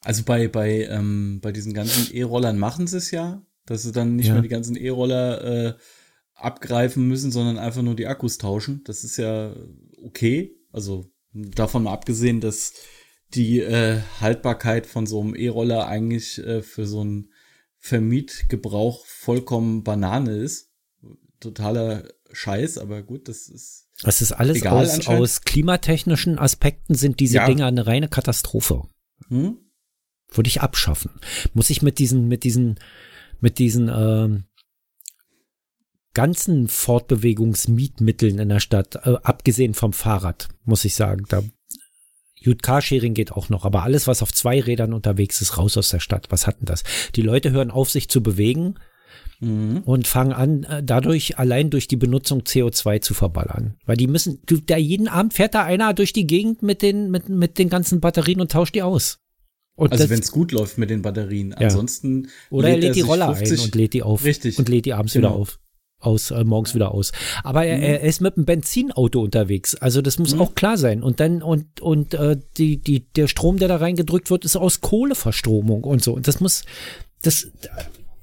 Also 0.04 0.24
bei, 0.24 0.48
bei, 0.48 0.86
ähm, 0.86 1.40
bei 1.42 1.52
diesen 1.52 1.74
ganzen 1.74 2.14
E-Rollern 2.16 2.58
machen 2.58 2.88
sie 2.88 2.98
es 2.98 3.12
ja, 3.12 3.42
dass 3.66 3.84
sie 3.84 3.92
dann 3.92 4.16
nicht 4.16 4.28
Ja. 4.28 4.34
mehr 4.34 4.42
die 4.42 4.48
ganzen 4.48 4.76
E-Roller 4.76 5.44
äh, 5.44 5.74
abgreifen 6.44 7.08
müssen, 7.08 7.32
sondern 7.32 7.58
einfach 7.58 7.82
nur 7.82 7.96
die 7.96 8.08
Akkus 8.08 8.38
tauschen. 8.38 8.82
Das 8.86 9.04
ist 9.04 9.18
ja 9.18 9.56
okay. 10.04 10.56
Also 10.72 11.06
davon 11.34 11.84
mal 11.84 11.94
abgesehen, 11.94 12.42
dass 12.42 12.74
die 13.34 13.60
äh, 13.60 14.02
Haltbarkeit 14.20 14.86
von 14.86 15.06
so 15.06 15.22
einem 15.22 15.36
E-Roller 15.36 15.88
eigentlich 15.88 16.38
äh, 16.40 16.62
für 16.62 16.86
so 16.86 17.02
einen 17.02 17.32
Vermietgebrauch 17.78 19.06
vollkommen 19.06 19.84
Banane 19.84 20.36
ist. 20.36 20.72
Totaler 21.40 22.08
Scheiß, 22.32 22.78
aber 22.78 23.02
gut, 23.02 23.28
das 23.28 23.48
ist. 23.48 23.88
Das 24.04 24.22
ist 24.22 24.32
alles 24.32 24.58
Egal, 24.58 24.86
aus, 24.86 25.08
aus 25.08 25.42
klimatechnischen 25.42 26.40
Aspekten 26.40 26.96
sind 26.96 27.20
diese 27.20 27.38
Ja. 27.38 27.48
Dinger 27.48 27.68
eine 27.68 27.86
reine 27.88 28.08
Katastrophe. 28.08 28.84
Hm? 29.28 29.58
Würde 30.30 30.48
ich 30.48 30.62
abschaffen. 30.62 31.12
Muss 31.54 31.70
ich 31.70 31.82
mit 31.82 32.00
diesen, 32.00 32.28
mit 32.28 32.44
diesen, 32.44 32.80
mit 33.42 33.60
diesen 33.60 33.90
ähm, 33.94 34.46
ganzen 36.14 36.68
Fortbewegungsmietmitteln 36.68 38.40
in 38.40 38.50
der 38.50 38.60
Stadt, 38.60 38.96
äh, 39.04 39.16
abgesehen 39.24 39.74
vom 39.74 39.94
Fahrrad, 39.94 40.50
muss 40.66 40.86
ich 40.86 40.96
sagen, 40.96 41.26
da 41.30 41.44
Gut, 42.44 42.64
Carsharing 42.64 43.14
geht 43.14 43.32
auch 43.34 43.50
noch, 43.50 43.66
aber 43.66 43.84
alles, 43.84 44.08
was 44.08 44.24
auf 44.24 44.34
zwei 44.34 44.60
Rädern 44.60 44.94
unterwegs 44.94 45.42
ist, 45.42 45.60
raus 45.60 45.78
aus 45.78 45.90
der 45.90 46.00
Stadt. 46.00 46.26
Was 46.32 46.48
hat 46.48 46.60
denn 46.60 46.66
das? 46.66 46.82
Die 47.16 47.22
Leute 47.22 47.52
hören 47.52 47.70
auf, 47.70 47.92
sich 47.92 48.10
zu 48.10 48.24
bewegen 48.24 48.80
Mhm. 49.42 49.82
und 49.86 50.08
fangen 50.08 50.34
an, 50.34 50.64
äh, 50.64 50.82
dadurch 50.84 51.38
allein 51.38 51.70
durch 51.70 51.88
die 51.88 51.98
Benutzung 51.98 52.42
CO2 52.42 53.00
zu 53.02 53.14
verballern. 53.14 53.76
Weil 53.86 53.98
die 53.98 54.08
müssen, 54.08 54.40
du, 54.48 54.58
da 54.58 54.78
jeden 54.78 55.08
Abend 55.08 55.34
fährt 55.36 55.54
da 55.54 55.64
einer 55.66 55.94
durch 55.94 56.14
die 56.14 56.26
Gegend 56.26 56.64
mit 56.64 56.82
den, 56.82 57.12
mit, 57.12 57.30
mit 57.30 57.60
den 57.60 57.70
ganzen 57.70 58.00
Batterien 58.02 58.42
und 58.42 58.52
tauscht 58.52 58.74
die 58.74 58.82
aus. 58.82 59.20
Und 59.76 59.92
Also 59.92 60.10
wenn 60.10 60.20
es 60.20 60.32
gut 60.32 60.52
läuft 60.52 60.78
mit 60.80 60.90
den 60.90 61.02
Batterien. 61.04 61.54
Ansonsten 61.54 62.28
oder 62.50 62.70
er 62.70 62.78
lädt 62.78 62.96
die 62.96 63.02
Roller 63.02 63.36
50 63.36 63.60
ein 63.60 63.66
und 63.66 63.76
lädt 63.76 63.94
die 63.94 64.04
auf. 64.04 64.24
Richtig. 64.24 64.58
Und 64.60 64.68
lädt 64.70 64.86
die 64.86 64.94
abends 64.94 65.14
Genau. 65.14 65.30
wieder 65.30 65.38
auf. 65.40 65.60
Aus, 66.02 66.32
äh, 66.32 66.44
morgens 66.44 66.76
wieder 66.76 66.94
aus. 66.94 67.12
Aber 67.44 67.66
er, 67.66 67.78
Mhm. 67.78 67.84
er 67.84 68.02
ist 68.02 68.22
mit 68.22 68.36
einem 68.36 68.46
Benzinauto 68.46 69.22
unterwegs. 69.22 69.76
Also 69.76 70.02
das 70.02 70.18
muss 70.20 70.38
auch 70.38 70.56
klar 70.56 70.78
sein. 70.78 71.04
Und 71.04 71.20
dann, 71.20 71.42
und, 71.42 71.80
und 71.80 72.14
äh, 72.16 72.38
die, 72.58 72.78
die, 72.78 73.06
der 73.16 73.28
Strom, 73.28 73.58
der 73.58 73.68
da 73.68 73.78
reingedrückt 73.78 74.30
wird, 74.32 74.44
ist 74.44 74.56
aus 74.56 74.82
Kohleverstromung 74.82 75.84
und 75.84 76.04
so. 76.04 76.14
Und 76.14 76.28
das 76.28 76.40
muss, 76.40 76.64
das, 77.22 77.48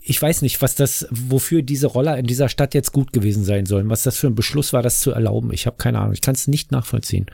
ich 0.00 0.20
weiß 0.20 0.42
nicht, 0.42 0.60
was 0.60 0.74
das, 0.74 1.06
wofür 1.10 1.62
diese 1.62 1.86
Roller 1.86 2.18
in 2.18 2.26
dieser 2.26 2.48
Stadt 2.48 2.74
jetzt 2.74 2.92
gut 2.92 3.12
gewesen 3.12 3.44
sein 3.44 3.64
sollen, 3.66 3.88
was 3.90 4.02
das 4.02 4.16
für 4.16 4.26
ein 4.26 4.34
Beschluss 4.34 4.72
war, 4.72 4.82
das 4.82 5.00
zu 5.00 5.12
erlauben. 5.12 5.52
Ich 5.52 5.66
habe 5.66 5.76
keine 5.76 6.00
Ahnung. 6.00 6.14
Ich 6.14 6.20
kann 6.20 6.34
es 6.34 6.48
nicht 6.48 6.72
nachvollziehen. 6.72 7.26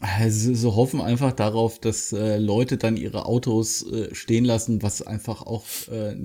Also 0.00 0.54
so 0.54 0.76
hoffen 0.76 1.00
einfach 1.02 1.32
darauf, 1.32 1.78
dass 1.78 2.12
äh, 2.12 2.38
Leute 2.38 2.78
dann 2.78 2.96
ihre 2.96 3.26
Autos 3.26 3.84
äh, 3.90 4.14
stehen 4.14 4.46
lassen, 4.46 4.82
was 4.82 5.02
einfach 5.02 5.42
auch 5.42 5.64
äh, 5.90 6.16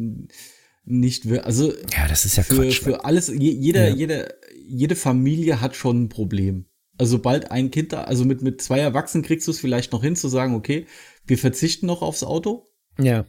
nicht 0.86 1.28
wir 1.30 1.46
also 1.46 1.72
Ja, 1.92 2.08
das 2.08 2.26
ist 2.26 2.38
ja 2.38 2.44
für, 2.44 2.64
Quatsch. 2.64 2.82
für 2.82 3.06
alles 3.06 3.28
je, 3.28 3.52
jeder 3.52 3.90
Ja. 3.90 3.96
jede 3.96 4.36
jede 4.68 4.96
Familie 4.96 5.62
hat 5.62 5.76
schon 5.76 6.04
ein 6.04 6.10
Problem. 6.10 6.66
Also 6.98 7.18
sobald 7.18 7.52
ein 7.52 7.72
Kind 7.72 7.92
da, 7.94 8.04
also 8.04 8.24
mit 8.26 8.42
mit 8.42 8.62
zwei 8.62 8.80
Erwachsenen 8.80 9.24
kriegst 9.24 9.48
du 9.48 9.52
es 9.52 9.60
vielleicht 9.60 9.92
noch 9.92 10.02
hin 10.04 10.16
zu 10.16 10.28
sagen, 10.30 10.56
okay, 10.56 10.86
wir 11.26 11.38
verzichten 11.38 11.86
noch 11.88 12.02
aufs 12.02 12.24
Auto, 12.24 12.68
ja. 13.00 13.26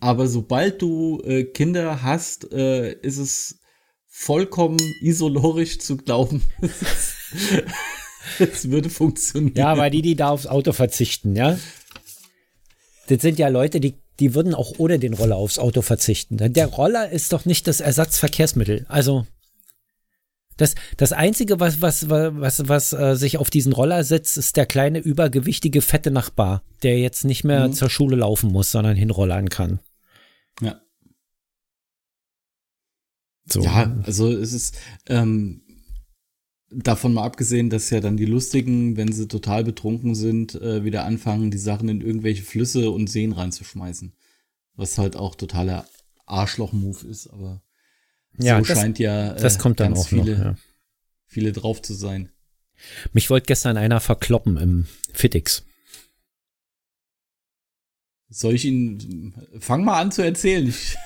aber 0.00 0.28
sobald 0.28 0.80
du 0.80 1.20
äh, 1.24 1.44
Kinder 1.44 2.02
hast, 2.02 2.50
äh, 2.52 2.92
ist 3.00 3.18
es 3.18 3.60
vollkommen 4.06 4.78
isolorisch 5.02 5.78
zu 5.78 5.98
glauben, 5.98 6.42
es 8.38 8.70
würde 8.70 8.88
funktionieren. 8.90 9.56
Ja, 9.56 9.68
aber 9.68 9.90
die, 9.90 10.02
die 10.02 10.16
da 10.16 10.30
aufs 10.30 10.46
Auto 10.46 10.72
verzichten, 10.72 11.36
ja. 11.36 11.58
Das 13.08 13.22
sind 13.22 13.38
ja 13.38 13.48
Leute, 13.48 13.78
die, 13.78 13.94
die 14.20 14.34
würden 14.34 14.54
auch 14.54 14.72
ohne 14.78 14.98
den 14.98 15.14
Roller 15.14 15.36
aufs 15.36 15.58
Auto 15.58 15.82
verzichten. 15.82 16.36
Der 16.52 16.66
Roller 16.66 17.10
ist 17.10 17.32
doch 17.32 17.44
nicht 17.44 17.66
das 17.66 17.80
Ersatzverkehrsmittel. 17.80 18.86
Also, 18.88 19.26
das, 20.56 20.74
das 20.96 21.12
einzige, 21.12 21.60
was, 21.60 21.82
was, 21.82 22.08
was, 22.08 22.66
was 22.68 22.92
äh, 22.94 23.14
sich 23.14 23.36
auf 23.36 23.50
diesen 23.50 23.72
Roller 23.74 24.04
setzt, 24.04 24.38
ist 24.38 24.56
der 24.56 24.64
kleine, 24.64 24.98
übergewichtige, 25.00 25.82
fette 25.82 26.10
Nachbar, 26.10 26.62
der 26.82 26.98
jetzt 26.98 27.24
nicht 27.24 27.44
mehr 27.44 27.68
Mhm. 27.68 27.72
zur 27.74 27.90
Schule 27.90 28.16
laufen 28.16 28.50
muss, 28.50 28.70
sondern 28.70 28.96
hinrollern 28.96 29.50
kann. 29.50 29.80
Ja. 30.62 30.80
So. 33.52 33.60
Ja, 33.62 33.94
also 34.04 34.32
es 34.32 34.52
ist 34.54 34.78
ähm, 35.08 35.62
davon 36.70 37.14
mal 37.14 37.24
abgesehen, 37.24 37.70
dass 37.70 37.90
ja 37.90 38.00
dann 38.00 38.16
die 38.16 38.24
Lustigen, 38.24 38.96
wenn 38.96 39.12
sie 39.12 39.28
total 39.28 39.64
betrunken 39.64 40.14
sind, 40.14 40.54
äh, 40.56 40.84
wieder 40.84 41.04
anfangen, 41.04 41.50
die 41.50 41.58
Sachen 41.58 41.88
in 41.88 42.00
irgendwelche 42.00 42.42
Flüsse 42.42 42.90
und 42.90 43.08
Seen 43.08 43.32
reinzuschmeißen. 43.32 44.12
Was 44.74 44.98
halt 44.98 45.16
auch 45.16 45.34
totaler 45.36 45.86
Arschloch-Move 46.26 47.06
ist, 47.08 47.28
aber 47.28 47.62
Ja, 48.38 48.58
so 48.60 48.66
das- 48.66 48.78
scheint 48.78 48.98
ja 48.98 49.34
äh, 49.34 49.40
das 49.40 49.58
kommt 49.58 49.80
dann 49.80 49.94
ganz 49.94 50.06
auch 50.06 50.12
noch, 50.12 50.24
viele, 50.24 50.38
ja. 50.38 50.56
viele 51.26 51.52
drauf 51.52 51.80
zu 51.82 51.94
sein. 51.94 52.30
Mich 53.12 53.30
wollte 53.30 53.46
gestern 53.46 53.76
einer 53.78 54.00
verkloppen 54.00 54.56
im 54.58 54.86
Fitix. 55.14 55.64
Soll 58.28 58.54
ich 58.54 58.64
ihn, 58.64 59.34
fang 59.60 59.84
mal 59.84 60.00
an 60.00 60.10
zu 60.12 60.22
erzählen. 60.22 60.66
Ich, 60.68 60.96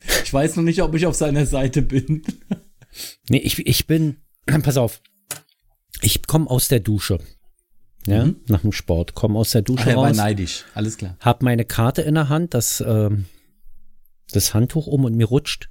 ich 0.24 0.32
weiß 0.32 0.56
noch 0.56 0.62
nicht, 0.62 0.80
ob 0.82 0.94
ich 0.94 1.06
auf 1.06 1.16
seiner 1.16 1.44
Seite 1.44 1.82
bin. 1.82 2.22
Nee, 3.28 3.38
ich, 3.38 3.58
ich 3.66 3.86
bin, 3.86 4.22
pass 4.62 4.76
auf, 4.76 5.00
ich 6.00 6.26
komme 6.26 6.48
aus 6.50 6.68
der 6.68 6.80
Dusche. 6.80 7.18
Ja, 8.06 8.24
Mhm. 8.24 8.36
nach 8.48 8.62
dem 8.62 8.72
Sport, 8.72 9.14
komme 9.14 9.38
aus 9.38 9.50
der 9.50 9.62
Dusche 9.62 9.86
Ah, 9.88 9.90
er 9.90 9.96
war 9.96 10.12
neidisch, 10.12 10.64
alles 10.74 10.96
klar. 10.96 11.16
hab 11.20 11.42
meine 11.42 11.64
Karte 11.66 12.00
in 12.02 12.14
der 12.14 12.28
Hand, 12.30 12.54
das, 12.54 12.80
ähm, 12.86 13.26
das 14.32 14.54
Handtuch 14.54 14.86
um 14.86 15.04
und 15.04 15.14
mir 15.14 15.26
rutscht 15.26 15.68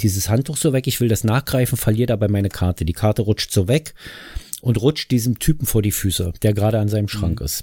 dieses 0.00 0.28
Handtuch 0.28 0.56
so 0.56 0.72
weg, 0.72 0.88
ich 0.88 1.00
will 1.00 1.08
das 1.08 1.22
nachgreifen, 1.22 1.78
verliere 1.78 2.06
dabei 2.08 2.26
meine 2.26 2.48
Karte. 2.48 2.84
Die 2.84 2.94
Karte 2.94 3.22
rutscht 3.22 3.52
so 3.52 3.68
weg 3.68 3.94
und 4.60 4.80
rutscht 4.80 5.12
diesem 5.12 5.38
Typen 5.38 5.66
vor 5.66 5.82
die 5.82 5.92
Füße, 5.92 6.32
der 6.42 6.52
gerade 6.52 6.80
an 6.80 6.88
seinem 6.88 7.06
Schrank 7.06 7.38
Mhm. 7.38 7.44
ist. 7.46 7.62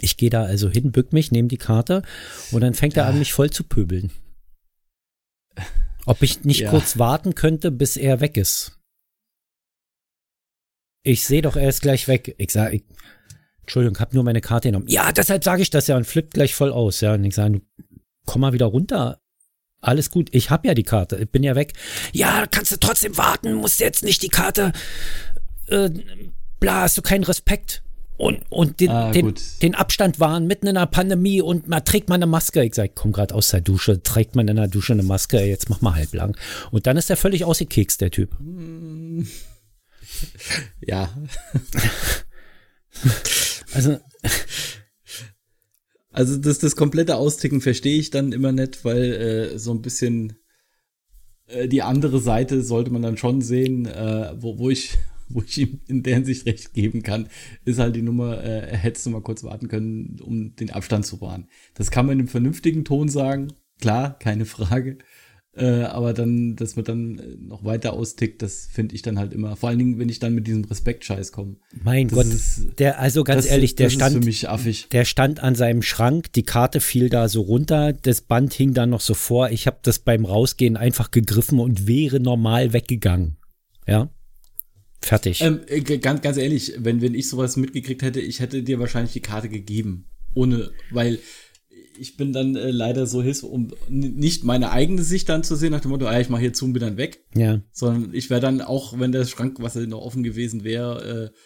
Ich 0.00 0.16
gehe 0.16 0.30
da 0.30 0.42
also 0.42 0.68
hin, 0.68 0.90
bück 0.90 1.12
mich, 1.12 1.30
nehme 1.30 1.46
die 1.46 1.56
Karte 1.56 2.02
und 2.50 2.62
dann 2.62 2.74
fängt 2.74 2.96
er 2.96 3.06
an, 3.06 3.20
mich 3.20 3.32
voll 3.32 3.50
zu 3.50 3.62
pöbeln. 3.62 4.10
Ob 6.06 6.22
ich 6.22 6.44
nicht 6.44 6.60
Ja. 6.60 6.70
kurz 6.70 6.98
warten 6.98 7.34
könnte, 7.34 7.70
bis 7.70 7.96
er 7.96 8.20
weg 8.20 8.36
ist. 8.36 8.78
Ich 11.02 11.24
sehe 11.26 11.42
doch, 11.42 11.56
er 11.56 11.68
ist 11.68 11.82
gleich 11.82 12.08
weg. 12.08 12.34
Ich 12.38 12.50
sage, 12.50 12.76
ich, 12.76 12.84
Entschuldigung, 13.60 13.98
hab 13.98 14.14
nur 14.14 14.24
meine 14.24 14.40
Karte 14.40 14.68
genommen. 14.68 14.88
Ja, 14.88 15.12
deshalb 15.12 15.44
sage 15.44 15.62
ich 15.62 15.70
das 15.70 15.86
ja 15.86 15.96
und 15.96 16.06
flippt 16.06 16.34
gleich 16.34 16.54
voll 16.54 16.72
aus. 16.72 17.00
Ja, 17.00 17.14
und 17.14 17.24
ich 17.24 17.34
sage, 17.34 17.60
komm 18.26 18.40
mal 18.40 18.52
wieder 18.52 18.66
runter. 18.66 19.20
Alles 19.80 20.10
gut, 20.10 20.30
ich 20.32 20.48
hab 20.50 20.64
ja 20.64 20.72
die 20.72 20.82
Karte, 20.82 21.16
ich 21.16 21.28
bin 21.30 21.42
ja 21.42 21.54
weg. 21.56 21.74
Ja, 22.12 22.46
kannst 22.50 22.72
du 22.72 22.76
trotzdem 22.78 23.18
warten, 23.18 23.52
musst 23.54 23.80
jetzt 23.80 24.02
nicht 24.02 24.22
die 24.22 24.28
Karte. 24.30 24.72
Äh, 25.66 25.90
bla, 26.58 26.82
hast 26.82 26.96
du 26.96 27.02
keinen 27.02 27.24
Respekt. 27.24 27.82
Und, 28.16 28.42
und 28.48 28.80
den, 28.80 28.90
Ah, 28.90 29.10
den, 29.10 29.34
den 29.60 29.74
Abstand 29.74 30.20
wahren 30.20 30.46
mitten 30.46 30.68
in 30.68 30.76
der 30.76 30.86
Pandemie 30.86 31.42
und 31.42 31.66
man 31.66 31.84
trägt 31.84 32.08
mal 32.08 32.14
eine 32.14 32.26
Maske. 32.26 32.64
Ich 32.64 32.74
sag, 32.74 32.94
komm 32.94 33.12
gerade 33.12 33.34
aus 33.34 33.48
der 33.48 33.60
Dusche, 33.60 34.02
trägt 34.02 34.36
man 34.36 34.46
in 34.46 34.56
der 34.56 34.68
Dusche 34.68 34.92
eine 34.92 35.02
Maske, 35.02 35.40
jetzt 35.40 35.68
mach 35.68 35.80
mal 35.80 35.94
halblang. 35.94 36.36
Und 36.70 36.86
dann 36.86 36.96
ist 36.96 37.10
er 37.10 37.16
völlig 37.16 37.44
ausgekekst, 37.44 38.00
der 38.00 38.10
Typ. 38.10 38.30
Ja. 40.80 41.10
Also, 43.72 43.98
Also 46.14 46.36
das, 46.36 46.60
das 46.60 46.76
komplette 46.76 47.16
Austicken 47.16 47.60
verstehe 47.60 47.98
ich 47.98 48.10
dann 48.10 48.30
immer 48.30 48.52
nicht, 48.52 48.84
weil 48.84 49.02
äh, 49.02 49.58
so 49.58 49.72
ein 49.72 49.82
bisschen 49.82 50.34
äh, 51.48 51.66
die 51.66 51.82
andere 51.82 52.20
Seite 52.20 52.62
sollte 52.62 52.92
man 52.92 53.02
dann 53.02 53.16
schon 53.16 53.42
sehen, 53.42 53.86
äh, 53.86 54.32
wo, 54.36 54.56
wo 54.58 54.70
ich 54.70 54.96
wo 55.28 55.42
ich 55.42 55.58
ihm 55.58 55.80
in 55.88 56.02
der 56.02 56.14
Hinsicht 56.14 56.46
recht 56.46 56.72
geben 56.74 57.02
kann, 57.02 57.28
ist 57.64 57.78
halt 57.78 57.96
die 57.96 58.02
Nummer, 58.02 58.42
äh, 58.42 58.70
er 58.70 58.76
hättest 58.78 59.06
du 59.06 59.10
mal 59.10 59.22
kurz 59.22 59.42
warten 59.44 59.68
können, 59.68 60.18
um 60.22 60.54
den 60.56 60.70
Abstand 60.70 61.06
zu 61.06 61.20
wahren. 61.20 61.48
Das 61.74 61.90
kann 61.90 62.06
man 62.06 62.14
in 62.14 62.18
einem 62.20 62.28
vernünftigen 62.28 62.84
Ton 62.84 63.08
sagen, 63.08 63.48
klar, 63.80 64.18
keine 64.18 64.44
Frage. 64.44 64.98
Äh, 65.56 65.82
aber 65.82 66.14
dann, 66.14 66.56
dass 66.56 66.74
man 66.74 66.84
dann 66.84 67.18
äh, 67.20 67.36
noch 67.38 67.64
weiter 67.64 67.92
austickt, 67.92 68.42
das 68.42 68.66
finde 68.72 68.96
ich 68.96 69.02
dann 69.02 69.20
halt 69.20 69.32
immer. 69.32 69.54
Vor 69.54 69.68
allen 69.68 69.78
Dingen, 69.78 69.98
wenn 70.00 70.08
ich 70.08 70.18
dann 70.18 70.34
mit 70.34 70.48
diesem 70.48 70.64
Respekt-Scheiß 70.64 71.30
komme. 71.30 71.58
mein 71.80 72.08
Das 72.08 72.16
Gott, 72.16 72.26
ist- 72.26 72.62
der, 72.80 72.98
also 72.98 73.22
ganz 73.22 73.44
das, 73.44 73.52
ehrlich, 73.52 73.76
der 73.76 73.88
stand, 73.88 74.14
für 74.16 74.24
mich 74.24 74.48
affig. 74.48 74.88
der 74.90 75.04
stand 75.04 75.38
an 75.40 75.54
seinem 75.54 75.82
Schrank, 75.82 76.32
die 76.32 76.42
Karte 76.42 76.80
fiel 76.80 77.08
da 77.08 77.28
so 77.28 77.42
runter, 77.42 77.92
das 77.92 78.20
Band 78.22 78.52
hing 78.52 78.74
da 78.74 78.84
noch 78.86 79.00
so 79.00 79.14
vor. 79.14 79.50
Ich 79.50 79.68
habe 79.68 79.78
das 79.82 80.00
beim 80.00 80.24
Rausgehen 80.24 80.76
einfach 80.76 81.12
gegriffen 81.12 81.60
und 81.60 81.86
wäre 81.86 82.18
normal 82.18 82.72
weggegangen. 82.72 83.36
Ja, 83.86 84.10
fertig. 85.04 85.40
Ähm, 85.40 85.60
äh, 85.66 85.80
ganz, 85.80 86.22
ganz 86.22 86.36
ehrlich, 86.36 86.74
wenn, 86.78 87.00
wenn 87.00 87.14
ich 87.14 87.28
sowas 87.28 87.56
mitgekriegt 87.56 88.02
hätte, 88.02 88.20
ich 88.20 88.40
hätte 88.40 88.62
dir 88.62 88.78
wahrscheinlich 88.78 89.12
die 89.12 89.20
Karte 89.20 89.48
gegeben. 89.48 90.06
Ohne, 90.34 90.70
weil 90.90 91.18
ich 91.98 92.16
bin 92.16 92.32
dann 92.32 92.56
äh, 92.56 92.70
leider 92.70 93.06
so 93.06 93.22
hilfs, 93.22 93.42
um 93.42 93.72
nicht 93.88 94.44
meine 94.44 94.72
eigene 94.72 95.02
Sicht 95.02 95.28
dann 95.28 95.44
zu 95.44 95.54
sehen, 95.54 95.70
nach 95.70 95.80
dem 95.80 95.90
Motto, 95.90 96.06
ah, 96.06 96.18
ich 96.18 96.28
mache 96.28 96.40
hier 96.40 96.52
zu 96.52 96.64
und 96.64 96.72
bin 96.72 96.82
dann 96.82 96.96
weg, 96.96 97.24
ja, 97.34 97.60
sondern 97.70 98.12
ich 98.12 98.30
wäre 98.30 98.40
dann 98.40 98.60
auch, 98.60 98.98
wenn 98.98 99.12
der 99.12 99.26
Schrank, 99.26 99.58
was 99.60 99.76
noch 99.76 100.00
offen 100.00 100.24
gewesen 100.24 100.64
wäre, 100.64 101.32
äh, 101.32 101.38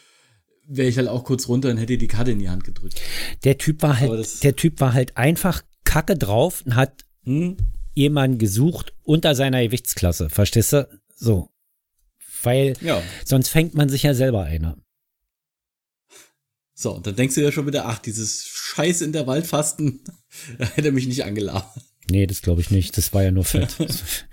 wäre 0.66 0.88
ich 0.88 0.96
halt 0.96 1.08
auch 1.08 1.24
kurz 1.24 1.48
runter 1.48 1.70
und 1.70 1.76
hätte 1.76 1.98
die 1.98 2.06
Karte 2.06 2.30
in 2.30 2.38
die 2.38 2.48
Hand 2.48 2.64
gedrückt. 2.64 3.00
der 3.44 3.58
Typ 3.58 3.82
war 3.82 4.00
halt, 4.00 4.42
der 4.42 4.56
Typ 4.56 4.80
war 4.80 4.94
halt 4.94 5.16
einfach 5.16 5.62
kacke 5.84 6.16
drauf 6.16 6.62
und 6.64 6.76
hat 6.76 7.04
Hm? 7.24 7.56
jemanden 7.94 8.38
gesucht 8.38 8.94
unter 9.02 9.34
seiner 9.34 9.62
Gewichtsklasse. 9.62 10.30
Verstehst 10.30 10.72
du? 10.72 10.88
So. 11.14 11.50
Weil 12.42 12.74
Ja. 12.80 13.02
sonst 13.24 13.48
fängt 13.48 13.74
man 13.74 13.88
sich 13.88 14.02
ja 14.04 14.14
selber 14.14 14.44
eine. 14.44 14.76
So, 16.74 16.92
und 16.94 17.06
dann 17.06 17.16
denkst 17.16 17.34
du 17.34 17.42
ja 17.42 17.50
schon 17.50 17.66
wieder, 17.66 17.86
ach, 17.86 17.98
dieses 17.98 18.44
Scheiß 18.46 19.00
in 19.00 19.12
der 19.12 19.26
Waldfasten, 19.26 20.00
da 20.58 20.66
hätte 20.66 20.88
er 20.88 20.92
mich 20.92 21.08
nicht 21.08 21.24
angelacht. 21.24 21.80
Nee, 22.10 22.26
das 22.26 22.40
glaube 22.42 22.60
ich 22.60 22.70
nicht. 22.70 22.96
Das 22.96 23.12
war 23.12 23.22
ja 23.22 23.30
nur 23.30 23.44
Fett. 23.44 23.76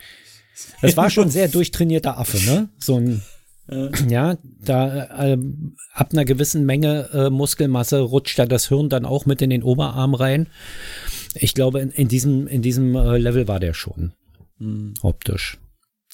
Das 0.82 0.96
war 0.96 1.10
schon 1.10 1.26
ein 1.26 1.32
sehr 1.32 1.48
durchtrainierter 1.48 2.18
Affe, 2.18 2.38
ne? 2.46 2.70
So 2.78 2.98
ein, 2.98 3.22
ja, 4.08 4.38
da 4.62 5.06
äh, 5.34 5.38
ab 5.94 6.12
einer 6.14 6.24
gewissen 6.26 6.66
Menge 6.66 7.10
äh, 7.12 7.30
Muskelmasse 7.30 8.00
rutscht 8.00 8.38
da 8.40 8.46
das 8.46 8.68
Hirn 8.70 8.90
dann 8.90 9.06
auch 9.06 9.26
mit 9.26 9.42
in 9.42 9.50
den 9.50 9.64
Oberarm 9.64 10.14
rein. 10.14 10.48
Ich 11.34 11.54
glaube, 11.56 11.80
in, 11.82 11.90
in 11.92 12.08
diesem, 12.08 12.48
in 12.48 12.62
diesem 12.62 12.96
äh, 12.96 13.18
Level 13.18 13.48
war 13.48 13.60
der 13.60 13.74
schon. 13.74 14.14
Optisch. 15.02 15.58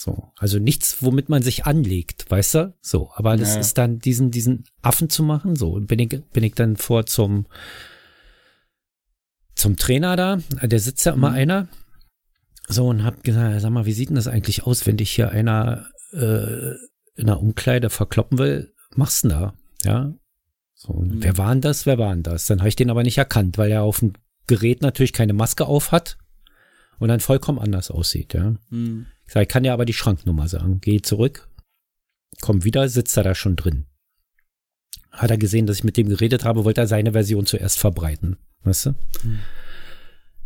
So. 0.04 0.32
Also 0.38 0.58
nichts, 0.58 1.04
womit 1.04 1.30
man 1.30 1.44
sich 1.44 1.66
anlegt, 1.68 2.26
weißt 2.32 2.56
du? 2.56 2.74
So. 2.82 3.12
Aber 3.14 3.38
das 3.38 3.54
Ja. 3.54 3.60
ist 3.60 3.78
dann 3.78 4.00
diesen, 4.00 4.32
diesen 4.32 4.64
Affen 4.82 5.10
zu 5.12 5.22
machen. 5.22 5.56
So. 5.56 5.80
Bin 5.80 6.00
ich, 6.00 6.10
bin 6.10 6.44
ich 6.44 6.56
dann 6.56 6.76
vor 6.76 7.06
zum, 7.06 7.46
zum 9.56 9.76
Trainer 9.78 10.16
da. 10.16 10.40
Der 10.64 10.80
sitzt 10.80 11.06
ja 11.06 11.14
immer 11.14 11.32
einer. 11.32 11.68
So, 12.68 12.88
und 12.88 13.04
hab 13.04 13.24
gesagt, 13.24 13.62
sag 13.62 13.70
mal, 13.70 13.86
wie 13.86 13.94
sieht 13.94 14.10
denn 14.10 14.16
das 14.16 14.28
eigentlich 14.28 14.64
aus, 14.64 14.88
wenn 14.88 14.98
dich 14.98 15.12
hier 15.12 15.30
einer 15.32 15.86
äh, 16.14 16.72
in 17.16 17.28
einer 17.30 17.40
Umkleide 17.40 17.90
verkloppen 17.92 18.38
will? 18.40 18.74
Machst 18.96 19.24
du 19.24 19.28
denn 19.30 19.38
da? 19.40 19.54
Ja. 19.84 20.14
So, 20.74 20.94
Mhm. 20.94 21.22
wer 21.22 21.38
war 21.38 21.52
denn 21.54 21.62
das? 21.62 21.86
Wer 21.86 22.00
war 22.00 22.12
denn 22.14 22.24
das? 22.24 22.48
Dann 22.48 22.60
habe 22.60 22.70
ich 22.70 22.76
den 22.76 22.90
aber 22.90 23.04
nicht 23.04 23.20
erkannt, 23.20 23.60
weil 23.60 23.70
er 23.72 23.84
auf 23.84 24.00
dem 24.00 24.14
Gerät 24.48 24.82
natürlich 24.82 25.14
keine 25.14 25.34
Maske 25.34 25.66
auf 25.68 25.92
hat 25.92 26.18
und 26.98 27.10
dann 27.10 27.20
vollkommen 27.20 27.60
anders 27.60 27.92
aussieht, 27.92 28.34
ja. 28.34 28.56
Hm. 28.70 29.06
Ich 29.32 29.34
sag, 29.34 29.44
ich 29.44 29.48
kann 29.48 29.64
ja 29.64 29.72
aber 29.72 29.86
die 29.86 29.94
Schranknummer 29.94 30.50
sagen. 30.50 30.82
Geh 30.82 31.02
zurück, 31.02 31.48
komm 32.42 32.66
wieder, 32.66 32.90
sitzt 32.90 33.16
er 33.16 33.24
da 33.24 33.34
schon 33.34 33.56
drin. 33.56 33.86
Hat 35.10 35.32
er 35.32 35.38
gesehen, 35.38 35.68
dass 35.68 35.78
ich 35.78 35.84
mit 35.86 35.96
dem 35.96 36.10
geredet 36.10 36.44
habe, 36.44 36.66
wollte 36.66 36.82
er 36.82 36.88
seine 36.88 37.14
Version 37.14 37.46
zuerst 37.46 37.80
verbreiten. 37.80 38.36
Weißt 38.66 38.88
du? 38.88 38.96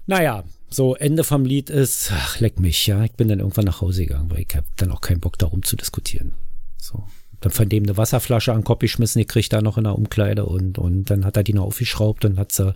Naja, 0.06 0.44
so 0.70 0.94
Ende 0.94 1.24
vom 1.24 1.46
Lied 1.46 1.72
ist, 1.72 2.12
ach, 2.14 2.40
leck 2.40 2.60
mich, 2.60 2.86
ja. 2.86 3.04
Ich 3.04 3.14
bin 3.14 3.28
dann 3.28 3.40
irgendwann 3.40 3.66
nach 3.66 3.82
Hause 3.82 4.06
gegangen, 4.06 4.30
weil 4.30 4.46
ich 4.48 4.56
habe 4.56 4.68
dann 4.76 4.92
auch 4.92 5.02
keinen 5.02 5.20
Bock 5.20 5.40
darum 5.40 5.64
zu 5.64 5.76
diskutieren. 5.76 6.34
So. 6.78 7.06
Dann 7.42 7.52
von 7.52 7.68
dem 7.68 7.86
eine 7.86 7.98
Wasserflasche 7.98 8.52
an 8.52 8.60
den 8.60 8.66
Kopf 8.66 8.82
geschmissen, 8.82 9.18
die 9.18 9.26
kriegt 9.26 9.52
da 9.52 9.64
noch 9.64 9.80
in 9.80 9.86
der 9.86 9.96
Umkleide 9.96 10.46
und, 10.46 10.78
und 10.78 11.10
dann 11.10 11.26
hat 11.26 11.38
er 11.38 11.44
die 11.44 11.54
noch 11.54 11.66
aufgeschraubt 11.66 12.24
und 12.24 12.38
hat 12.38 12.52
sie, 12.52 12.76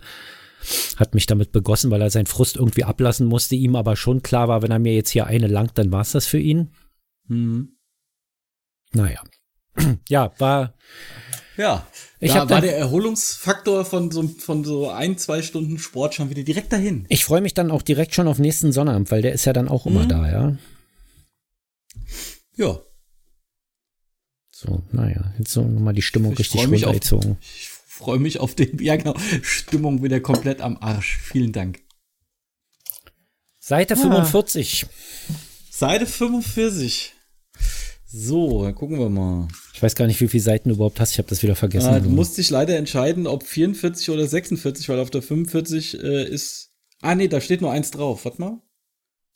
hat 0.96 1.14
mich 1.14 1.26
damit 1.26 1.52
begossen, 1.52 1.90
weil 1.90 2.02
er 2.02 2.10
seinen 2.10 2.26
Frust 2.26 2.56
irgendwie 2.56 2.84
ablassen 2.84 3.26
musste, 3.26 3.54
ihm 3.56 3.76
aber 3.76 3.96
schon 3.96 4.22
klar 4.22 4.48
war, 4.48 4.62
wenn 4.62 4.70
er 4.70 4.78
mir 4.78 4.94
jetzt 4.94 5.10
hier 5.10 5.26
eine 5.26 5.46
langt, 5.46 5.78
dann 5.78 5.90
war 5.92 6.02
es 6.02 6.12
das 6.12 6.26
für 6.26 6.38
ihn. 6.38 6.70
Hm. 7.28 7.76
Naja. 8.92 9.22
Ja, 10.08 10.32
war, 10.38 10.74
Ja, 11.56 11.86
Ich 12.18 12.32
da 12.32 12.50
war 12.50 12.60
der 12.60 12.76
Erholungsfaktor 12.76 13.84
von 13.84 14.10
so, 14.10 14.26
von 14.28 14.64
so 14.64 14.90
ein, 14.90 15.16
zwei 15.16 15.42
Stunden 15.42 15.78
Sport 15.78 16.14
schon 16.14 16.28
wieder 16.30 16.42
direkt 16.42 16.72
dahin. 16.72 17.06
ich 17.08 17.24
freue 17.24 17.40
mich 17.40 17.54
dann 17.54 17.70
auch 17.70 17.82
direkt 17.82 18.14
schon 18.14 18.26
auf 18.28 18.38
nächsten 18.38 18.72
Sonnabend, 18.72 19.10
weil 19.10 19.22
der 19.22 19.32
ist 19.32 19.44
ja 19.44 19.52
dann 19.52 19.68
auch 19.68 19.86
immer 19.86 20.04
Mhm. 20.04 20.08
da, 20.08 20.30
ja. 20.30 20.56
Ja, 22.56 22.78
So, 24.52 24.82
naja, 24.92 25.32
jetzt 25.38 25.52
so 25.52 25.62
nochmal 25.62 25.94
die 25.94 26.02
Stimmung 26.02 26.32
Ich 26.32 26.40
richtig 26.40 26.66
runtergezogen. 26.68 27.38
ich 27.40 27.69
freue 28.00 28.18
mich 28.18 28.40
auf 28.40 28.54
den, 28.54 28.78
ja 28.82 28.96
genau, 28.96 29.14
Stimmung 29.42 30.02
wieder 30.02 30.20
komplett 30.20 30.60
am 30.60 30.76
Arsch. 30.78 31.18
Vielen 31.22 31.52
Dank. 31.52 31.80
Seite 33.58 33.94
45. 33.94 34.86
Seite 35.70 36.06
45. 36.06 37.12
So, 38.12 38.64
dann 38.64 38.74
gucken 38.74 38.98
wir 38.98 39.08
mal. 39.08 39.46
Ich 39.72 39.82
weiß 39.82 39.94
gar 39.94 40.06
nicht, 40.06 40.20
wie 40.20 40.26
viele 40.26 40.42
Seiten 40.42 40.70
du 40.70 40.74
überhaupt 40.74 40.98
hast. 40.98 41.12
Ich 41.12 41.18
habe 41.18 41.28
das 41.28 41.44
wieder 41.44 41.54
vergessen. 41.54 41.88
Ah, 41.88 42.00
du 42.00 42.08
musst 42.08 42.36
dich 42.36 42.50
leider 42.50 42.76
entscheiden, 42.76 43.28
ob 43.28 43.44
44 43.44 44.10
oder 44.10 44.26
46, 44.26 44.88
weil 44.88 44.98
auf 44.98 45.10
der 45.10 45.22
45 45.22 46.02
äh, 46.02 46.28
ist. 46.28 46.72
Ah, 47.00 47.14
nee, 47.14 47.28
da 47.28 47.40
steht 47.40 47.60
nur 47.60 47.70
eins 47.70 47.92
drauf. 47.92 48.24
Warte 48.24 48.40
mal. 48.40 48.60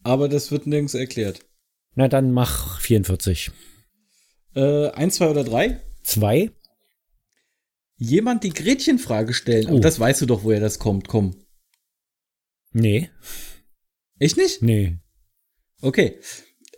Aber 0.03 0.29
das 0.29 0.51
wird 0.51 0.67
nirgends 0.67 0.95
erklärt. 0.95 1.41
Na, 1.95 2.09
dann 2.09 2.33
mach 2.33 2.81
44. 2.81 3.53
Äh, 4.57 4.89
eins, 4.91 5.17
zwei 5.17 5.31
oder 5.31 5.45
drei? 5.45 5.81
Zwei? 6.03 6.51
Jemand 7.97 8.43
die 8.45 8.51
Gretchenfrage 8.53 9.33
stellen. 9.35 9.67
Aber 9.69 9.77
Oh. 9.77 9.81
das 9.81 9.99
weißt 10.01 10.21
du 10.23 10.27
doch, 10.27 10.45
woher 10.45 10.61
das 10.61 10.79
kommt. 10.79 11.09
Komm. 11.09 11.37
Nee, 12.73 13.11
Echt 14.19 14.37
nicht? 14.37 14.63
nee. 14.63 14.99
Okay. 15.81 16.19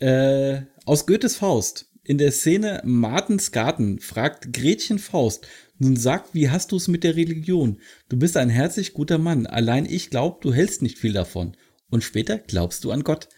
Äh, 0.01 0.63
aus 0.85 1.07
Goethes 1.07 1.37
Faust. 1.37 1.91
In 2.03 2.19
der 2.19 2.31
Szene 2.33 2.83
Martens 2.85 3.51
Garten 3.51 3.99
fragt 3.99 4.53
Gretchen 4.53 4.99
Faust, 4.99 5.47
nun 5.79 5.97
sag, 5.97 6.33
wie 6.35 6.51
hast 6.51 6.71
du 6.73 6.77
es 6.77 6.87
mit 6.89 7.03
der 7.03 7.17
Religion? 7.17 7.81
Du 8.09 8.17
bist 8.19 8.37
ein 8.37 8.49
herzlich 8.51 8.93
guter 8.93 9.19
Mann, 9.19 9.47
allein 9.47 9.87
ich 9.87 10.11
glaub, 10.11 10.41
du 10.43 10.53
hältst 10.53 10.83
nicht 10.83 10.99
viel 10.99 11.13
davon. 11.13 11.57
Und 11.91 12.05
später 12.05 12.39
glaubst 12.39 12.85
du 12.85 12.93
an 12.93 13.03
Gott. 13.05 13.29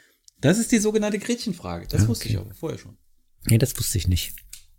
Das 0.41 0.59
ist 0.59 0.71
die 0.73 0.79
sogenannte 0.79 1.19
Gretchenfrage. 1.19 1.87
Das 1.89 2.05
Ah, 2.05 2.09
wusste 2.09 2.25
okay. 2.27 2.35
ich 2.35 2.39
aber 2.41 2.55
vorher 2.55 2.79
schon. 2.79 2.97
Nee, 3.49 3.59
das 3.59 3.77
wusste 3.79 3.99
ich 3.99 4.07
nicht. 4.09 4.35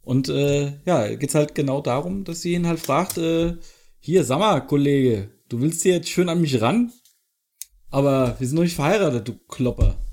Und 0.10 0.28
äh, 0.28 0.74
ja, 0.86 1.16
geht's 1.16 1.36
halt 1.36 1.54
genau 1.54 1.82
darum, 1.82 2.24
dass 2.24 2.42
sie 2.42 2.54
ihn 2.54 2.66
halt 2.66 2.80
fragt, 2.80 3.20
äh, 3.20 3.58
hier, 4.00 4.24
sag 4.24 4.40
mal, 4.40 4.60
Kollege, 4.60 5.30
du 5.50 5.62
willst 5.62 5.84
hier 5.84 5.94
jetzt 5.94 6.10
schön 6.10 6.30
an 6.30 6.42
mich 6.42 6.60
ran? 6.62 6.92
Aber 7.92 8.36
wir 8.40 8.48
sind 8.48 8.56
noch 8.56 8.64
nicht 8.64 8.74
verheiratet, 8.74 9.28
du 9.28 9.38
Klopper. 9.48 10.04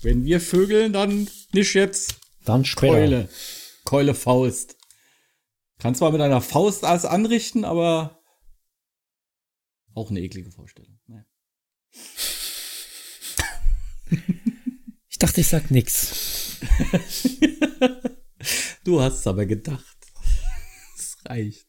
Wenn 0.00 0.24
wir 0.24 0.40
vögeln, 0.40 0.92
dann 0.92 1.28
nicht 1.52 1.74
jetzt. 1.74 2.20
Dann 2.44 2.64
später. 2.64 2.92
Keule. 2.92 3.28
Keule 3.82 4.14
Faust. 4.14 4.76
Kann 5.80 5.96
zwar 5.96 6.12
mit 6.12 6.20
einer 6.20 6.40
Faust 6.40 6.84
alles 6.84 7.04
anrichten, 7.04 7.64
aber 7.64 8.22
auch 9.92 10.10
eine 10.10 10.20
eklige 10.20 10.52
Vorstellung. 10.52 11.00
Naja. 11.08 11.24
Ich 15.08 15.18
dachte, 15.18 15.40
ich 15.40 15.48
sag 15.48 15.68
nix. 15.72 16.60
du 18.84 19.00
hast 19.00 19.20
es 19.20 19.26
aber 19.26 19.46
gedacht. 19.46 19.82
Das 20.96 21.16
reicht. 21.24 21.66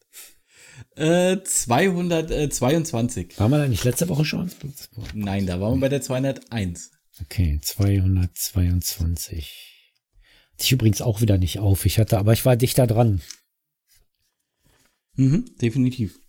Äh, 0.96 1.38
222. 1.44 3.40
Waren 3.40 3.52
wir 3.52 3.60
da 3.60 3.68
nicht 3.68 3.84
letzte 3.84 4.10
Woche 4.10 4.26
schon? 4.26 4.52
Nein, 5.14 5.46
da 5.46 5.62
waren 5.62 5.76
wir 5.76 5.82
bei 5.82 5.90
der 5.90 6.02
201. 6.02 6.90
Okay, 7.22 7.60
222. 7.62 9.54
Ich 10.60 10.72
übrigens 10.72 11.02
auch 11.02 11.22
wieder 11.22 11.38
nicht 11.38 11.60
auf. 11.60 11.86
Ich 11.86 12.00
hatte, 12.00 12.18
aber 12.18 12.34
ich 12.34 12.46
war 12.46 12.56
dichter 12.56 12.88
dran. 12.88 13.22
Mhm, 15.16 15.46
definitiv. 15.62 16.20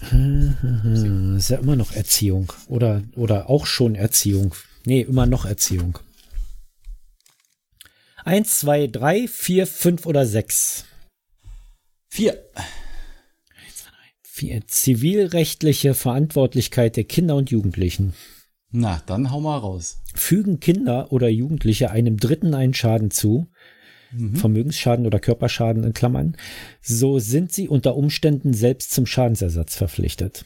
Ist 0.00 1.50
ja 1.50 1.58
immer 1.58 1.76
noch 1.76 1.92
Erziehung. 1.92 2.52
Oder, 2.66 3.02
oder 3.16 3.50
auch 3.50 3.66
schon 3.66 3.94
Erziehung. 3.94 4.54
Nee, 4.84 5.02
immer 5.02 5.26
noch 5.26 5.44
Erziehung. 5.44 5.98
Eins, 8.24 8.58
zwei, 8.58 8.86
drei, 8.86 9.28
vier, 9.28 9.66
fünf 9.66 10.06
oder 10.06 10.26
sechs. 10.26 10.84
Vier. 12.08 12.42
Vier. 14.22 14.66
Zivilrechtliche 14.66 15.94
Verantwortlichkeit 15.94 16.96
der 16.96 17.04
Kinder 17.04 17.36
und 17.36 17.50
Jugendlichen. 17.50 18.14
Na, 18.70 19.02
dann 19.06 19.30
hau 19.30 19.40
mal 19.40 19.58
raus. 19.58 20.02
Fügen 20.14 20.60
Kinder 20.60 21.10
oder 21.12 21.28
Jugendliche 21.28 21.90
einem 21.90 22.18
Dritten 22.18 22.54
einen 22.54 22.74
Schaden 22.74 23.10
zu, 23.10 23.48
mhm. 24.12 24.36
Vermögensschaden 24.36 25.06
oder 25.06 25.20
Körperschaden 25.20 25.84
in 25.84 25.94
Klammern, 25.94 26.36
so 26.82 27.18
sind 27.18 27.52
sie 27.52 27.68
unter 27.68 27.96
Umständen 27.96 28.52
selbst 28.52 28.92
zum 28.92 29.06
Schadensersatz 29.06 29.76
verpflichtet. 29.76 30.44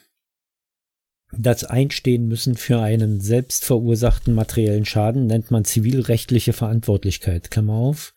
Das 1.34 1.64
Einstehen 1.64 2.28
müssen 2.28 2.56
für 2.56 2.80
einen 2.80 3.20
selbst 3.20 3.64
verursachten 3.64 4.34
materiellen 4.34 4.84
Schaden 4.84 5.26
nennt 5.26 5.50
man 5.50 5.64
zivilrechtliche 5.64 6.52
Verantwortlichkeit, 6.52 7.50
Klammer 7.50 7.74
auf, 7.74 8.14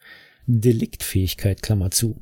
Deliktfähigkeit, 0.47 1.62
Klammer 1.62 1.91
zu. 1.91 2.21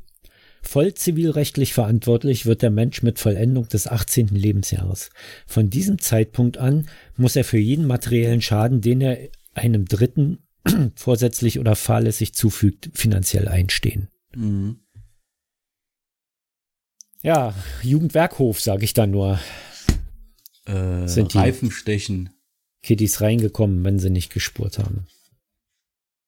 Voll 0.62 0.94
zivilrechtlich 0.94 1.74
verantwortlich 1.74 2.46
wird 2.46 2.62
der 2.62 2.70
Mensch 2.70 3.04
mit 3.04 3.20
Vollendung 3.20 3.68
des 3.68 3.88
18. 3.88 4.28
Lebensjahres. 4.28 5.10
Von 5.46 5.70
diesem 5.70 6.00
Zeitpunkt 6.00 6.58
an 6.58 6.88
muss 7.18 7.36
er 7.36 7.44
für 7.44 7.58
jeden 7.58 7.86
materiellen 7.86 8.42
Schaden, 8.42 8.80
den 8.80 9.02
er 9.02 9.18
einem 9.56 9.86
Dritten 9.86 10.40
vorsätzlich 10.96 11.60
oder 11.60 11.76
fahrlässig 11.76 12.34
zufügt, 12.34 12.92
finanziell 12.94 13.48
einstehen. 13.48 14.08
Mhm. 14.36 14.80
Ja, 17.22 17.54
Jugendwerkhof, 17.82 18.62
sage 18.62 18.84
ich 18.84 18.94
dann 18.94 19.12
nur. 19.12 19.40
Äh, 20.66 21.08
Sind 21.08 21.34
die 21.34 21.38
Reifenstechen. 21.38 22.30
Kiddies 22.82 23.22
reingekommen, 23.22 23.84
wenn 23.84 24.00
sie 24.00 24.10
nicht 24.10 24.32
gespurt 24.32 24.78
haben. 24.80 25.08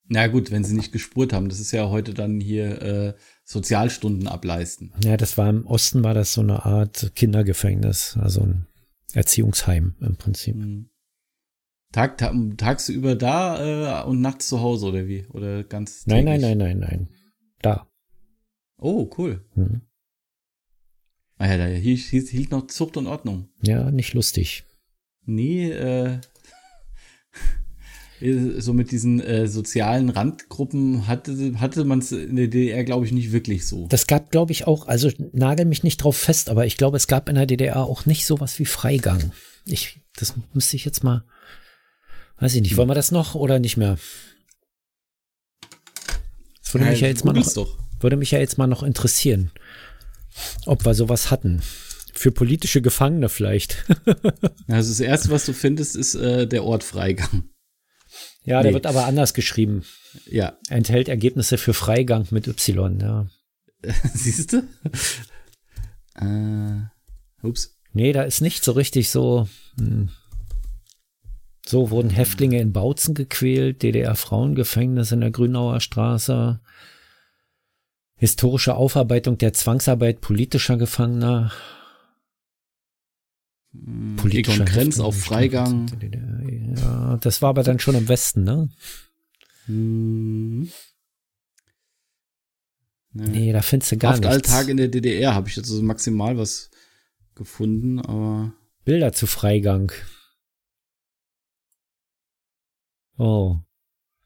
Na 0.08 0.28
gut, 0.28 0.52
wenn 0.52 0.64
sie 0.64 0.76
nicht 0.76 0.92
gespurt 0.92 1.34
haben, 1.34 1.50
das 1.50 1.60
ist 1.60 1.72
ja 1.72 1.90
heute 1.90 2.14
dann 2.14 2.40
hier 2.40 2.82
äh, 2.82 3.14
Sozialstunden 3.44 4.28
ableisten. 4.28 4.94
Ja, 5.04 5.18
das 5.18 5.38
war 5.38 5.50
im 5.50 5.66
Osten 5.66 6.04
war 6.04 6.14
das 6.14 6.34
so 6.34 6.42
eine 6.42 6.64
Art 6.66 7.12
Kindergefängnis, 7.16 8.18
also 8.22 8.42
ein 8.42 8.68
Erziehungsheim 9.14 9.96
im 10.00 10.16
Prinzip. 10.16 10.56
Mhm. 10.56 10.90
Tag, 11.92 12.18
tag, 12.18 12.36
tagsüber 12.58 13.16
da 13.16 14.04
äh, 14.04 14.08
und 14.08 14.22
nachts 14.22 14.48
zu 14.48 14.60
Hause 14.60 14.88
oder 14.88 15.08
wie? 15.08 15.26
Oder 15.28 15.64
ganz 15.64 16.04
täglich? 16.04 16.26
Nein, 16.26 16.42
nein, 16.42 16.58
nein, 16.58 16.58
nein, 16.58 16.80
nein. 16.80 17.10
Da. 17.62 17.90
Oh, 18.78 19.10
cool. 19.18 19.44
Mhm. 19.56 19.82
Ah 21.38 21.48
ja, 21.48 21.58
da 21.58 21.66
hielt, 21.66 22.00
hielt 22.02 22.52
noch 22.52 22.68
Zucht 22.68 22.98
und 22.98 23.08
Ordnung. 23.08 23.50
Ja, 23.62 23.92
nicht 23.92 24.14
lustig. 24.14 24.64
Nee, 25.26 25.72
äh, 25.72 26.20
so 28.60 28.74
mit 28.74 28.92
diesen 28.92 29.20
äh, 29.20 29.48
sozialen 29.48 30.10
Randgruppen 30.10 31.08
hatte, 31.08 31.60
hatte 31.60 31.84
man 31.84 32.00
es 32.00 32.12
in 32.12 32.36
der 32.36 32.48
DDR, 32.48 32.84
glaube 32.84 33.06
ich, 33.06 33.12
nicht 33.12 33.32
wirklich 33.32 33.68
so. 33.68 33.88
Das 33.88 34.08
gab, 34.08 34.32
glaube 34.32 34.54
ich, 34.54 34.68
auch, 34.68 34.88
also 34.88 35.12
nagel 35.34 35.66
mich 35.66 35.84
nicht 35.84 35.98
drauf 35.98 36.16
fest, 36.16 36.50
aber 36.50 36.66
ich 36.66 36.78
glaube, 36.78 36.98
es 36.98 37.08
gab 37.08 37.28
in 37.28 37.36
der 37.36 37.46
DDR 37.46 37.84
auch 37.84 38.06
nicht 38.06 38.26
sowas 38.26 38.58
wie 38.60 38.66
Freigang. 38.66 39.32
Ich, 39.66 40.00
das 40.16 40.36
müsste 40.54 40.76
ich 40.78 40.86
jetzt 40.86 41.04
mal 41.04 41.26
Weiß 42.40 42.54
ich 42.56 42.62
nicht, 42.62 42.76
wollen 42.76 42.90
wir 42.90 42.96
das 42.96 43.12
noch 43.12 43.36
oder 43.36 43.60
nicht 43.60 43.78
mehr? 43.78 43.98
Das 46.62 46.74
würde 46.74 46.88
mich 46.88 47.00
ja 47.00 47.08
jetzt 47.08 47.24
mal 47.24 47.34
noch, 47.34 47.78
würde 48.02 48.18
mich 48.18 48.32
ja 48.32 48.40
jetzt 48.40 48.58
mal 48.58 48.68
noch 48.68 48.84
interessieren, 48.84 49.52
ob 50.66 50.86
wir 50.86 50.94
sowas 50.94 51.32
hatten. 51.32 51.62
Für 52.14 52.32
politische 52.32 52.82
Gefangene 52.82 53.30
vielleicht. 53.30 53.86
also 54.68 54.90
das 54.90 55.00
erste, 55.00 55.30
was 55.30 55.46
du 55.46 55.54
findest, 55.54 55.96
ist 55.96 56.16
äh, 56.16 56.48
der 56.48 56.64
Ort 56.64 56.84
Freigang. 56.84 57.50
Ja, 58.44 58.60
nee. 58.60 58.64
der 58.64 58.74
wird 58.74 58.86
aber 58.86 59.06
anders 59.06 59.34
geschrieben. 59.34 59.84
Ja. 60.30 60.58
Enthält 60.70 61.10
Ergebnisse 61.10 61.58
für 61.58 61.74
Freigang 61.74 62.28
mit 62.32 62.48
Y, 62.48 63.00
ja. 63.00 63.28
Siehst 64.14 64.54
du? 64.54 64.64
Äh, 66.16 67.46
ups. 67.46 67.78
Nee, 67.92 68.14
da 68.14 68.24
ist 68.24 68.42
nicht 68.42 68.64
so 68.64 68.72
richtig 68.74 69.10
so. 69.10 69.48
Hm. 69.78 70.10
So 71.68 71.90
wurden 71.90 72.12
Häftlinge 72.12 72.60
in 72.60 72.74
Bautzen 72.74 73.16
gequält, 73.16 73.82
DDR-Frauengefängnis 73.82 75.12
in 75.12 75.22
der 75.22 75.32
Grünauer 75.32 75.80
Straße, 75.80 76.62
historische 78.16 78.76
Aufarbeitung 78.76 79.38
der 79.38 79.54
Zwangsarbeit 79.54 80.22
politischer 80.22 80.78
Gefangener, 80.78 81.52
hm, 83.72 84.16
politischer 84.16 84.64
Egon 84.64 84.74
Grenz 84.74 85.00
auf 85.00 85.20
Freigang. 85.20 85.88
Ja, 86.78 87.18
das 87.18 87.42
war 87.42 87.50
aber 87.50 87.64
dann 87.64 87.80
schon 87.80 87.96
im 87.96 88.08
Westen, 88.08 88.44
ne? 88.44 88.70
Hm. 89.66 90.70
Nee. 93.18 93.28
nee, 93.30 93.54
da 93.54 93.62
findest 93.62 93.94
du 93.94 93.98
gar 93.98 94.12
nichts. 94.12 94.28
Alltag 94.28 94.68
in 94.68 94.76
der 94.76 94.90
DDR 94.90 95.34
habe 95.34 95.48
ich 95.48 95.56
jetzt 95.56 95.70
so 95.70 95.82
maximal 95.82 96.38
was 96.38 96.70
gefunden, 97.34 98.00
aber. 98.00 98.54
Bilder 98.84 99.14
zu 99.14 99.26
Freigang. 99.26 99.92
Oh. 103.18 103.58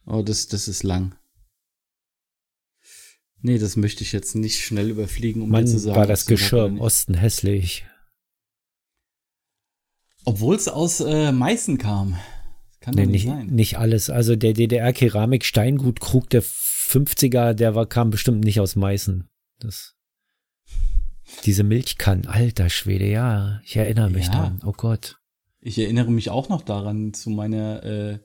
Oh, 0.06 0.23
das, 0.23 0.47
das 0.47 0.67
ist 0.67 0.82
lang. 0.82 1.18
Nee, 3.41 3.58
das 3.58 3.75
möchte 3.78 4.04
ich 4.04 4.12
jetzt 4.12 4.36
nicht 4.36 4.63
schnell 4.63 4.89
überfliegen, 4.89 5.41
um 5.41 5.49
Mann, 5.49 5.67
zu 5.67 5.80
sagen. 5.80 5.97
war 5.97 6.08
das 6.08 6.25
Geschirr 6.25 6.65
im 6.65 6.82
Osten 6.82 7.13
hässlich. 7.13 7.86
Obwohl 10.25 10.56
es 10.56 10.67
aus 10.67 10.99
äh, 10.99 11.32
Meißen 11.32 11.78
kam. 11.78 12.17
kann 12.82 12.95
nee, 12.95 13.06
nicht, 13.06 13.25
sein. 13.25 13.47
Nicht 13.47 13.78
alles. 13.78 14.10
Also 14.10 14.36
der 14.36 14.54
DDR-Keramik-Steingut-Krug 14.54 16.30
der 16.30 16.43
50er, 16.43 17.54
der 17.54 17.75
war, 17.75 17.86
kam 17.86 18.10
bestimmt 18.10 18.43
nicht 18.43 18.60
aus 18.60 18.75
Meißen. 18.75 19.30
Das, 19.60 19.95
diese 21.45 21.63
Milchkannen, 21.63 22.28
alter 22.28 22.69
Schwede, 22.69 23.06
ja. 23.06 23.62
Ich 23.63 23.78
erinnere 23.78 24.10
mich 24.10 24.25
ja. 24.25 24.32
dran. 24.32 24.62
Oh 24.65 24.73
Gott. 24.73 25.17
Ich 25.62 25.78
erinnere 25.78 26.12
mich 26.12 26.30
auch 26.30 26.49
noch 26.49 26.62
daran, 26.62 27.13
zu 27.13 27.30
meiner 27.30 27.84
äh, 27.84 28.19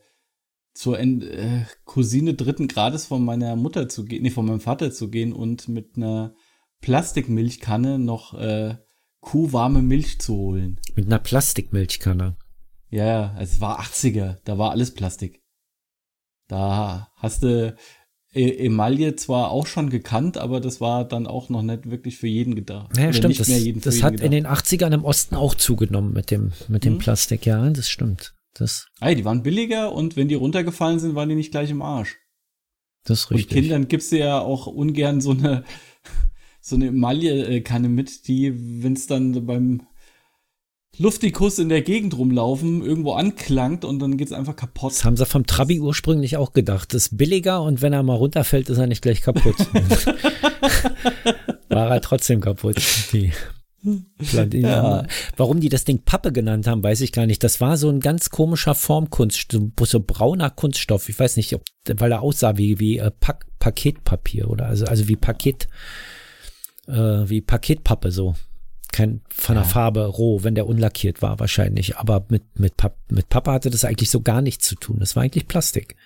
zur 0.74 0.98
äh, 0.98 1.64
Cousine 1.84 2.34
dritten 2.34 2.68
Grades 2.68 3.06
von 3.06 3.24
meiner 3.24 3.56
Mutter 3.56 3.88
zu 3.88 4.04
gehen, 4.04 4.22
nee, 4.22 4.30
von 4.30 4.44
meinem 4.44 4.60
Vater 4.60 4.90
zu 4.90 5.08
gehen 5.08 5.32
und 5.32 5.68
mit 5.68 5.96
einer 5.96 6.34
Plastikmilchkanne 6.80 7.98
noch 7.98 8.34
äh, 8.34 8.76
kuhwarme 9.20 9.82
Milch 9.82 10.20
zu 10.20 10.34
holen. 10.34 10.80
Mit 10.94 11.06
einer 11.06 11.20
Plastikmilchkanne? 11.20 12.36
Ja, 12.90 13.36
es 13.40 13.60
war 13.60 13.80
80er, 13.80 14.36
da 14.44 14.58
war 14.58 14.72
alles 14.72 14.92
Plastik. 14.92 15.42
Da 16.48 17.08
hast 17.16 17.42
du 17.42 17.74
e 18.34 18.66
Emaille 18.66 19.16
zwar 19.16 19.50
auch 19.50 19.66
schon 19.66 19.90
gekannt, 19.90 20.36
aber 20.36 20.60
das 20.60 20.80
war 20.80 21.06
dann 21.06 21.26
auch 21.26 21.48
noch 21.48 21.62
nicht 21.62 21.90
wirklich 21.90 22.18
für 22.18 22.26
jeden 22.26 22.54
gedacht. 22.54 22.96
Ja, 22.96 23.12
stimmt. 23.12 23.38
das, 23.38 23.46
das 23.48 24.02
hat 24.02 24.12
gedacht. 24.12 24.26
in 24.26 24.32
den 24.32 24.46
80ern 24.46 24.92
im 24.92 25.04
Osten 25.04 25.36
auch 25.36 25.54
zugenommen 25.54 26.12
mit 26.12 26.30
dem, 26.30 26.52
mit 26.68 26.84
dem 26.84 26.94
mhm. 26.94 26.98
Plastik, 26.98 27.46
ja, 27.46 27.70
das 27.70 27.88
stimmt. 27.88 28.34
Das 28.54 28.86
Ey, 29.00 29.14
die 29.16 29.24
waren 29.24 29.42
billiger 29.42 29.92
und 29.92 30.16
wenn 30.16 30.28
die 30.28 30.34
runtergefallen 30.34 31.00
sind, 31.00 31.14
waren 31.14 31.28
die 31.28 31.34
nicht 31.34 31.50
gleich 31.50 31.70
im 31.70 31.82
Arsch. 31.82 32.16
Das 33.04 33.20
ist 33.20 33.30
richtig. 33.30 33.56
Und 33.56 33.62
Kindern 33.62 33.88
gibst 33.88 34.12
du 34.12 34.18
ja 34.18 34.40
auch 34.40 34.66
ungern 34.66 35.20
so 35.20 35.32
eine, 35.32 35.64
so 36.60 36.76
eine 36.76 36.86
Emaille-Kanne 36.86 37.88
mit, 37.88 38.28
die, 38.28 38.82
wenn 38.82 38.94
es 38.94 39.06
dann 39.06 39.44
beim 39.44 39.82
Luftikus 40.96 41.58
in 41.58 41.68
der 41.68 41.82
Gegend 41.82 42.16
rumlaufen, 42.16 42.82
irgendwo 42.82 43.12
anklangt 43.14 43.84
und 43.84 43.98
dann 43.98 44.16
geht's 44.16 44.32
einfach 44.32 44.54
kaputt. 44.54 44.92
Das 44.92 45.04
haben 45.04 45.16
sie 45.16 45.26
vom 45.26 45.44
Trabi 45.44 45.80
ursprünglich 45.80 46.36
auch 46.36 46.52
gedacht. 46.52 46.94
Das 46.94 47.06
ist 47.06 47.16
billiger 47.16 47.62
und 47.62 47.82
wenn 47.82 47.92
er 47.92 48.04
mal 48.04 48.14
runterfällt, 48.14 48.68
ist 48.68 48.78
er 48.78 48.86
nicht 48.86 49.02
gleich 49.02 49.20
kaputt. 49.20 49.56
War 51.68 51.90
er 51.90 52.00
trotzdem 52.00 52.40
kaputt. 52.40 52.76
Die 53.12 53.32
ja. 54.52 55.06
Warum 55.36 55.60
die 55.60 55.68
das 55.68 55.84
Ding 55.84 56.02
Pappe 56.04 56.32
genannt 56.32 56.66
haben, 56.66 56.82
weiß 56.82 57.00
ich 57.02 57.12
gar 57.12 57.26
nicht. 57.26 57.44
Das 57.44 57.60
war 57.60 57.76
so 57.76 57.90
ein 57.90 58.00
ganz 58.00 58.30
komischer 58.30 58.74
Formkunst, 58.74 59.52
so, 59.52 60.00
brauner 60.00 60.50
Kunststoff. 60.50 61.08
Ich 61.08 61.18
weiß 61.18 61.36
nicht, 61.36 61.54
ob, 61.54 61.62
weil 61.96 62.12
er 62.12 62.22
aussah 62.22 62.56
wie, 62.56 62.78
wie 62.78 62.98
äh, 62.98 63.10
Pack, 63.10 63.46
Paketpapier 63.58 64.50
oder 64.50 64.66
also, 64.66 64.86
also 64.86 65.08
wie 65.08 65.16
Paket, 65.16 65.68
äh, 66.86 66.92
wie 66.92 67.40
Paketpappe 67.40 68.10
so. 68.10 68.34
Kein, 68.92 69.22
von 69.28 69.56
der 69.56 69.64
Farbe 69.64 70.06
roh, 70.06 70.44
wenn 70.44 70.54
der 70.54 70.68
unlackiert 70.68 71.20
war 71.20 71.40
wahrscheinlich. 71.40 71.96
Aber 71.96 72.26
mit, 72.28 72.60
mit, 72.60 72.76
Papp, 72.76 72.96
mit 73.10 73.28
Pappe 73.28 73.50
hatte 73.50 73.70
das 73.70 73.84
eigentlich 73.84 74.08
so 74.08 74.20
gar 74.20 74.40
nichts 74.40 74.68
zu 74.68 74.76
tun. 74.76 74.98
Das 75.00 75.16
war 75.16 75.24
eigentlich 75.24 75.48
Plastik. 75.48 75.96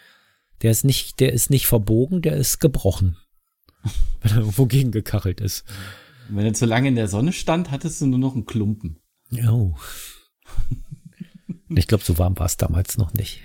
Der 0.62 0.70
ist 0.70 0.84
nicht, 0.84 1.20
der 1.20 1.34
ist 1.34 1.50
nicht 1.50 1.66
verbogen, 1.66 2.22
der 2.22 2.36
ist 2.36 2.60
gebrochen. 2.60 3.18
Wenn 4.22 4.32
er 4.32 4.38
irgendwo 4.38 4.66
gegengekachelt 4.66 5.40
ist. 5.40 5.64
Wenn 6.28 6.44
er 6.44 6.52
zu 6.54 6.66
lange 6.66 6.88
in 6.88 6.94
der 6.94 7.08
Sonne 7.08 7.32
stand, 7.32 7.70
hattest 7.70 8.00
du 8.00 8.06
nur 8.06 8.18
noch 8.18 8.34
einen 8.34 8.46
Klumpen. 8.46 9.00
Oh. 9.48 9.74
Ich 11.70 11.86
glaube, 11.86 12.04
so 12.04 12.18
warm 12.18 12.38
war 12.38 12.46
es 12.46 12.56
damals 12.56 12.98
noch 12.98 13.12
nicht. 13.12 13.42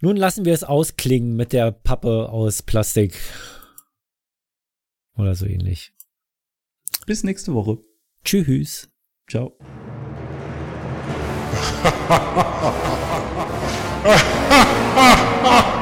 Nun 0.00 0.16
lassen 0.16 0.44
wir 0.44 0.54
es 0.54 0.64
ausklingen 0.64 1.36
mit 1.36 1.52
der 1.52 1.72
Pappe 1.72 2.30
aus 2.30 2.62
Plastik. 2.62 3.18
Oder 5.16 5.34
so 5.34 5.46
ähnlich. 5.46 5.92
Bis 7.06 7.22
nächste 7.22 7.54
Woche. 7.54 7.78
Tschüss. 8.24 8.90
Ciao. 9.28 9.58
ha 11.82 12.10
ha 15.44 15.76